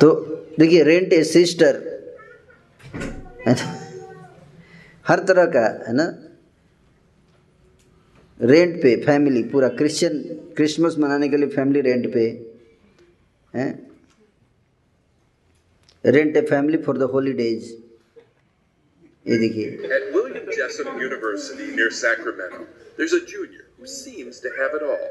[0.01, 0.11] तो
[0.59, 1.73] देखिए रेंट ए सिस्टर
[5.07, 6.05] हर तरह का है ना?
[8.39, 10.21] रेंट पे फैमिली पूरा क्रिश्चियन
[10.55, 12.23] क्रिसमस मनाने के लिए फैमिली रेंट पे
[13.53, 13.94] है?
[16.06, 17.70] Rent a family for the holidays
[19.28, 22.60] ये देखिए At William Jessup University near Sacramento,
[23.00, 25.02] there's a junior who seems to have it all.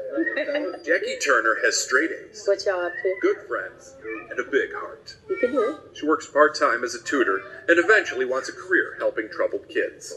[0.88, 3.12] Jackie Turner has straight A's, What y'all up to?
[3.22, 3.88] good friends,
[4.30, 5.14] and a big heart.
[5.30, 5.96] You can do it.
[6.00, 7.36] She works part time as a tutor
[7.68, 10.12] and eventually wants a career helping troubled kids.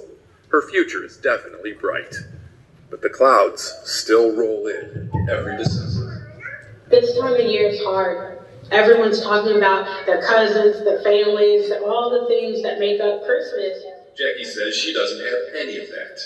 [0.56, 2.20] Her future is definitely bright.
[2.92, 6.10] But the clouds still roll in every December.
[6.98, 8.20] This time of year is hard.
[8.71, 13.83] Everyone's talking about their cousins, their families, all the things that make up Christmas.
[14.17, 16.21] Jackie says she doesn't have any of that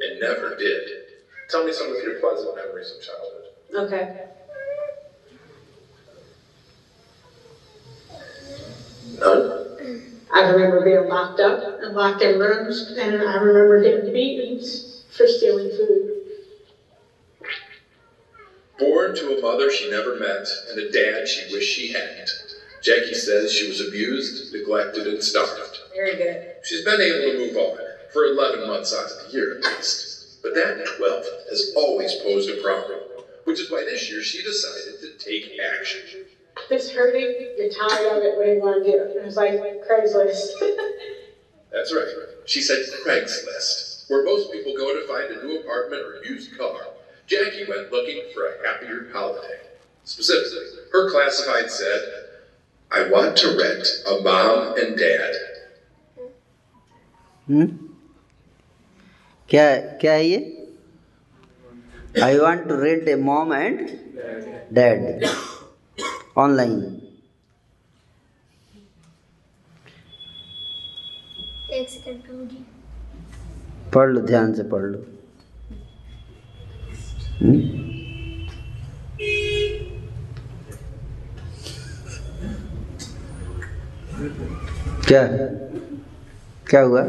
[0.00, 0.90] and never did.
[1.48, 3.48] Tell me some of your pleasant memories of childhood.
[3.74, 4.08] Okay.
[9.20, 9.50] None?
[10.32, 15.26] I remember being locked up and locked in rooms, and I remember getting beatings for
[15.26, 16.08] stealing food.
[18.80, 22.30] Born to a mother she never met and a dad she wished she hadn't,
[22.80, 25.80] Jackie says she was abused, neglected, and starved.
[25.94, 26.48] Very good.
[26.62, 27.78] She's been able to move on,
[28.10, 30.40] for 11 months out of the year at least.
[30.42, 33.00] But that 12th has always posed a problem,
[33.44, 36.24] which is why this year she decided to take action.
[36.70, 38.96] This hurting, you're tired of it, what do you want to do?
[38.96, 40.52] It was like Craigslist.
[41.70, 42.08] That's right.
[42.46, 46.89] She said Craigslist, where most people go to find a new apartment or used car.
[47.29, 49.59] Jackie went looking for a happier holiday.
[50.07, 52.01] Specifically, her classified said,
[52.91, 55.33] I want to rent a mom and dad.
[57.47, 57.65] हम्म
[59.49, 59.65] क्या
[60.01, 60.37] क्या है ये
[62.23, 63.79] I want to rent a mom and
[64.73, 65.25] dad
[66.43, 66.79] online
[71.73, 72.65] एक second प्रभु जी
[73.93, 75.08] पढ़ लो ध्यान से पढ़ लो हम्म?
[77.42, 77.52] क्या?
[86.70, 87.02] क्या हुआ?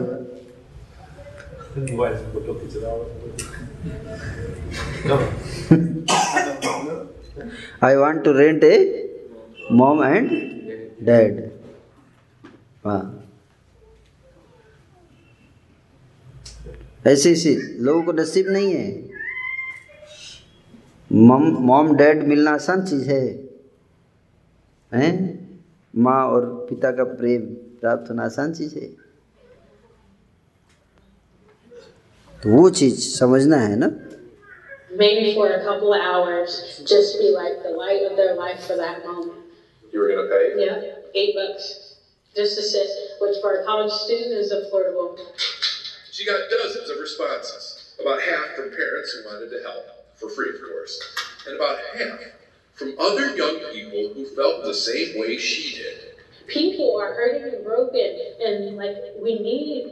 [7.83, 8.77] I want to rent a
[9.71, 10.29] mom and
[11.05, 11.49] dad
[12.85, 13.17] हाँ।
[17.07, 19.10] ऐसे ऐसे, लोगों को नसीब नहीं है।
[21.11, 23.23] मम मॉम डैड मिलना आसान चीज़ है
[24.91, 25.13] हैं
[25.93, 27.45] माँ और पिता का प्रेम
[27.81, 28.87] प्राप्त होना आसान चीज़ है
[32.43, 33.91] तो वो चीज़ समझना है ना
[34.99, 36.55] Maybe for a couple of hours,
[36.85, 39.37] just be like the light of their life for that moment.
[39.93, 40.65] You were going to pay?
[40.65, 40.81] Yeah,
[41.21, 41.69] eight bucks
[42.35, 42.89] just to sit,
[43.21, 45.15] which for a college student is affordable.
[46.11, 50.49] She got dozens of responses, about half from parents who wanted to help, for free,
[50.51, 50.99] of course,
[51.47, 52.21] and about half
[52.75, 56.05] from other young people who felt the same way she did.
[56.47, 59.85] People are hurting and broken, and like we need,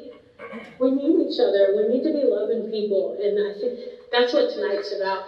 [0.79, 1.71] we need each other.
[1.75, 3.75] We need to be loving people, and I think
[4.11, 5.23] that's what tonight's about.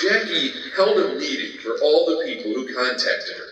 [0.00, 3.48] Jackie held a meeting for all the people who contacted her.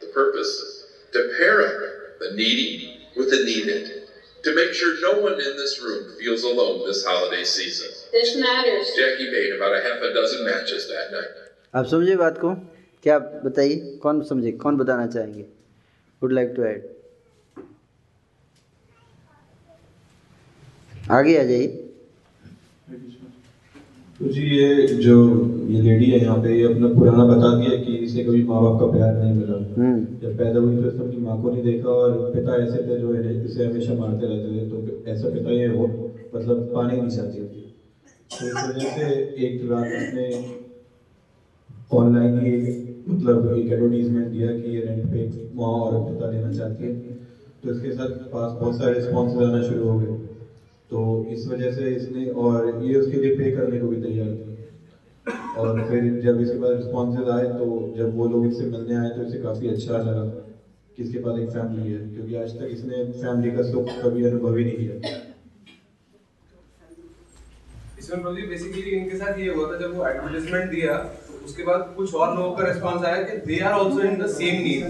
[0.00, 0.64] The purpose?
[1.12, 1.76] To pair up
[2.20, 3.90] the needy with the needed.
[4.44, 7.88] To make sure no one in this room feels alone this holiday season.
[8.12, 8.94] This matters.
[8.96, 11.32] Jackie made about a half a dozen matches that night.
[11.74, 12.54] आप समझे बात को।
[13.04, 15.44] क्या बताइए कौन समझे कौन बताना चाहेंगे?
[16.22, 16.82] वुड लाइक टू ऐड
[21.10, 21.66] आगे आ जाइए।
[24.20, 25.16] तो जी ये जो
[25.70, 28.80] ये लेडी है यहाँ पे ये अपना पुराना बता दिया कि इसे कभी माँ बाप
[28.80, 29.58] का प्यार नहीं मिला।
[30.22, 33.14] जब पैदा हुई तो इसने अपनी माँ को नहीं देखा और पिता ऐसे थे जो
[33.14, 34.76] इसे हमेशा मारते रहते थे। तो
[35.12, 35.86] ऐसा पिता ये वो
[36.34, 37.62] मतलब पाने नहीं चाहती।
[38.26, 39.04] इस वजह से
[39.46, 40.28] एक रात इसने
[41.92, 42.52] ऑनलाइन ही
[43.08, 46.94] मतलब एक एडवर्टीजमेंट दिया कि ये रेंट पे माँ और पिता लेना चाहती है।
[47.62, 50.16] तो इसके साथ पास बहुत सारे रिस्पॉन्स आना शुरू हो गए।
[50.90, 50.98] तो
[51.32, 54.54] इस वजह से इसने और ये उसके लिए पे करने को भी तैयार थी।
[55.58, 59.22] और फिर जब इसके पास रिस्पॉन्सेज आए तो जब वो लोग इससे मिलने आए तो
[59.22, 60.24] इसे काफ़ी अच्छा लगा
[60.96, 64.56] कि इसके पास एक फैमिली है, क्योंकि आज तक इसने फैमिली का सुख कभी अनुभव
[64.56, 65.24] ही नहीं किया।
[68.06, 70.92] इसमें प्रदीप बेसिकली इनके साथ ये हुआ था जब वो एडवर्टाइजमेंट दिया
[71.28, 74.26] तो उसके बाद कुछ और लोगों का रिस्पांस आया कि they are also in the
[74.34, 74.82] same need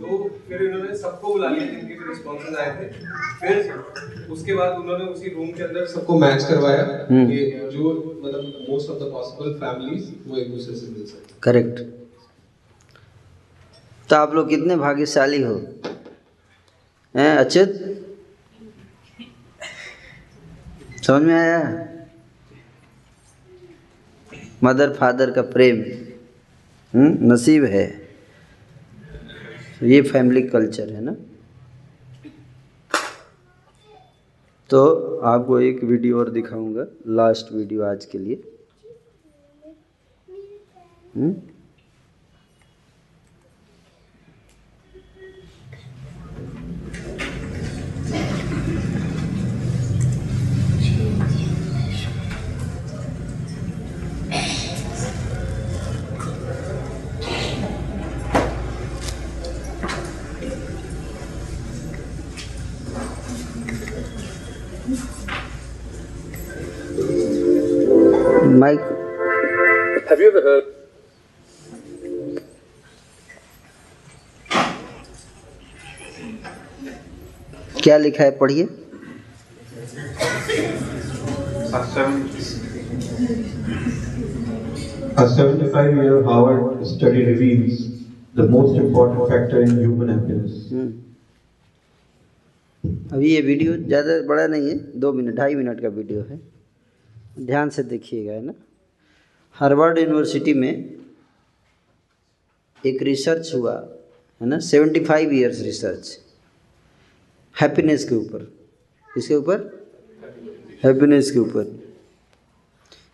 [0.00, 0.18] तो
[0.48, 2.86] फिर इन्होंने सबको बुला लिया जिनके भी रिस्पांसेस आए थे।
[3.42, 7.38] फिर उसके बाद उन्होंने उसी रूम के अंदर सबको मैच करवाया कि
[7.76, 7.92] जो
[8.24, 11.76] मतलब most of the possible families वो एक दूसरे से मिल सके करेक्ट
[14.10, 15.54] तो आप लोग कितने भाग्यशाली हो?
[17.14, 17.80] हैं अच्युत?
[21.02, 21.58] समझ में आया?
[24.64, 25.84] मदर फादर का प्रेम
[26.92, 27.84] हम्म नसीब है।
[29.82, 31.16] ये फैमिली कल्चर है ना?
[34.70, 38.42] तो आपको एक वीडियो और दिखाऊँगा, लास्ट वीडियो आज के लिए।
[41.16, 41.53] हम्म?
[68.64, 68.80] Mike,
[70.08, 70.64] Have you ever heard?
[77.82, 78.64] क्या लिखा है पढ़िए
[85.16, 87.84] A 75 year Harvard study reveals
[88.34, 90.56] the most important factor in human happiness.
[93.12, 96.40] अभी ये वीडियो ज़्यादा बड़ा नहीं है दो मिनट ढाई मिनट का वीडियो है
[97.40, 98.54] ध्यान से देखिएगा, है ना?
[99.52, 100.96] हार्वर्ड यूनिवर्सिटी में
[102.86, 103.88] एक रिसर्च हुआ,
[104.42, 104.58] है ना?
[104.58, 106.20] Seventy five years research
[107.60, 108.58] happiness के ऊपर।
[109.16, 109.86] इसके ऊपर?
[110.84, 111.94] हैप्पीनेस के ऊपर।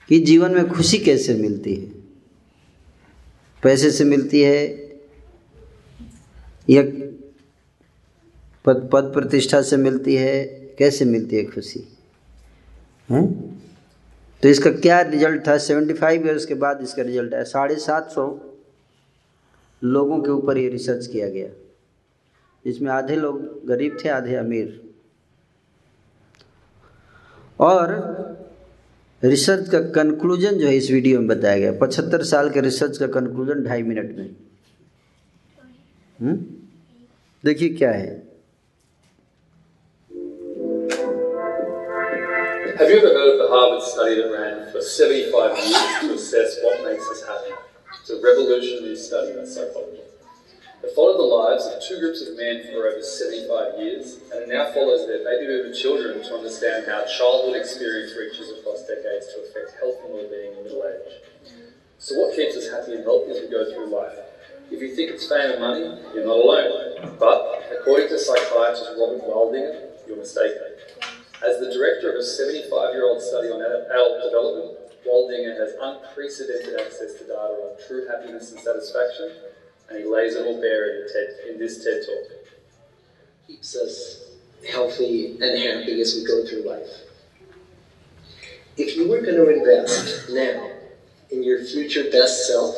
[0.08, 1.86] कि जीवन में खुशी कैसे मिलती है?
[3.62, 4.90] पैसे से मिलती है
[6.70, 6.82] या
[8.64, 10.44] पद पद प्रतिष्ठा से मिलती है?
[10.78, 11.98] कैसे मिलती है खुशी?
[13.10, 13.60] हैं?
[14.42, 15.58] तो इसका क्या रिज़ल्ट था?
[15.58, 18.40] सेवेंटी फाइव ईयर्स के बाद इसका रिज़ल्ट आया। साढ़े सात सौ
[19.84, 21.48] लोगों के ऊपर ये रिसर्च किया गया।
[22.64, 24.90] जिसमें आधे लोग गरीब थे, आधे अमीर।
[27.60, 28.10] और
[29.24, 33.06] रिसर्च का कंक्लूजन जो है, इस वीडियो में बताया गया। पचहत्तर साल के रिसर्च का
[33.06, 34.36] कंक्लूजन ढाई मिनट में।
[36.20, 36.36] हम्म?
[37.44, 38.29] देखिए क्या है।
[42.80, 46.64] Have you ever heard of the Harvard study that ran for 75 years to assess
[46.64, 47.52] what makes us happy?
[48.00, 50.00] It's a revolutionary study in psychology.
[50.80, 54.48] It followed the lives of two groups of men for over 75 years, and it
[54.48, 59.44] now follows their baby boomer children to understand how childhood experience reaches across decades to
[59.44, 61.20] affect health and well-being in middle age.
[62.00, 64.16] So what keeps us happy and healthy as we go through life?
[64.72, 65.84] If you think it's fame and money,
[66.16, 67.12] you're not alone.
[67.20, 70.69] But according to psychiatrist Robert Waldinger, you're mistaken.
[71.45, 77.27] As the director of a 75-year-old study on adult development, Waldinger has unprecedented access to
[77.27, 79.31] data on true happiness and satisfaction
[79.89, 82.47] and he lays it all bare in, TED, in this TED talk.
[83.47, 84.31] Keeps us
[84.71, 86.89] healthy and happy as we go through life.
[88.77, 90.71] If you were going to invest now
[91.31, 92.75] in your future best self,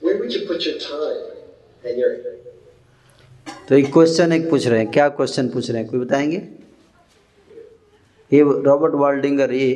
[0.00, 1.36] where would you put your time
[1.84, 2.16] and your
[3.68, 6.38] तो एक question एक पूछ रहे हैं क्या question पूछ रहे हैं कोई बताएंगे
[8.33, 9.69] ये रॉबर्ट वाल्डिंगर ये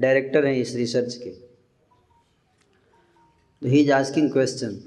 [0.00, 1.30] डायरेक्टर हैं इस रिसर्च के।
[3.62, 4.78] तो ही इज़ आस्किंग क्वेश्चन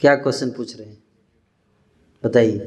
[0.00, 0.98] क्या क्वेश्चन पूछ रहे हैं?
[2.24, 2.58] बताइए।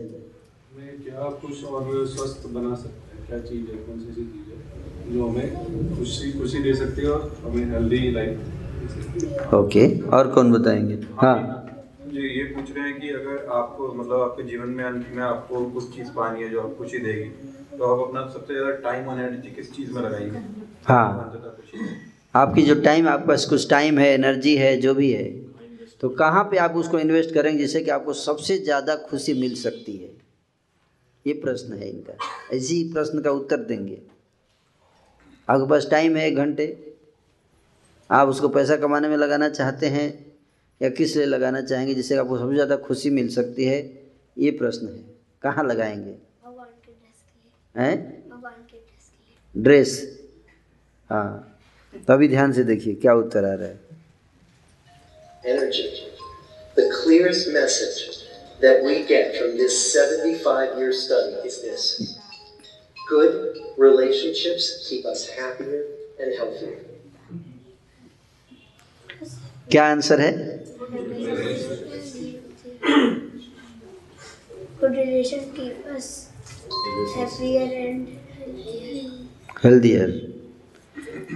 [1.03, 3.27] क्या कुछ और स्वस्थ बना सकते हैं?
[3.27, 3.77] क्या चीज़ है?
[3.77, 5.14] कौन सी चीज़ है?
[5.14, 10.95] जो हमें खुशी खुशी दे सकती है और हमें हेल्दी लाइफ ओके और कौन बताएँगे?
[11.11, 11.69] हाँ।
[12.10, 15.65] जी ये पूछ रहे हैं कि अगर आपको मतलब आपके जीवन में अंत में आपको
[15.65, 17.30] कुछ चीज़ पानी है जो आपको खुशी देगी
[17.77, 20.40] तो आप अपना सबसे ज़्यादा टाइम और एनर्जी किस चीज़ में लगाएँगे
[20.88, 21.41] हाँ।
[22.36, 25.30] आपकी जो टाइम आपके पास कुछ टाइम है एनर्जी है जो भी है
[26.02, 29.98] तो कहाँ पे आप उसको इन्वेस्ट करेंगे जिससे कि आपको सबसे ज़्यादा खुशी मिल सकती
[29.98, 30.10] है?
[31.27, 32.14] ये प्रश्न है इनका।
[32.56, 34.02] इसी प्रश्न का उत्तर देंगे।
[35.49, 36.95] आपके पास टाइम है एक घंटे।
[38.10, 40.28] आप उसको पैसा कमाने में लगाना चाहते हैं
[40.81, 43.80] या किस लिए लगाना चाहेंगे जिससे आपको सबसे ज़्यादा खुशी मिल सकती है
[44.38, 45.03] ये प्रश्न है
[45.43, 46.15] कहाँ लगाएँगे
[47.76, 47.97] हैं
[49.56, 49.93] ड्रेस
[51.10, 51.60] हाँ
[52.07, 53.89] तभी ध्यान से देखिए क्या उत्तर आ रहा है
[55.43, 56.07] energy.
[56.76, 58.23] The clearest message
[58.61, 62.19] that we get from this 75 year study is this
[63.07, 65.85] good relationships keep us happier
[66.19, 66.89] and healthier.
[69.72, 70.32] क्या आंसर है?
[79.64, 80.12] हेल्दियर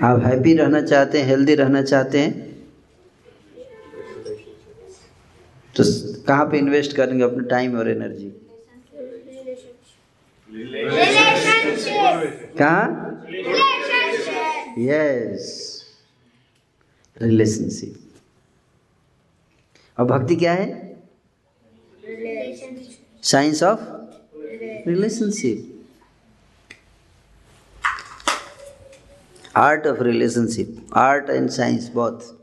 [0.04, 2.32] आप हैप्पी रहना चाहते हैं हेल्दी रहना चाहते हैं?
[5.76, 5.84] तो
[6.28, 8.32] कहाँ पे इन्वेस्ट करेंगे अपने टाइम और एनर्जी
[12.58, 12.86] कहाँ?
[14.80, 15.52] यस
[17.22, 18.03] रिलेशनशिप
[19.98, 20.68] और भक्ति क्या है?
[23.24, 23.80] Science of
[24.88, 25.70] relationship
[29.58, 32.40] art of relationship art and science बहुत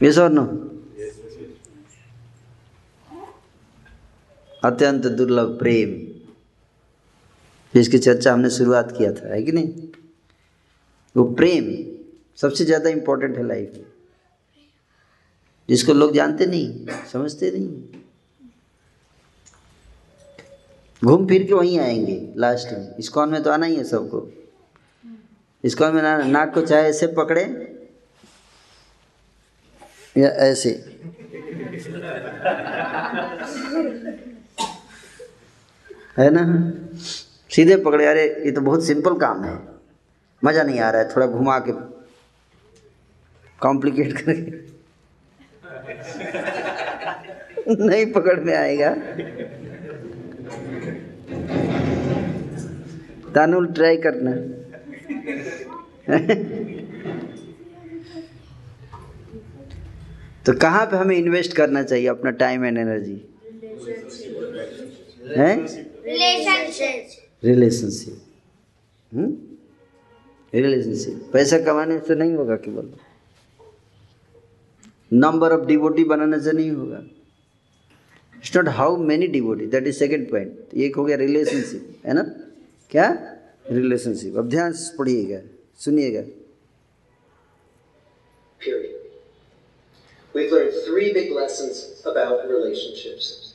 [0.00, 0.44] यस और नो
[4.62, 5.94] अत्यंत दुर्लभ प्रेम।
[7.74, 9.88] जिसकी चर्चा हमने शुरुआत किया था, है कि नहीं?
[11.14, 11.64] वो प्रेम
[12.40, 13.84] सबसे ज़्यादा इम्पोर्टेंट है लाइफ में।
[15.68, 17.84] जिसको लोग जानते नहीं, समझते नहीं।
[21.04, 24.32] घूम फिर के वहीं आएँगे लास्ट में। इस्कॉन में तो आना ही है सबको।
[25.64, 27.72] इस्कॉन में ना, नाक को चाहे ऐसे पकड़े,
[30.16, 30.70] या ऐसे।
[36.18, 36.72] है ना?
[37.50, 39.60] सीधे पकड़े, अरे, ये तो बहुत सिंपल काम है।
[40.44, 41.72] मज़ा नहीं आ रहा है, थोड़ा घुमा के।
[43.60, 44.75] कॉम्प्लिकेट करके।
[47.68, 48.90] नहीं पकड़ में आएगा।
[53.34, 54.32] तानुल ट्राई करना।
[60.46, 63.16] तो कहाँ पे हमें इन्वेस्ट करना चाहिए अपना टाइम एंड एनर्जी
[65.36, 65.50] है?
[67.42, 68.22] रिलेशनशिप
[70.52, 72.86] रिलेशनशिप पैसा कमाने से नहीं होगा केवल।
[75.12, 77.02] नंबर ऑफ़ डिवोटी बनाने से नहीं होगा
[78.36, 82.22] it's not how many devotee that is second point एक हो गया रिलेशनशिप है ना
[82.90, 83.06] क्या
[83.70, 85.40] रिलेशनशिप अब ध्यान से पढ़िएगा
[85.84, 86.24] सुनिएगा.
[90.34, 93.54] We've learned three big lessons about relationships.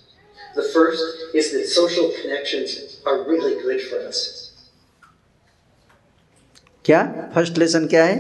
[0.55, 4.21] The first is that social connections are really good for us.
[6.85, 7.01] क्या
[7.35, 8.15] फ़र्स्ट लेसन क्या है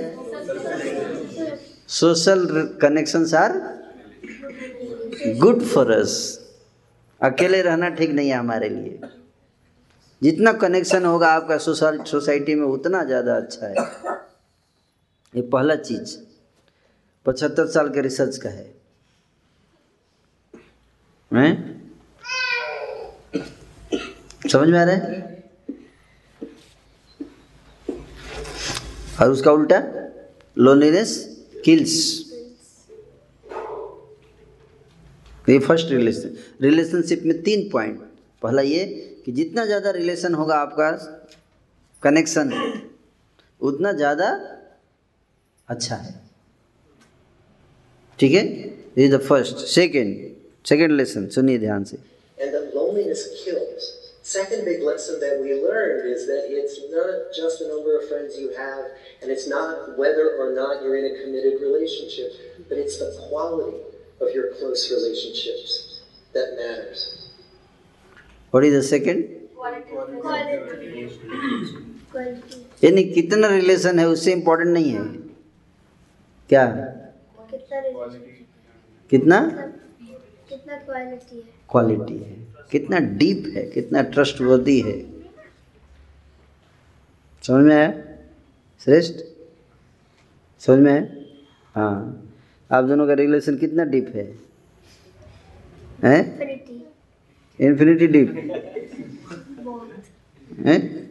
[1.91, 2.45] social
[2.81, 3.57] connections are
[5.39, 6.13] good for us
[7.21, 8.99] अकेले रहना ठीक नहीं है हमारे लिए।
[10.21, 13.75] जितना कनेक्शन होगा आपका सोशल सोसाइटी में उतना ज़्यादा अच्छा है।
[15.33, 16.15] ये पहला चीज़।
[17.25, 18.73] पचहत्तर साल के रिसर्च का है।
[21.31, 21.51] हैं?
[24.51, 25.43] समझ में आ रहा है?
[29.21, 29.81] और उसका उल्टा
[30.57, 31.30] लोनलीनेस
[31.65, 31.95] किल्स
[35.49, 37.99] ये फ़र्स्ट रिलेशन रिलेशनशिप में तीन पॉइंट
[38.41, 38.85] पहला ये
[39.25, 40.91] कि जितना ज़्यादा रिलेशन होगा आपका
[42.03, 42.51] कनेक्शन
[43.61, 44.27] उतना ज़्यादा
[45.67, 46.13] अच्छा है।
[48.19, 48.45] ठीक है?
[48.97, 50.15] ये the first second
[50.65, 51.97] second lesson सुनिए ध्यान से।
[54.30, 54.56] And that loneliness kills.
[54.56, 58.38] Second big lesson that we learned is that it's not just the number of friends
[58.38, 58.84] you have,
[59.22, 62.32] and it's not whether or not you're in a committed relationship,
[62.68, 63.78] but it's the quality
[64.20, 66.02] of your close relationships
[66.32, 67.30] that matters.
[68.50, 69.32] What is the second?
[72.84, 75.04] यानी कितना relation है उससे important नहीं है
[76.48, 76.66] क्या
[79.10, 79.40] कितना
[80.48, 85.05] कितना quality है क्वालिटी है कितना डीप है कितना ट्रस्टवर्दी है।
[87.47, 87.93] समझ में आया?
[88.83, 89.13] श्रेष्ठ?
[90.59, 91.07] समझ में आया?
[91.75, 92.27] हाँ।
[92.71, 94.39] आप दोनों का रिलेशन कितना डीप है?
[96.03, 96.39] हैं?
[97.59, 98.29] इन्फिनिटी डीप
[100.65, 101.09] हैं?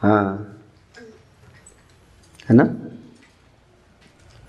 [0.00, 0.60] हाँ।
[2.50, 2.76] है ना?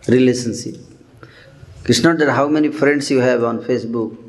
[0.09, 4.24] Relationship that how many friends you have on Facebook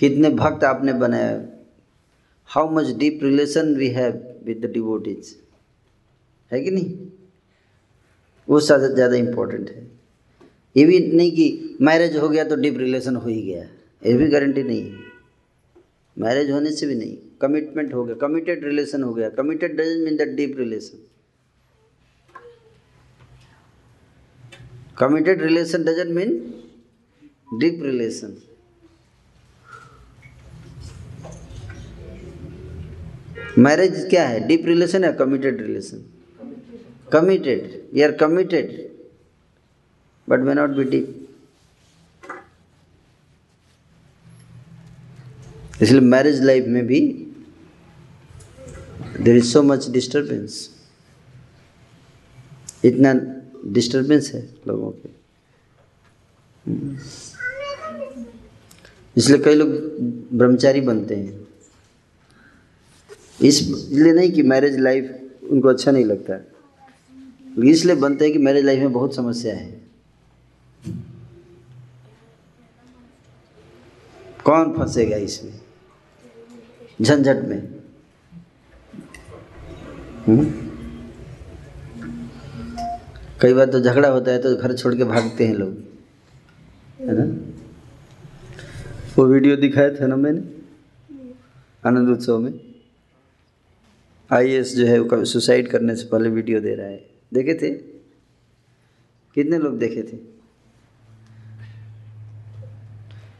[0.00, 1.34] कितने भक्त आपने बनाए।
[2.48, 4.12] How much deep relation we have
[4.44, 5.34] with the devotees
[6.50, 7.08] है कि नहीं?
[8.48, 9.86] वो ज़्यादा ज़्यादा इम्पोर्टेंट है।
[10.76, 13.62] ये भी नहीं कि मैरिज हो गया तो डीप रिलेशन हो ही गया।
[14.02, 15.06] ये भी गारंटी नहीं है।
[16.16, 20.16] मैरिज होने से भी नहीं। कमिटमेंट हो गया। कमिटेड रिलेशन हो गया। Committed doesn't mean
[20.16, 21.06] that deep relation
[24.96, 26.30] committed relation doesn't mean
[27.54, 28.30] deep relation
[33.58, 34.46] marriage क्या है?
[34.48, 36.04] डीप रिलेशन या committed relation?
[37.12, 37.62] Committed
[37.94, 38.66] we are committed
[40.28, 41.26] but may not be deep
[45.82, 47.00] इसलिए मैरिज लाइफ में भी
[49.20, 50.68] there is so much disturbance
[52.84, 53.12] इतना
[53.66, 55.08] disturbance है लोगों के।
[59.16, 59.68] इसलिए कई लोग
[60.38, 61.47] ब्रह्मचारी बनते हैं।
[63.42, 66.46] इसलिए नहीं कि मैरिज लाइफ उनको अच्छा नहीं लगता है।
[67.64, 69.80] इसलिए बनते हैं कि मैरिज लाइफ में बहुत समस्या है।
[74.44, 75.60] कौन फंसेगा इसमें?
[77.02, 77.80] झंझट में।
[80.28, 80.44] हुँ?
[83.40, 85.74] कई बार तो झगड़ा होता है तो घर छोड़ के भागते हैं लोग।
[87.00, 87.52] है ना?
[89.18, 90.40] वो वीडियो दिखाया था ना मैंने?
[91.86, 92.67] आनंद उत्सव में।
[94.32, 97.70] आईएएस जो है सुसाइड करने से पहले वीडियो दे रहा है। देखे थे?
[99.34, 100.18] कितने लोग देखे थे?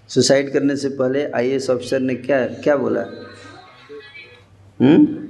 [0.08, 3.02] सुसाइड करने से पहले आईएएस ऑफिसर ने क्या क्या बोला?
[4.80, 5.28] हम्म?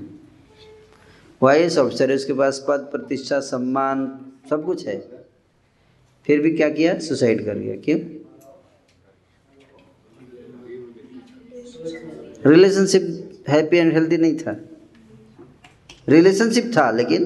[1.42, 5.08] वो आई एस ऑफिसर है, उसके पास पद, प्रतिष्ठा, सम्मान, सब कुछ है।
[6.26, 6.98] फिर भी क्या किया?
[6.98, 8.00] सुसाइड कर गया। क्यों?
[12.52, 14.67] रिलेशनशिप हैप्पी एंड हेल्दी नहीं था।
[16.08, 17.24] रिलेशनशिप था, लेकिन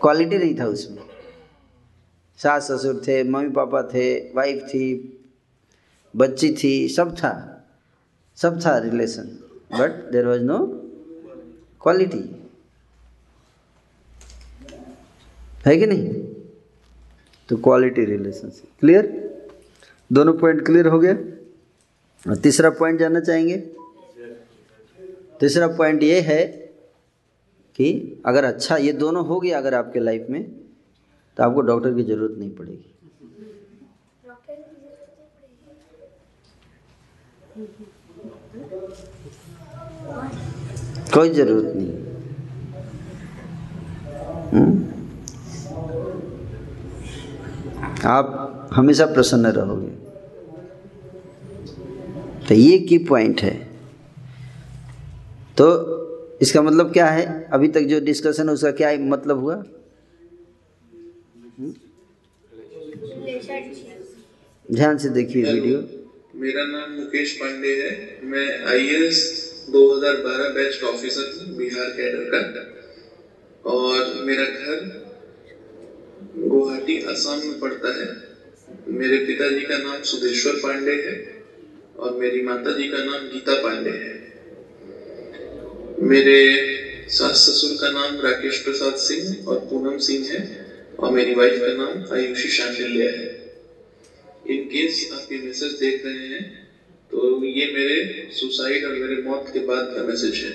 [0.00, 0.98] क्वालिटी नहीं था उसमें।
[2.38, 4.84] सास ससुर थे, मम्मी पापा थे वाइफ थी,
[6.16, 7.32] बच्ची थी, सब था।
[8.36, 9.22] सब था relation
[9.72, 10.58] but there was no
[11.82, 12.18] quality
[15.66, 16.12] है कि नहीं?
[17.48, 19.08] तो क्वालिटी रिलेशनशिप क्लियर
[20.12, 21.14] दोनों पॉइंट क्लियर हो गया?
[22.30, 23.56] और तीसरा पॉइंट जानना चाहेंगे?
[25.40, 26.59] तीसरा पॉइंट ये है
[27.80, 30.42] कि अगर अच्छा ये दोनों हो गया अगर आपके लाइफ में
[31.36, 32.90] तो आपको डॉक्टर की ज़रूरत नहीं पड़ेगी
[41.14, 41.92] कोई ज़रूरत नहीं
[44.52, 44.60] हुँ?
[44.60, 44.88] हम्म?
[48.08, 49.88] आप हमेशा प्रसन्न रहोगे
[52.48, 53.54] तो ये की पॉइंट है
[55.56, 55.99] तो
[56.42, 57.48] इसका मतलब क्या है?
[57.52, 59.64] अभी तक जो डिस्कशन है उसका क्या मतलब हुआ?
[64.72, 65.78] ध्यान से देखिए वीडियो।
[66.34, 69.18] मेरा नाम मुकेश पांडे है। मैं आईएएस
[69.70, 72.66] 2012 बैच ऑफिसर हूँ बिहार कैडर का।
[73.70, 75.08] और मेरा घर
[76.36, 78.30] गुवाहाटी असम में पड़ता है।
[78.88, 81.44] मेरे पिताजी का नाम सुधेश्वर पांडे है
[81.98, 84.19] और मेरी माता जी का नाम गीता पांडे है।
[86.00, 86.36] मेरे
[87.08, 90.38] सास ससुर का नाम राकेश प्रसाद सिंह और पूनम सिंह है
[90.98, 93.26] और मेरी वाइफ का नाम आयुषी शांडिल्य है।
[94.48, 96.42] इन केस आप ये मैसेज देख रहे हैं
[97.10, 100.52] तो ये मेरे सुसाइड और मेरे मौत के बाद का मैसेज है।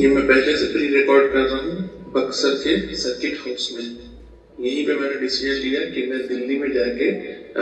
[0.00, 1.76] ये मैं पहले से प्री रिकॉर्ड कर रहा हूँ,
[2.14, 3.84] बक्सर के सर्किट हाउस में।
[4.60, 7.10] यहीं पे मैंने डिसीज़न लिया कि मैं दिल्ली में जाके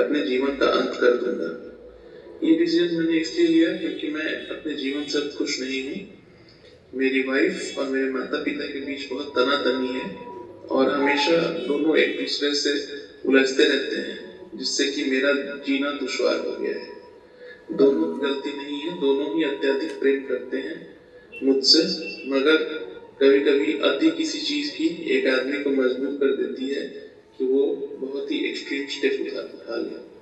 [0.00, 1.50] अपने जीवन का अंत कर दूँगा।
[2.42, 5.98] ये डिसीज़न मैंने इसलिए लिया क्योंकि मैं अपने जीवन से खुश नहीं हूँ।
[6.94, 10.10] मेरी वाइफ और मेरे माता पिता के बीच बहुत तना तनी है
[10.70, 11.36] और हमेशा
[11.66, 12.72] दोनों एक दूसरे से
[13.28, 14.18] उलझते रहते हैं,
[14.54, 15.32] जिससे कि मेरा
[15.66, 20.96] जीना दुश्वार हो गया है। दोनों गलती नहीं है, दोनों ही अत्यधिक प्रेम करते हैं
[21.42, 21.82] मुझसे,
[22.28, 22.56] मगर
[23.22, 26.82] कभी कभी अति किसी चीज़ की एक आदमी को मजबूर कर देती है
[27.38, 27.66] कि वो
[27.98, 30.12] बहुत ही एक्सट्रीम स्टेप उठा उठा ले।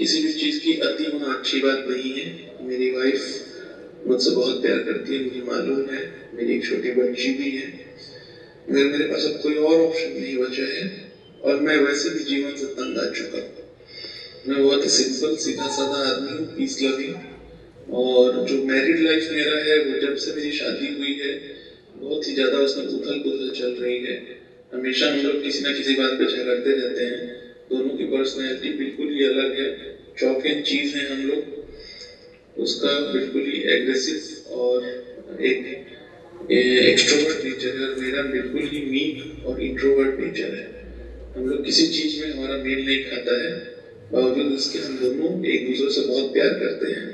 [0.00, 2.24] किसी भी चीज़ की अति होना अच्छी बात नहीं है।
[2.60, 6.00] मेरी वाइफ मुझसे बहुत प्यार करती है, मुझे मालूम है।
[6.34, 7.66] मेरी एक छोटी बच्ची भी है।
[8.70, 10.90] मगर मेरे पास अब कोई और ऑप्शन नहीं बचा है,
[11.44, 13.46] और मैं वैसे भी जीवन से तंग आ चुका
[14.48, 19.56] मैं बहुत ही सिंपल सीधा साधा आदमी हूँ पीस लविंग और जो मैरिड लाइफ मेरा
[19.56, 21.32] है, वो जब से मेरी शादी हुई है,
[21.96, 24.20] बहुत ही ज़्यादा उसमें उथल पुथल चल रही है।
[24.72, 27.20] हमेशा हम लोग किसी ना किसी बात पे झगड़ते रहते हैं।
[27.70, 29.68] दोनों की पर्सनैलिटी बिल्कुल ही अलग है।
[30.20, 31.42] चौक चीज़ है हम लोग,
[32.58, 34.84] उसका बिल्कुल ही एग्रेसिव और
[35.42, 35.60] एक
[36.50, 40.68] एक्सट्रोवर्ट नेचर है मेरा बिल्कुल ही मीक और इंट्रोवर्ट नेचर है।
[41.34, 43.52] हम लोग किसी चीज़ में हमारा मेल नहीं खाता है,
[44.10, 47.08] बावजूद उसके हम दोनों एक दूसरे से बहुत प्यार करते हैं।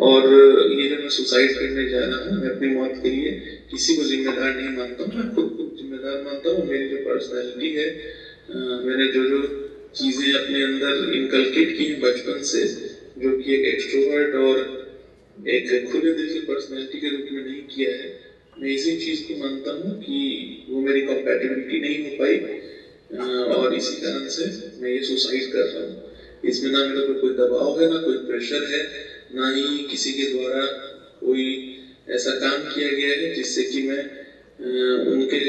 [0.00, 0.28] और
[0.72, 3.30] ये जो मैं सुसाइड करने जा रहा हूँ, मैं अपनी मौत के लिए
[3.70, 7.70] किसी को जिम्मेदार नहीं मानता हूँ, मैं खुद को जिम्मेदार मानता हूँ, मेरी जो पर्सनैलिटी
[7.72, 7.88] है
[8.84, 9.40] मैंने जो जो
[9.94, 12.64] चीज़ें अपने अंदर इनकलकेट की हैं बचपन से,
[13.16, 14.58] जो कि एक एक्सट्रोवर्ट और
[15.48, 18.08] एक खुले दिल की पर्सनैलिटी के रूप में नहीं किया है।
[18.58, 20.18] मैं इसी चीज़ को मानता हूँ कि
[20.68, 22.36] वो मेरी कंपेटिबिलिटी नहीं हो पाई
[23.54, 24.44] और इसी कारण से
[24.80, 25.96] मैं ये सुसाइड कर रहा हूँ।
[26.44, 28.82] इसमें ना मेरे को कोई दबाव है, ना कोई प्रेशर है,
[29.32, 30.64] ना ही किसी के द्वारा
[31.20, 31.44] कोई
[32.08, 34.02] ऐसा काम किया गया है जिससे कि मैं
[35.12, 35.42] उनके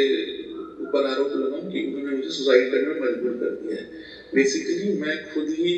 [0.84, 3.86] ऊपर आरोप लगाऊँ कि उन्होंने मुझे सुसाइड करने में मजबूर कर दिया है।
[4.36, 5.74] बेसिकली मैं खुद ही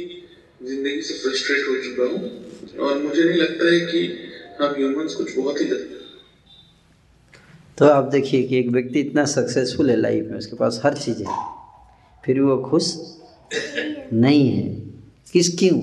[0.64, 4.02] ज़िंदगी से फ्रस्ट्रेट हो चुका हूँ और मुझे नहीं लगता है कि
[4.62, 5.92] हम ह्यूमंस कुछ बहुत ही लगता
[7.78, 11.24] तो आप देखिए कि एक व्यक्ति इतना सक्सेसफुल है लाइफ में उसके पास हर चीज़
[11.24, 11.36] है
[12.24, 12.94] फिर वो खुश
[14.14, 14.64] नहीं है।
[15.34, 15.80] किस क्यों?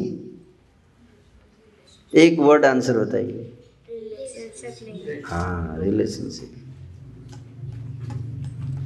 [2.12, 3.52] एक वर्ड आंसर बताइए।
[5.26, 6.50] हाँ रिलेशनशिप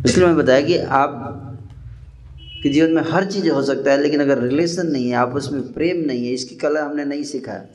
[0.07, 1.44] इसलिए मैं बताया कि आप
[2.65, 5.73] के जीवन में हर चीज़ हो सकता है, लेकिन अगर रिलेशन नहीं है, आपस में
[5.73, 7.71] प्रेम नहीं है, इसकी कला हमने नहीं सीखा।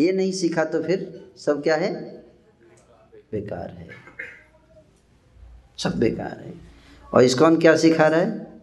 [0.00, 2.18] ये नहीं सीखा तो फिर सब क्या है?
[3.32, 3.88] बेकार है।
[5.78, 6.54] सब बेकार है।
[7.14, 8.60] और इसको हम क्या सिखा रहा है?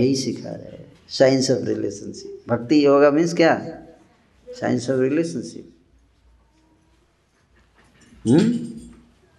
[0.00, 3.82] यही सिखा रहा है। साइंस ऑफ़ रिलेशनशिप भक्ति योगा मीन्स क्या?
[4.48, 5.74] साइंस ऑफ़ रिलेशनशिप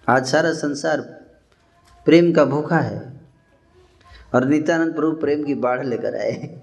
[0.09, 1.01] आज सारा संसार
[2.05, 3.10] प्रेम का भूखा है।
[4.33, 6.61] और नित्यानंद प्रभु प्रेम की बाढ़ लेकर आए।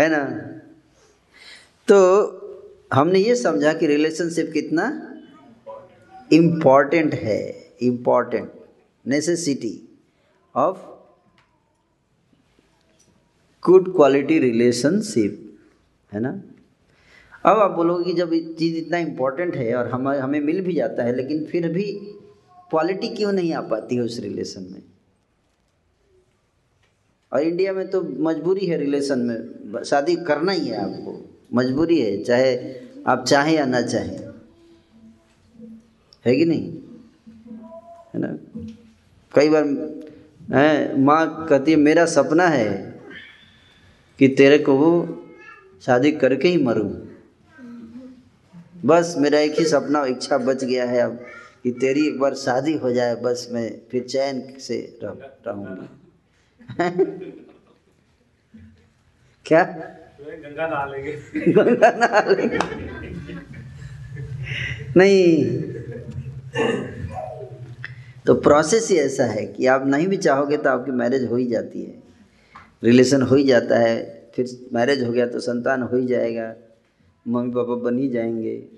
[0.00, 0.24] है ना?
[1.88, 2.32] तो
[2.92, 5.14] हमने ये समझा कि रिलेशनशिप कितना
[6.32, 8.52] इंपॉर्टेंट है important
[9.06, 9.98] necessity
[10.56, 10.78] of
[13.66, 15.58] good quality relationship
[16.12, 16.42] है ना?
[17.44, 21.02] अब आप बोलोगे कि जब चीज़ इतना इम्पोर्टेंट है और हम, हमें मिल भी जाता
[21.02, 22.11] है, लेकिन फिर भी
[22.72, 24.82] क्वालिटी क्यों नहीं आ पाती है उस रिलेशन में?
[27.32, 32.24] और इंडिया में तो मजबूरी है रिलेशन में। शादी करना ही है आपको। मजबूरी है,
[32.24, 32.74] चाहे
[33.06, 34.20] आप चाहें या ना चाहें।
[36.26, 36.72] है कि नहीं?
[38.14, 38.38] है ना?
[39.34, 39.64] कई बार,
[40.58, 43.00] है, माँ कहती है, मेरा सपना है
[44.18, 45.22] कि तेरे को वो
[45.82, 46.94] शादी करके ही मरूं।
[48.84, 51.26] बस, मेरा एक ही सपना, इच्छा बच गया है अब।
[51.62, 55.10] कि तेरी एक बार शादी हो जाए बस मैं फिर चैन से रह
[55.46, 55.88] रहूँगी।
[59.46, 59.62] क्या?
[60.20, 61.12] गंगा नहा लेंगे।
[61.52, 62.58] गंगा नहा लेंगे।
[64.96, 65.62] नहीं।
[68.26, 71.46] तो प्रोसेस ही ऐसा है कि आप नहीं भी चाहोगे तो आपकी मैरिज हो ही
[71.46, 72.02] जाती है।
[72.84, 76.54] रिलेशन हो ही जाता है। फिर मैरिज हो गया तो संतान हो ही जाएगा।
[77.28, 78.68] मम्मी पापा बन ही जाएँगे।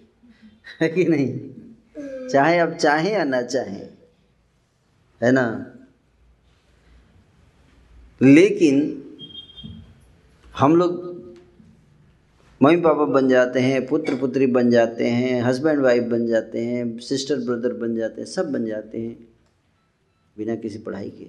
[0.80, 1.53] है कि नहीं?
[2.30, 3.88] चाहे आप चाहें या ना चाहें,
[5.20, 5.44] है ना?
[8.20, 8.76] लेकिन
[10.54, 11.02] हम लोग
[12.60, 16.98] मम्मी पापा बन जाते हैं, पुत्र पुत्री बन जाते हैं हस्बैंड वाइफ बन जाते हैं
[16.98, 19.16] सिस्टर ब्रदर बन जाते हैं, सब बन जाते हैं
[20.36, 21.26] बिना किसी पढ़ाई के।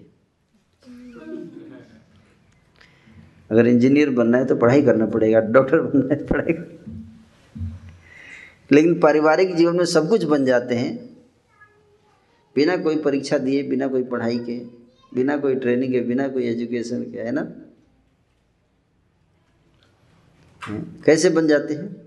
[3.52, 6.54] अगर इंजीनियर बनना है तो पढ़ाई करना पड़ेगा डॉक्टर बनना है तो पढ़ाई
[8.72, 11.16] लेकिन पारिवारिक जीवन में सब कुछ बन जाते हैं।
[12.56, 14.60] बिना कोई परीक्षा दिए, बिना कोई पढ़ाई के,
[15.14, 17.52] बिना कोई ट्रेनिंग के, बिना कोई एजुकेशन के, है ना?
[21.06, 22.06] कैसे बन जाते हैं?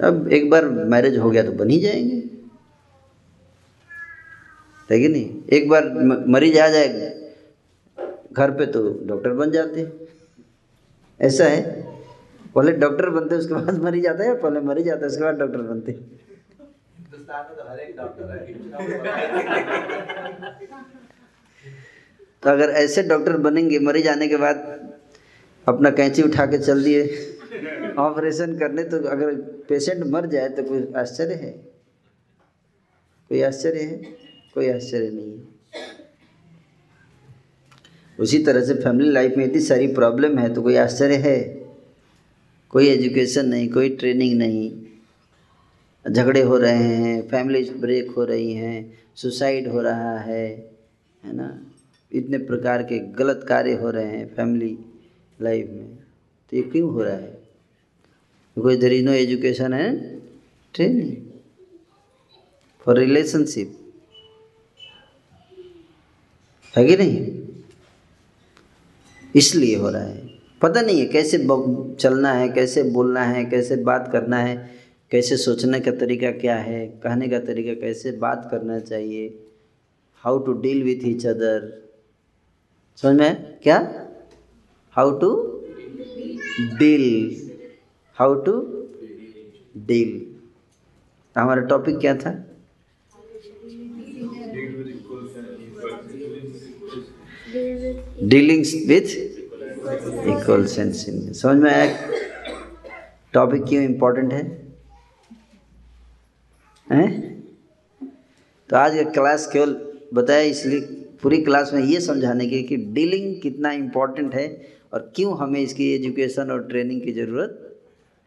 [0.00, 2.16] अब एक बार मैरिज हो गया तो बन ही जाएँगे।
[4.90, 5.42] है कि नहीं?
[5.52, 5.88] एक बार
[6.28, 6.88] मरीज़ आ जाए
[8.32, 9.92] घर पे तो डॉक्टर बन जाते
[11.20, 11.91] ऐसा है?
[12.54, 15.62] पहले डॉक्टर बनते उसके बाद मरी जाता है पहले मरी जाता है उसके बाद डॉक्टर
[15.62, 15.92] बनते?
[15.92, 17.16] तो
[22.42, 24.90] तो अगर ऐसे डॉक्टर बनेंगे मरी जाने के बाद
[25.68, 27.28] अपना कैंची उठा के चल दिए
[27.98, 29.34] ऑपरेशन करने तो अगर
[29.68, 31.50] पेशेंट मर जाए तो कोई आश्चर्य है?
[33.30, 33.96] कोई आश्चर्य है?
[34.54, 35.42] कोई आश्चर्य नहीं है।
[38.18, 41.61] उसी तरह से फैमिली लाइफ में इतनी सारी प्रॉब्लम है तो कोई आश्चर्य है?
[42.72, 44.82] कोई एजुकेशन नहीं, कोई ट्रेनिंग नहीं।
[46.10, 50.72] झगड़े हो रहे हैं, फैमिली ब्रेक हो रही हैं, सुसाइड हो रहा है
[51.24, 51.66] है ना?
[52.12, 54.78] इतने प्रकार के गलत कार्य हो रहे हैं फैमिली
[55.42, 55.96] लाइफ में।
[56.50, 57.32] तो ये क्यों हो रहा है?
[58.56, 60.20] Because there no education and
[60.74, 61.16] training.
[62.80, 63.94] For relationship
[66.78, 67.42] है कि नहीं?
[69.36, 70.21] इसलिए हो रहा है।
[70.62, 71.38] पता नहीं है कैसे
[71.94, 74.70] चलना है कैसे बोलना है कैसे बात करना है
[75.10, 79.44] कैसे सोचने का तरीका क्या है कहने का तरीका कैसे बात करना चाहिए
[80.14, 81.82] how to deal with each other
[82.96, 84.08] समझ में क्या?
[84.90, 85.60] How to
[86.78, 87.36] deal
[88.14, 88.60] how to
[89.76, 90.26] deal
[91.40, 92.44] हमारा टॉपिक क्या था?
[98.22, 99.31] Dealings with
[99.92, 102.08] equal sense in समझ में आया?
[103.32, 104.72] टॉपिक क्यों इम्पोर्टेंट है?
[106.92, 107.40] हैं?
[108.68, 110.80] तो आज का क्लास केवल बताया इसलिए
[111.22, 115.94] पूरी क्लास में ये समझाने के कि डीलिंग कितना इम्पोर्टेंट है और क्यों हमें इसकी
[115.94, 117.80] एजुकेशन और ट्रेनिंग की ज़रूरत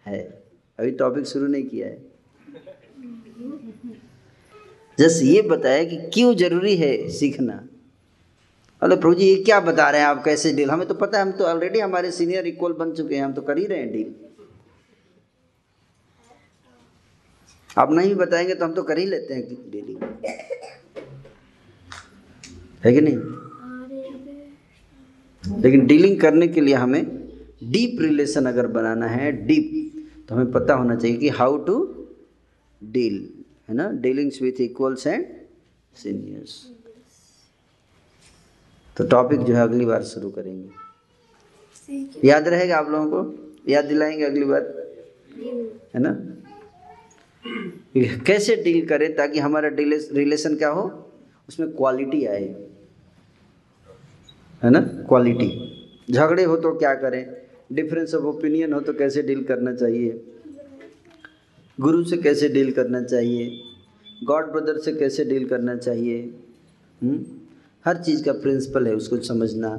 [0.05, 0.41] है।
[0.79, 1.97] अभी टॉपिक शुरू नहीं किया है।
[4.99, 7.67] जस्ट ये बताया कि क्यों ज़रूरी है सीखना।
[8.85, 10.23] अरे प्रभु जी, ये क्या बता रहे हैं आप?
[10.25, 13.23] कैसे डील हमें तो पता है, हम तो ऑलरेडी हमारे सीनियर इक्वल बन चुके हैं,
[13.23, 14.13] हम तो कर ही रहे हैं डील
[17.77, 20.03] आप नहीं भी बताएँगे तो हम तो कर ही लेते हैं डीलिंग
[22.85, 23.17] है कि नहीं?
[25.61, 27.03] लेकिन डीलिंग करने के लिए हमें
[27.63, 29.71] डीप रिलेशन अगर बनाना है डीप
[30.29, 32.07] तो हमें पता होना चाहिए कि हाउ टू
[32.81, 33.29] डील
[33.69, 33.89] है ना?
[33.91, 35.25] Dealings with equals and
[35.95, 36.74] seniors
[38.97, 40.69] तो टॉपिक जो है अगली बार शुरू करेंगे।
[42.27, 43.53] याद रहेगा आप लोगों को?
[43.69, 44.61] याद दिलाएँगे अगली बार?
[45.95, 46.11] है ना?
[48.25, 51.11] कैसे डील करें ताकि हमारा रिलेशन क्या हो?
[51.49, 52.67] उसमें क्वालिटी आए।
[54.63, 54.79] है ना?
[54.81, 55.49] क्वालिटी
[56.11, 57.37] झगड़े हो तो क्या करें?
[57.71, 60.23] डिफरेंस ऑफ़ ओपिनियन हो तो कैसे डील करना चाहिए?
[61.79, 63.61] गुरु से कैसे डील करना चाहिए?
[64.23, 66.21] गॉड ब्रदर से कैसे डील करना चाहिए?
[67.03, 67.44] हुँ?
[67.85, 69.69] हर चीज़ का प्रिंसिपल है, उसको समझना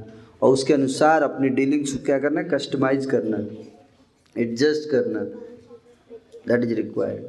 [0.42, 3.38] और उसके अनुसार अपनी डीलिंग्स को क्या करना कस्टमाइज करना
[4.36, 5.20] एडजस्ट करना।
[6.48, 7.24] दैट इज़ रिक्वायर्ड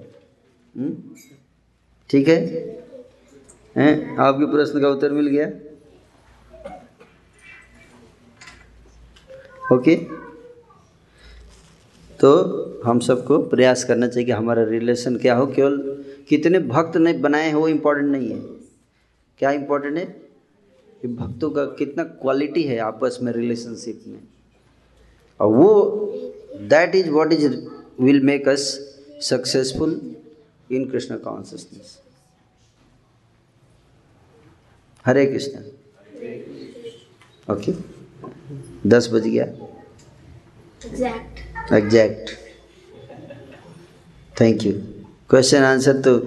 [2.09, 2.35] ठीक है?
[3.75, 4.17] हैं?
[4.17, 5.47] आपके प्रश्न का उत्तर मिल गया?
[9.73, 9.95] ओके?
[12.19, 15.77] तो हम सबको प्रयास करना चाहिए कि हमारा रिलेशन क्या हो, केवल
[16.29, 18.39] कितने भक्त ने बनाए हैं वो इम्पोर्टेंट नहीं है।
[19.39, 20.05] क्या इम्पोर्टेंट है?
[21.01, 24.19] कि भक्तों का कितना क्वालिटी है आपस में रिलेशनशिप में।
[25.39, 25.69] और वो
[26.69, 27.47] that is what is
[27.99, 28.63] will make us
[29.23, 29.91] successful
[30.69, 31.99] in Krishna consciousness
[35.05, 35.59] Hare Krishna
[37.47, 37.71] okay
[38.89, 39.45] दस बज गया।
[40.85, 42.31] Exact exact
[44.35, 44.73] thank you
[45.29, 46.19] question answer तो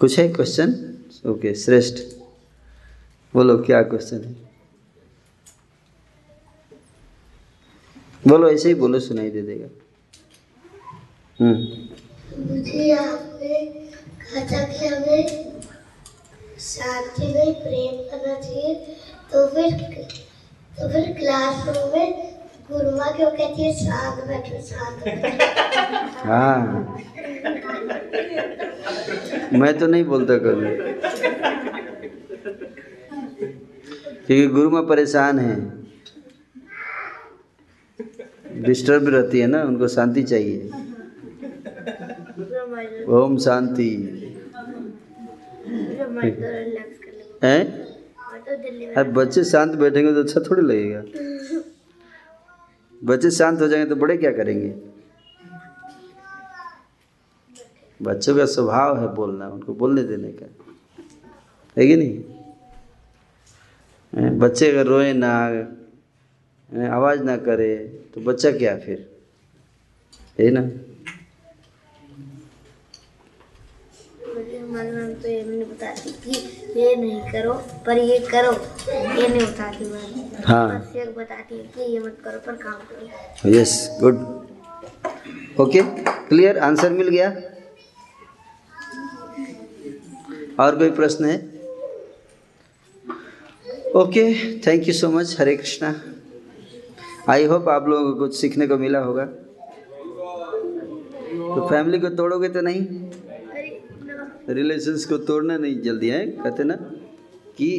[0.00, 0.28] कुछ है?
[0.28, 0.74] क्वेश्चन
[1.26, 1.96] ओके श्रेष्ठ।
[3.38, 4.34] बोलो क्या क्वेश्चन है?
[8.28, 9.68] बोलो ऐसे ही बोलो सुनाई दे देगा।
[11.40, 11.58] हम्म।
[12.48, 13.60] मुझे आपने
[14.22, 15.22] कहा था कि हमें
[16.60, 18.74] शांति में प्रेम करना चाहिए।
[19.32, 19.68] तो फिर
[20.78, 22.08] तो फिर क्लासरूम में
[22.70, 24.98] क्यों कहती है शांत बैठो शांत
[26.26, 26.58] हाँ।
[29.60, 30.70] मैं तो नहीं बोलता कभी।
[34.28, 35.84] क्योंकि गुरु माँ परेशान है।
[38.62, 40.70] डिस्टर्ब रहती है ना, उनको शांति चाहिए।
[43.08, 43.90] ओम शांति।
[47.44, 47.84] हैं?
[48.94, 51.02] अब बच्चे शांत बैठेंगे तो अच्छा थोड़ी लगेगा।
[53.04, 54.74] बच्चे शांत हो जाएँगे तो बड़े क्या करेंगे?
[58.02, 60.46] बच्चों का स्वभाव है बोलना, उनको बोलने देने का।
[61.78, 62.37] है कि नहीं?
[64.12, 65.30] बच्चे अगर रोए ना
[66.94, 67.74] आवाज़ ना करे
[68.14, 69.08] तो बच्चा क्या फिर?
[70.38, 70.62] है ना?
[75.20, 76.32] तो ये नहीं बताती कि
[76.80, 77.52] ये नहीं करो
[77.86, 82.16] पर ये करो। ये नहीं बताती मैम हाँ। बस ये बताती है कि ये मत
[82.24, 84.16] करो पर काम करो। Yes good
[85.60, 85.82] okay
[86.28, 87.28] clear answer मिल गया?
[90.64, 91.36] और कोई प्रश्न है?
[93.96, 94.22] Okay
[94.66, 95.94] thank you so much Hare Krishna
[97.28, 99.24] I hope आप लोगों को कुछ सीखने को मिला होगा।
[101.54, 102.80] तो फैमिली को तोड़ोगे तो नहीं?
[104.48, 106.74] रिलेशंस को तोड़ना नहीं जल्दी है। कहते ना
[107.58, 107.70] कि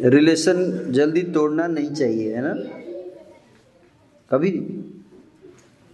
[0.00, 2.54] रिलेशन जल्दी तोड़ना नहीं चाहिए, है ना?
[4.30, 4.50] कभी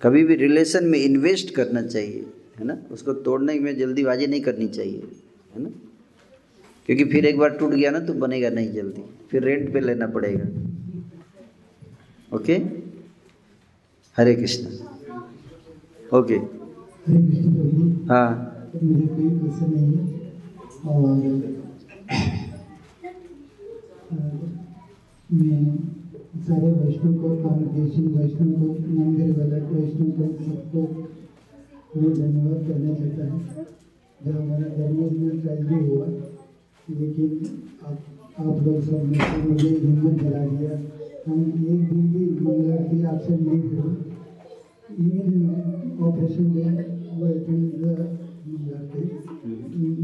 [0.03, 2.25] कभी भी रिलेशन में इन्वेस्ट करना चाहिए,
[2.59, 2.79] है ना?
[2.93, 5.03] उसको तोड़ने में जल्दीबाजी नहीं करनी चाहिए,
[5.55, 5.71] है ना?
[6.89, 10.07] क्योंकि फिर एक बार टूट गया ना तो बनेगा नहीं जल्दी। फिर रेंट पे लेना
[10.15, 10.47] पड़ेगा।
[12.33, 12.55] ओके
[14.17, 14.65] हरे कृष्ण
[16.19, 16.37] ओके
[18.11, 18.29] हाँ।
[25.31, 25.63] मैं
[26.47, 30.81] सारे वैष्णव को वैष्णव को, मंदिर वैष्णव को सबको
[31.97, 33.41] मैं धन्यवाद करना चाहता हूँ।
[34.21, 34.99] हमारा धर्म
[35.71, 36.07] में हुआ
[36.99, 37.31] लेकिन
[37.87, 37.97] आप
[38.41, 40.75] आप लोग सब मिलकर मुझे हिम्मत दिला दिया।
[41.27, 41.41] हम
[41.73, 42.23] एक दिन भी
[42.69, 43.93] लड़की आपसे नहीं हुई
[47.21, 47.93] we attend the
[48.51, 49.03] Mulati.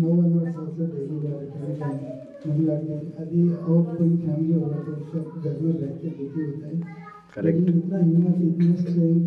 [0.01, 1.99] No one was also daily we attend
[2.47, 2.95] Mulati.
[3.19, 6.75] यदि और कोई फैमिली होगा तो सब घर में बैठ के दुखी होता है।
[7.45, 9.27] लेकिन इतना हिम्मत इतना स्ट्रेंथ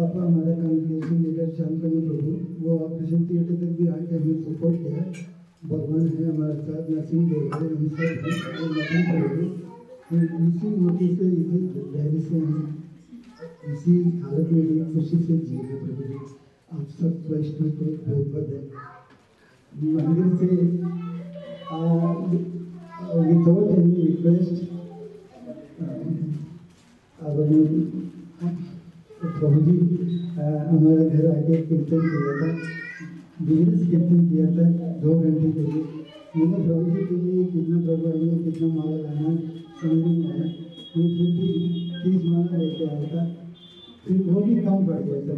[0.00, 2.30] अब हमारा कम्युनिकेशन लीडर श्यामकरण प्रभु
[2.64, 5.02] वो ऑपरेशन थिएटर तक भी आके हमें सपोर्ट किया।
[5.62, 8.10] भगवान है, हमारे साथ नरसिंह देव है, हम सब
[8.76, 9.42] नरसिंह प्रभु
[10.10, 11.58] इसी मोटिव से इसी
[11.92, 12.54] धैर्य से हम
[13.72, 16.14] इसी हालत में भी खुशी से जी रहे प्रभु जी।
[16.72, 18.60] आप सब वैष्णव को बहुत बहुत है।
[19.94, 20.48] मंदिर से
[23.28, 24.56] विदाउट एनी रिक्वेस्ट
[29.38, 29.76] प्रभु जी
[30.70, 32.48] हमारे घर आके कीर्तन किया था।
[33.46, 34.64] बिज़नेस कीर्तन किया था
[35.02, 35.82] दो घंटे के लिए।
[36.36, 39.30] मैंने प्रभु जी के लिए कितना प्रभु आएँगे कितना माला लाना
[39.80, 40.46] समझ में नहीं आया।
[40.96, 41.48] मैं फिर भी
[42.02, 43.22] तीस माला लेके आया था।
[44.06, 45.34] फिर वो भी कम पड़ गया था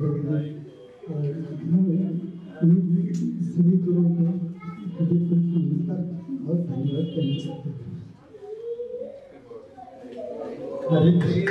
[2.60, 2.98] प्रभु जी
[3.44, 4.22] सभी गुरु को
[5.54, 6.00] नमस्कार
[6.48, 7.68] और धन्यवाद करना चाहता
[10.90, 11.46] हरे कृष्ण।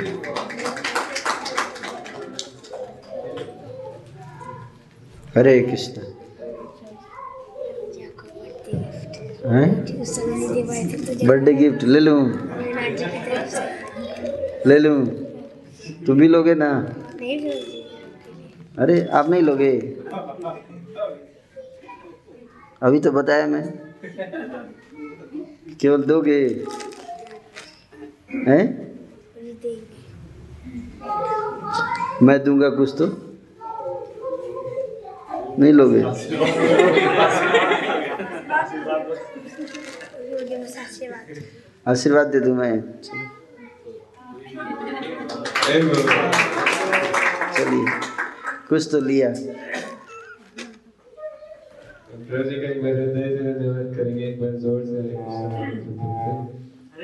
[5.36, 6.10] हरे कृष्ण हैं
[11.26, 12.20] बर्थडे गिफ्ट ले लूँ?
[14.66, 15.06] ले लूँ?
[16.06, 16.68] तुम भी लोगे ना?
[18.78, 19.72] अरे आप नहीं लोगे?
[22.82, 23.64] अभी तो बताया मैं।
[25.80, 26.66] केवल दोगे?
[28.48, 28.64] हैं?
[32.22, 33.31] मैं दूँगा कुछ तो।
[35.58, 36.02] नहीं लोगे?
[41.86, 42.74] आशीर्वाद दे दूँ मैं।
[47.56, 47.84] चलिए,
[48.68, 49.28] कुछ तो लिया।
[52.28, 54.98] प्रभु जी का एक बार हृदय से धन्यवाद करेंगे एक बार ज़ोर से।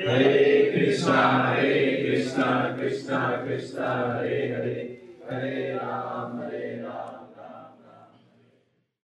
[0.09, 0.43] हरे हरे
[0.75, 1.73] कृष्णा हरे
[2.03, 2.47] कृष्णा
[2.79, 3.87] कृष्णा कृष्णा